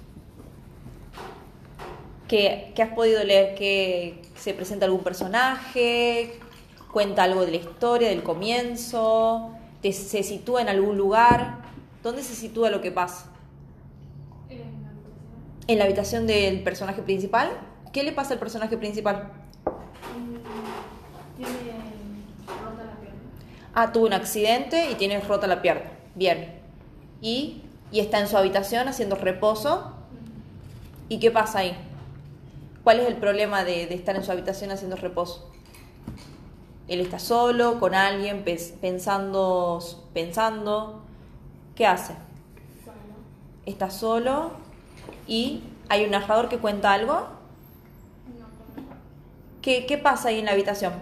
¿Qué, 2.29 2.73
qué 2.75 2.83
has 2.83 2.91
podido 2.95 3.23
leer? 3.25 3.55
¿Que 3.55 4.23
se 4.37 4.55
presenta 4.55 4.87
algún 4.87 5.03
personaje? 5.03 6.39
¿Cuenta 6.93 7.25
algo 7.25 7.45
de 7.45 7.51
la 7.51 7.57
historia, 7.59 8.09
del 8.09 8.23
comienzo? 8.23 9.51
¿Te- 9.83 9.93
¿Se 9.93 10.23
sitúa 10.23 10.63
en 10.63 10.69
algún 10.71 10.97
lugar? 10.97 11.59
¿Dónde 12.03 12.23
se 12.23 12.35
sitúa 12.35 12.71
lo 12.71 12.81
que 12.81 12.91
pasa? 12.91 13.27
En 14.49 14.59
la 14.59 14.65
habitación. 14.65 15.65
¿En 15.69 15.79
la 15.79 15.85
habitación 15.85 16.27
del 16.27 16.63
personaje 16.63 17.03
principal? 17.03 17.51
¿Qué 17.93 18.03
le 18.03 18.13
pasa 18.13 18.33
al 18.35 18.39
personaje 18.41 18.79
principal? 18.79 19.31
Mm, 20.17 21.37
Tiene. 21.37 21.88
Ah, 23.75 23.93
tuvo 23.93 24.07
un 24.07 24.13
accidente 24.13 24.91
y 24.91 24.95
tiene 24.95 25.21
rota 25.21 25.47
la 25.47 25.63
pierna. 25.63 25.91
Bien. 26.15 26.61
¿Y, 27.21 27.63
y 27.93 28.01
está 28.01 28.19
en 28.19 28.29
su 28.29 28.37
habitación 28.37 28.89
haciendo 28.89 29.17
reposo? 29.17 29.93
¿Y 31.09 31.21
qué 31.21 31.31
pasa 31.31 31.61
ahí? 31.61 31.77
¿Cuál 32.85 33.01
es 33.01 33.07
el 33.07 33.17
problema 33.17 33.65
de, 33.65 33.87
de 33.87 33.95
estar 33.95 34.17
en 34.17 34.25
su 34.25 34.33
habitación 34.33 34.71
haciendo 34.71 34.97
reposo? 34.97 35.51
Él 36.89 37.01
está 37.01 37.19
solo, 37.19 37.79
con 37.79 37.95
alguien, 37.95 38.45
pensando, 38.81 39.81
pensando. 40.15 41.03
¿Qué 41.75 41.87
hace? 41.87 42.15
Está 43.67 43.91
solo 43.91 44.53
y 45.27 45.63
hay 45.91 46.05
un 46.05 46.13
narrador 46.13 46.49
que 46.49 46.59
cuenta 46.59 46.93
algo. 46.93 47.29
¿Qué, 49.61 49.85
qué 49.85 49.99
pasa 49.99 50.31
ahí 50.31 50.39
en 50.39 50.47
la 50.47 50.53
habitación? 50.53 50.95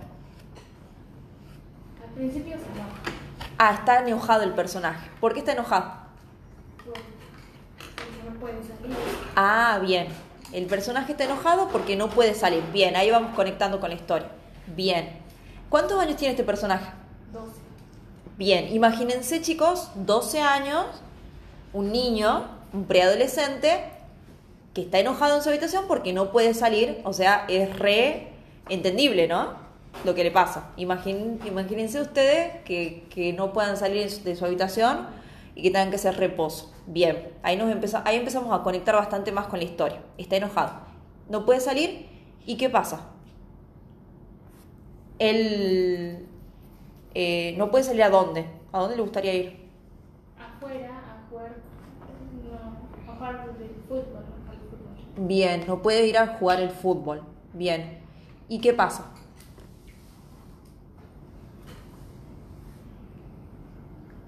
Principio. 2.17 2.57
Ah, 3.59 3.75
está 3.75 4.01
enojado 4.01 4.43
el 4.43 4.53
personaje. 4.53 5.11
¿Por 5.21 5.35
qué 5.35 5.41
está 5.41 5.53
enojado? 5.53 5.93
Porque 6.83 7.01
no 8.25 8.41
puede 8.41 8.63
salir. 8.63 8.97
Ah, 9.37 9.79
bien. 9.83 10.09
El 10.53 10.65
personaje 10.65 11.13
está 11.13 11.25
enojado 11.25 11.69
porque 11.69 11.95
no 11.95 12.09
puede 12.09 12.35
salir. 12.35 12.63
Bien, 12.73 12.97
ahí 12.97 13.11
vamos 13.11 13.35
conectando 13.35 13.81
con 13.81 13.91
la 13.91 13.97
historia. 13.97 14.29
Bien. 14.69 15.11
¿Cuántos 15.69 16.01
años 16.01 16.17
tiene 16.17 16.33
este 16.33 16.45
personaje? 16.45 16.91
12. 17.35 17.53
Bien, 18.39 18.75
imagínense 18.75 19.43
chicos, 19.43 19.91
12 19.95 20.41
años, 20.41 20.87
un 21.75 21.93
niño, 21.93 22.49
un 22.73 22.87
preadolescente, 22.87 23.85
que 24.73 24.83
está 24.83 25.01
enojado 25.01 25.37
en 25.37 25.43
su 25.43 25.51
habitación 25.51 25.85
porque 25.87 26.13
no 26.15 26.33
puede 26.33 26.55
salir, 26.55 27.01
o 27.05 27.13
sea, 27.13 27.45
es 27.49 27.79
re 27.79 28.33
entendible, 28.69 29.29
¿no? 29.29 29.66
Lo 30.05 30.15
que 30.15 30.23
le 30.25 30.31
pasa. 30.31 30.71
Imagín- 30.77 31.41
imagínense 31.45 32.01
ustedes 32.01 32.63
que, 32.65 33.07
que 33.11 33.33
no 33.33 33.53
puedan 33.53 33.77
salir 33.77 34.09
de 34.11 34.37
su 34.37 34.45
habitación 34.45 35.09
y 35.55 35.63
que 35.63 35.71
tengan 35.71 35.91
que 35.91 35.97
hacer 35.97 36.17
reposo. 36.17 36.73
Bien, 36.87 37.29
ahí, 37.43 37.57
nos 37.57 37.71
empeza- 37.71 38.03
ahí 38.05 38.17
empezamos 38.17 38.59
a 38.59 38.63
conectar 38.63 38.95
bastante 38.95 39.33
más 39.33 39.47
con 39.47 39.59
la 39.59 39.65
historia. 39.65 40.01
Está 40.19 40.37
enojado. 40.37 40.73
No 41.29 41.45
puede 41.45 41.61
salir 41.61 42.07
y 42.47 42.57
¿qué 42.57 42.71
pasa? 42.71 43.09
Él 45.19 46.27
eh, 47.15 47.55
no 47.59 47.71
puede 47.71 47.85
salir 47.85 48.03
a 48.03 48.11
dónde. 48.11 48.47
¿A 48.73 48.81
dónde 48.81 48.97
le 48.97 49.03
gustaría 49.03 49.35
ir? 49.35 49.67
Afuera, 50.39 50.91
a 50.93 51.29
jugar. 51.31 51.57
No, 52.45 53.13
a 53.13 53.17
jugar 53.17 53.59
del 53.59 53.71
fútbol. 53.89 54.05
a 54.05 54.45
jugar 54.45 54.59
fútbol. 54.71 55.27
Bien, 55.27 55.65
no 55.67 55.81
puede 55.83 56.07
ir 56.07 56.19
a 56.19 56.27
jugar 56.39 56.61
el 56.61 56.71
fútbol. 56.71 57.23
Bien. 57.55 58.01
¿Y 58.49 58.61
qué 58.61 58.75
pasa? 58.75 59.13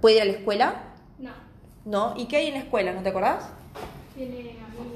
¿Puede 0.00 0.16
ir 0.16 0.22
a 0.22 0.24
la 0.26 0.32
escuela? 0.32 0.74
No, 1.18 1.30
No. 1.84 2.14
¿Y 2.16 2.26
qué 2.26 2.36
hay 2.38 2.46
en 2.48 2.54
la 2.54 2.60
escuela? 2.60 2.92
¿No 2.92 3.02
te 3.02 3.08
acordás? 3.08 3.48
tiene 4.14 4.50
amigos. 4.50 4.86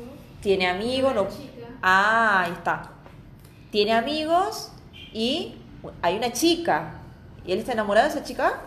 Tiene 0.40 0.66
amigos, 0.68 1.14
no. 1.14 1.28
Chica. 1.28 1.68
Ah, 1.82 2.42
ahí 2.42 2.52
está. 2.52 2.90
Tiene 3.70 3.92
amigos 3.92 4.72
y 5.12 5.54
hay 6.02 6.16
una 6.16 6.32
chica. 6.32 6.94
¿Y 7.46 7.52
él 7.52 7.58
está 7.58 7.72
enamorado 7.72 8.08
de 8.08 8.14
esa 8.14 8.24
chica? 8.24 8.60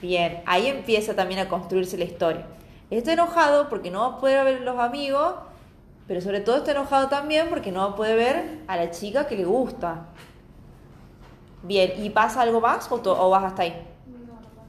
Bien, 0.00 0.42
ahí 0.46 0.66
empieza 0.66 1.14
también 1.14 1.40
a 1.40 1.48
construirse 1.48 1.98
la 1.98 2.04
historia. 2.04 2.46
Está 2.90 3.12
enojado 3.12 3.68
porque 3.68 3.90
no 3.90 4.00
va 4.00 4.16
a 4.16 4.20
poder 4.20 4.44
ver 4.44 4.60
los 4.62 4.78
amigos, 4.78 5.34
pero 6.08 6.20
sobre 6.20 6.40
todo 6.40 6.56
está 6.56 6.72
enojado 6.72 7.08
también 7.08 7.48
porque 7.48 7.70
no 7.70 7.80
va 7.80 7.92
a 7.92 7.96
poder 7.96 8.16
ver 8.16 8.58
a 8.66 8.76
la 8.76 8.90
chica 8.90 9.26
que 9.26 9.36
le 9.36 9.44
gusta. 9.44 10.06
Bien, 11.62 11.92
¿y 12.02 12.10
pasa 12.10 12.40
algo 12.40 12.60
más 12.60 12.90
o, 12.90 12.96
o 12.96 13.30
vas 13.30 13.44
hasta 13.44 13.62
ahí? 13.62 13.86
No, 14.06 14.18
no 14.26 14.40
pasa 14.40 14.66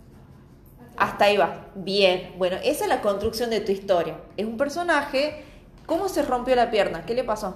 nada. 0.78 0.81
Hasta 0.98 1.26
ahí 1.26 1.38
va. 1.38 1.68
Bien, 1.76 2.34
bueno, 2.38 2.58
esa 2.64 2.84
es 2.84 2.90
la 2.90 3.02
construcción 3.02 3.50
de 3.50 3.62
tu 3.62 3.72
historia. 3.72 4.18
Es 4.38 4.46
un 4.46 4.58
personaje. 4.58 5.46
¿Cómo 5.86 6.10
se 6.10 6.22
rompió 6.22 6.56
la 6.56 6.72
pierna? 6.72 7.06
¿Qué 7.06 7.14
le 7.14 7.24
pasó? 7.24 7.56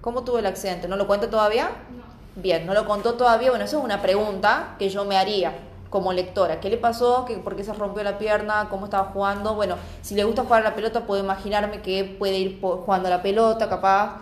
¿Cómo 0.00 0.24
tuvo 0.24 0.38
el 0.38 0.46
accidente? 0.46 0.88
¿No 0.88 0.96
lo 0.96 1.06
cuenta 1.06 1.28
todavía? 1.28 1.70
No. 1.90 2.40
Bien, 2.40 2.64
no 2.66 2.74
lo 2.74 2.86
contó 2.86 3.14
todavía. 3.14 3.50
Bueno, 3.50 3.64
eso 3.64 3.78
es 3.78 3.84
una 3.84 4.00
pregunta 4.00 4.76
que 4.78 4.88
yo 4.88 5.04
me 5.04 5.16
haría 5.16 5.52
como 5.90 6.12
lectora. 6.12 6.60
¿Qué 6.60 6.70
le 6.70 6.78
pasó? 6.78 7.24
¿Qué, 7.26 7.36
¿Por 7.36 7.56
qué 7.56 7.64
se 7.64 7.72
rompió 7.72 8.02
la 8.02 8.16
pierna? 8.16 8.68
¿Cómo 8.70 8.86
estaba 8.86 9.10
jugando? 9.12 9.54
Bueno, 9.54 9.76
si 10.02 10.14
le 10.14 10.24
gusta 10.24 10.44
jugar 10.44 10.62
a 10.64 10.70
la 10.70 10.76
pelota, 10.76 11.06
puedo 11.06 11.22
imaginarme 11.22 11.82
que 11.82 12.04
puede 12.04 12.38
ir 12.38 12.60
jugando 12.60 13.08
a 13.08 13.10
la 13.10 13.22
pelota, 13.22 13.68
capaz, 13.68 14.20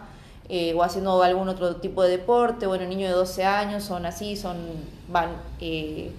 eh, 0.49 0.72
o 0.74 0.82
haciendo 0.82 1.22
algún 1.22 1.49
otro 1.49 1.76
tipo 1.76 2.03
de 2.03 2.11
deporte. 2.11 2.66
Bueno, 2.66 2.86
niños 2.86 3.11
de 3.11 3.14
12 3.14 3.45
años 3.45 3.84
son 3.84 4.07
así, 4.07 4.34
son 4.34 4.57
van 5.09 5.36
eh, 5.61 6.11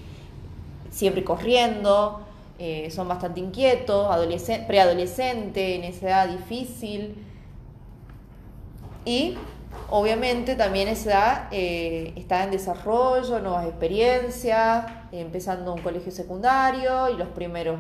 siempre 0.99 1.23
corriendo, 1.23 2.19
eh, 2.57 2.91
son 2.91 3.07
bastante 3.07 3.39
inquietos, 3.39 4.11
adolescente, 4.11 4.67
preadolescente, 4.67 5.75
en 5.75 5.85
esa 5.85 6.07
edad 6.07 6.27
difícil. 6.27 7.15
Y 9.05 9.37
obviamente 9.89 10.55
también 10.55 10.89
esa 10.89 11.09
edad 11.09 11.47
eh, 11.51 12.13
está 12.17 12.43
en 12.43 12.51
desarrollo, 12.51 13.39
nuevas 13.39 13.65
experiencias, 13.65 14.87
empezando 15.13 15.73
un 15.73 15.81
colegio 15.81 16.11
secundario 16.11 17.09
y 17.09 17.15
los 17.15 17.29
primeros 17.29 17.79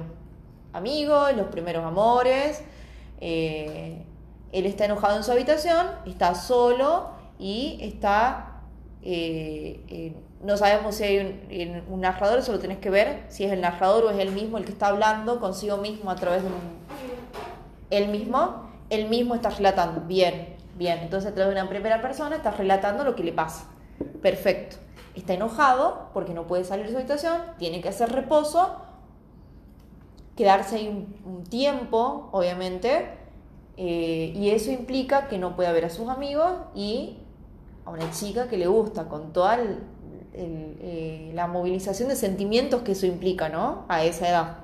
amigos, 0.71 1.35
los 1.35 1.47
primeros 1.47 1.83
amores. 1.83 2.63
Eh, 3.19 4.01
él 4.53 4.65
está 4.65 4.85
enojado 4.85 5.17
en 5.17 5.25
su 5.25 5.31
habitación, 5.33 5.87
está 6.05 6.35
solo 6.35 7.09
y 7.37 7.79
está... 7.81 8.45
no 10.41 10.57
sabemos 10.57 10.95
si 10.95 11.03
hay 11.03 11.83
un, 11.89 12.01
narrador, 12.01 12.39
eso 12.39 12.51
lo 12.51 12.59
tenés 12.59 12.77
que 12.79 12.89
ver, 12.89 13.25
si 13.27 13.43
es 13.43 13.51
el 13.51 13.61
narrador 13.61 14.05
o 14.05 14.09
es 14.09 14.19
él 14.19 14.31
mismo 14.31 14.57
el 14.57 14.65
que 14.65 14.71
está 14.71 14.87
hablando 14.87 15.39
consigo 15.39 15.77
mismo 15.77 16.11
a 16.11 16.15
través 16.15 16.43
de 16.43 16.49
un, 16.49 18.11
mismo, 18.11 18.69
él 18.89 19.09
mismo 19.09 19.35
está 19.35 19.49
relatando. 19.49 20.01
Bien, 20.01 20.55
bien. 20.75 20.99
Entonces, 20.99 21.31
a 21.31 21.35
través 21.35 21.53
de 21.53 21.61
una 21.61 21.69
primera 21.69 22.01
persona 22.01 22.35
está 22.37 22.51
relatando 22.51 23.03
lo 23.03 23.15
que 23.15 23.23
le 23.23 23.33
pasa. 23.33 23.65
Perfecto. 24.21 24.77
Está 25.15 25.33
enojado 25.33 26.09
porque 26.13 26.33
no 26.33 26.47
puede 26.47 26.63
salir 26.63 26.85
de 26.85 26.91
su 26.91 26.97
habitación, 26.97 27.41
tiene 27.57 27.81
que 27.81 27.89
hacer 27.89 28.11
reposo, 28.11 28.77
quedarse 30.37 30.77
ahí 30.77 30.87
un, 30.87 31.15
un 31.25 31.43
tiempo, 31.43 32.29
obviamente, 32.31 33.09
eh, 33.81 34.33
y 34.35 34.49
eso 34.49 34.71
implica 34.71 35.27
que 35.27 35.37
no 35.37 35.55
puede 35.55 35.71
ver 35.71 35.85
a 35.85 35.89
sus 35.89 36.09
amigos 36.09 36.51
y 36.75 37.17
a 37.85 37.91
una 37.91 38.11
chica 38.11 38.49
que 38.49 38.57
le 38.57 38.67
gusta, 38.67 39.07
con 39.07 39.31
toda 39.31 39.55
el- 39.55 39.79
eh, 40.33 41.31
la 41.33 41.47
movilización 41.47 42.09
de 42.09 42.15
sentimientos 42.15 42.83
que 42.83 42.93
eso 42.93 43.05
implica, 43.05 43.49
¿no? 43.49 43.85
A 43.87 44.03
esa 44.03 44.29
edad. 44.29 44.57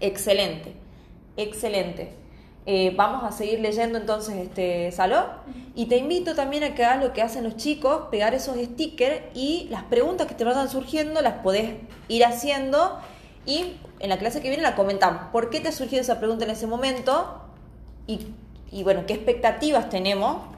Excelente, 0.00 0.74
excelente. 1.36 2.14
Eh, 2.68 2.92
vamos 2.96 3.22
a 3.22 3.30
seguir 3.30 3.60
leyendo 3.60 3.96
entonces 3.96 4.34
este 4.34 4.90
salón 4.90 5.24
y 5.76 5.86
te 5.86 5.98
invito 5.98 6.34
también 6.34 6.64
a 6.64 6.74
que 6.74 6.84
hagas 6.84 7.04
lo 7.04 7.12
que 7.12 7.22
hacen 7.22 7.44
los 7.44 7.56
chicos, 7.56 8.08
pegar 8.10 8.34
esos 8.34 8.56
stickers 8.56 9.20
y 9.34 9.68
las 9.70 9.84
preguntas 9.84 10.26
que 10.26 10.34
te 10.34 10.42
vayan 10.42 10.68
surgiendo 10.68 11.22
las 11.22 11.34
podés 11.34 11.74
ir 12.08 12.24
haciendo 12.24 12.98
y 13.46 13.74
en 14.00 14.08
la 14.08 14.18
clase 14.18 14.42
que 14.42 14.48
viene 14.48 14.64
la 14.64 14.74
comentamos. 14.74 15.22
¿Por 15.30 15.48
qué 15.48 15.60
te 15.60 15.68
ha 15.68 15.72
surgido 15.72 16.02
esa 16.02 16.18
pregunta 16.18 16.44
en 16.44 16.50
ese 16.50 16.66
momento? 16.66 17.40
Y, 18.08 18.26
y 18.72 18.82
bueno, 18.82 19.04
¿qué 19.06 19.14
expectativas 19.14 19.88
tenemos? 19.88 20.55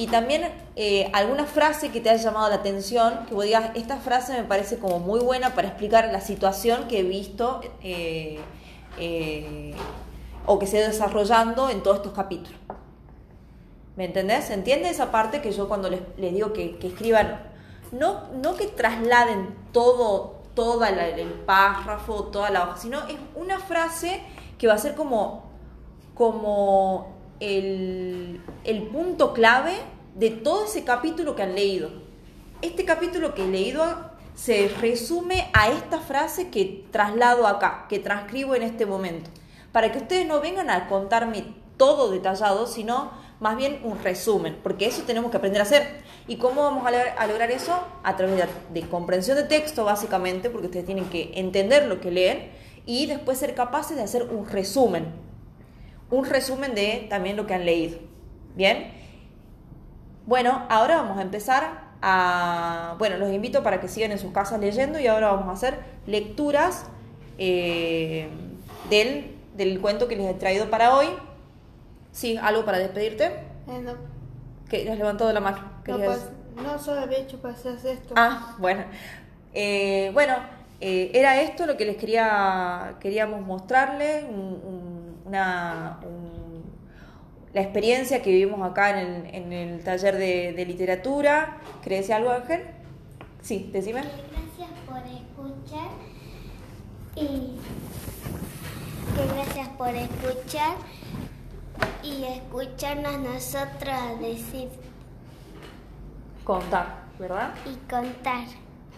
Y 0.00 0.06
también 0.06 0.50
eh, 0.76 1.10
alguna 1.12 1.44
frase 1.44 1.90
que 1.90 2.00
te 2.00 2.08
haya 2.08 2.22
llamado 2.22 2.48
la 2.48 2.54
atención, 2.54 3.26
que 3.28 3.34
vos 3.34 3.44
digas, 3.44 3.70
esta 3.74 3.98
frase 3.98 4.32
me 4.32 4.44
parece 4.44 4.78
como 4.78 4.98
muy 4.98 5.20
buena 5.20 5.54
para 5.54 5.68
explicar 5.68 6.08
la 6.10 6.22
situación 6.22 6.88
que 6.88 7.00
he 7.00 7.02
visto 7.02 7.60
eh, 7.82 8.40
eh, 8.98 9.74
o 10.46 10.58
que 10.58 10.66
se 10.66 10.82
ha 10.82 10.88
desarrollando 10.88 11.68
en 11.68 11.82
todos 11.82 11.98
estos 11.98 12.14
capítulos. 12.14 12.58
¿Me 13.96 14.06
entendés? 14.06 14.46
¿Se 14.46 14.54
entiende 14.54 14.88
esa 14.88 15.12
parte 15.12 15.42
que 15.42 15.52
yo 15.52 15.68
cuando 15.68 15.90
les, 15.90 16.00
digo 16.16 16.54
que, 16.54 16.78
que 16.78 16.86
escriban, 16.86 17.38
no, 17.92 18.30
no 18.42 18.56
que 18.56 18.68
trasladen 18.68 19.54
todo, 19.70 20.40
todo 20.54 20.82
el 20.82 21.26
párrafo, 21.44 22.24
toda 22.32 22.48
la 22.48 22.62
hoja, 22.62 22.78
sino 22.78 23.00
es 23.00 23.18
una 23.34 23.58
frase 23.58 24.22
que 24.56 24.66
va 24.66 24.72
a 24.72 24.78
ser 24.78 24.94
como, 24.94 25.50
como 26.14 27.19
el, 27.40 28.88
punto 28.92 29.32
clave 29.32 29.72
de 30.14 30.30
todo 30.30 30.66
ese 30.66 30.84
capítulo 30.84 31.34
que 31.34 31.42
han 31.42 31.54
leído. 31.54 31.90
Este 32.62 32.84
capítulo 32.84 33.34
que 33.34 33.44
he 33.44 33.48
leído 33.48 33.84
se 34.34 34.68
resume 34.80 35.50
a 35.52 35.70
esta 35.70 35.98
frase 35.98 36.50
que 36.50 36.84
traslado 36.90 37.46
acá, 37.46 37.86
que 37.88 37.98
transcribo 37.98 38.54
en 38.54 38.62
este 38.62 38.86
momento, 38.86 39.30
para 39.72 39.90
que 39.90 39.98
ustedes 39.98 40.26
no 40.26 40.40
vengan 40.40 40.70
a 40.70 40.88
contarme 40.88 41.44
todo 41.76 42.10
detallado, 42.10 42.66
sino 42.66 43.10
más 43.40 43.56
bien 43.56 43.80
un 43.84 43.98
resumen, 44.02 44.58
porque 44.62 44.86
eso 44.86 45.02
tenemos 45.06 45.30
que 45.30 45.38
aprender 45.38 45.62
a 45.62 45.64
hacer. 45.64 46.02
¿Y 46.28 46.36
cómo 46.36 46.62
vamos 46.62 46.86
a, 46.86 47.26
lograr 47.26 47.50
eso? 47.50 47.72
A 48.02 48.16
través 48.16 48.36
de, 48.36 48.80
de, 48.80 48.88
comprensión 48.88 49.36
de 49.36 49.44
texto, 49.44 49.84
básicamente, 49.84 50.50
porque 50.50 50.66
ustedes 50.66 50.84
tienen 50.84 51.06
que 51.06 51.32
entender 51.34 51.86
lo 51.86 52.00
que 52.00 52.10
leen 52.10 52.50
y 52.84 53.06
después 53.06 53.38
ser 53.38 53.54
capaces 53.54 53.96
de 53.96 54.02
hacer 54.02 54.24
un 54.24 54.46
resumen. 54.46 55.29
Un 56.10 56.24
resumen 56.24 56.74
de 56.74 57.06
también 57.08 57.36
lo 57.36 57.46
que 57.46 57.54
han 57.54 57.64
leído. 57.64 57.98
¿Bien? 58.56 58.92
Bueno, 60.26 60.64
ahora 60.68 60.96
vamos 60.96 61.18
a 61.18 61.22
empezar 61.22 61.90
a... 62.02 62.94
Bueno, 62.98 63.16
los 63.16 63.30
invito 63.32 63.62
para 63.62 63.80
que 63.80 63.88
sigan 63.88 64.12
en 64.12 64.18
sus 64.18 64.32
casas 64.32 64.60
leyendo 64.60 64.98
y 64.98 65.06
ahora 65.06 65.30
vamos 65.32 65.48
a 65.48 65.52
hacer 65.52 65.78
lecturas 66.06 66.86
eh, 67.38 68.28
del, 68.88 69.36
del 69.56 69.80
cuento 69.80 70.08
que 70.08 70.16
les 70.16 70.26
he 70.28 70.34
traído 70.34 70.68
para 70.70 70.96
hoy. 70.96 71.06
Sí, 72.12 72.36
algo 72.36 72.64
para 72.64 72.78
despedirte. 72.78 73.26
Eh, 73.68 73.80
no, 73.82 73.92
Que 74.68 74.88
has 74.90 74.98
levantado 74.98 75.32
la 75.32 75.40
mano. 75.40 75.58
no, 75.86 75.96
pues, 75.98 76.28
no 76.62 76.78
solo 76.78 77.00
había 77.00 77.18
hecho 77.18 77.40
para 77.40 77.54
hacer 77.54 77.74
esto. 77.84 78.14
Ah, 78.16 78.56
bueno. 78.58 78.84
Eh, 79.54 80.10
bueno, 80.12 80.34
eh, 80.80 81.10
era 81.14 81.40
esto 81.42 81.66
lo 81.66 81.76
que 81.76 81.84
les 81.84 81.96
quería 81.96 82.94
queríamos 83.00 83.40
mostrarles, 83.44 84.24
un- 84.24 84.60
un- 84.64 84.89
una, 85.34 86.00
un- 86.02 86.64
la 87.52 87.60
experiencia 87.62 88.20
que 88.22 88.30
vivimos 88.30 88.68
acá 88.68 89.00
en 89.00 89.26
el, 89.26 89.34
en 89.34 89.52
el 89.52 89.84
taller 89.84 90.16
de, 90.16 90.52
de 90.52 90.66
literatura. 90.66 91.58
¿Querés 91.82 92.00
decir 92.00 92.14
algo, 92.14 92.30
Ángel? 92.30 92.62
Sí, 93.42 93.70
decime. 93.72 94.02
Gracias 94.02 94.70
por 94.86 94.98
escuchar 94.98 95.88
y 97.16 97.56
que 99.16 99.34
gracias 99.34 99.68
por 99.70 99.88
escuchar 99.94 100.76
y 102.02 102.24
escucharnos 102.24 103.18
nosotros 103.20 104.20
decir 104.20 104.68
Contar, 106.44 106.86
¿verdad? 107.18 107.50
y 107.66 107.74
contar. 107.90 108.44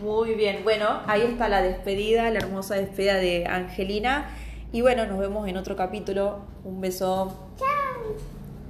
Muy 0.01 0.35
bien, 0.35 0.61
bueno, 0.65 1.01
ahí 1.07 1.23
está 1.23 1.49
la 1.49 1.63
despedida, 1.63 2.29
la 2.31 2.39
hermosa 2.41 2.75
despedida 2.75 3.15
de 3.15 3.47
Angelina. 3.47 4.29
Y 4.73 4.81
bueno, 4.81 5.07
nos 5.07 5.19
vemos 5.19 5.47
en 5.49 5.59
otro 5.59 5.77
capítulo. 5.77 6.41
Un 6.65 6.81
beso. 6.81 7.51
¡Chao! 7.59 7.82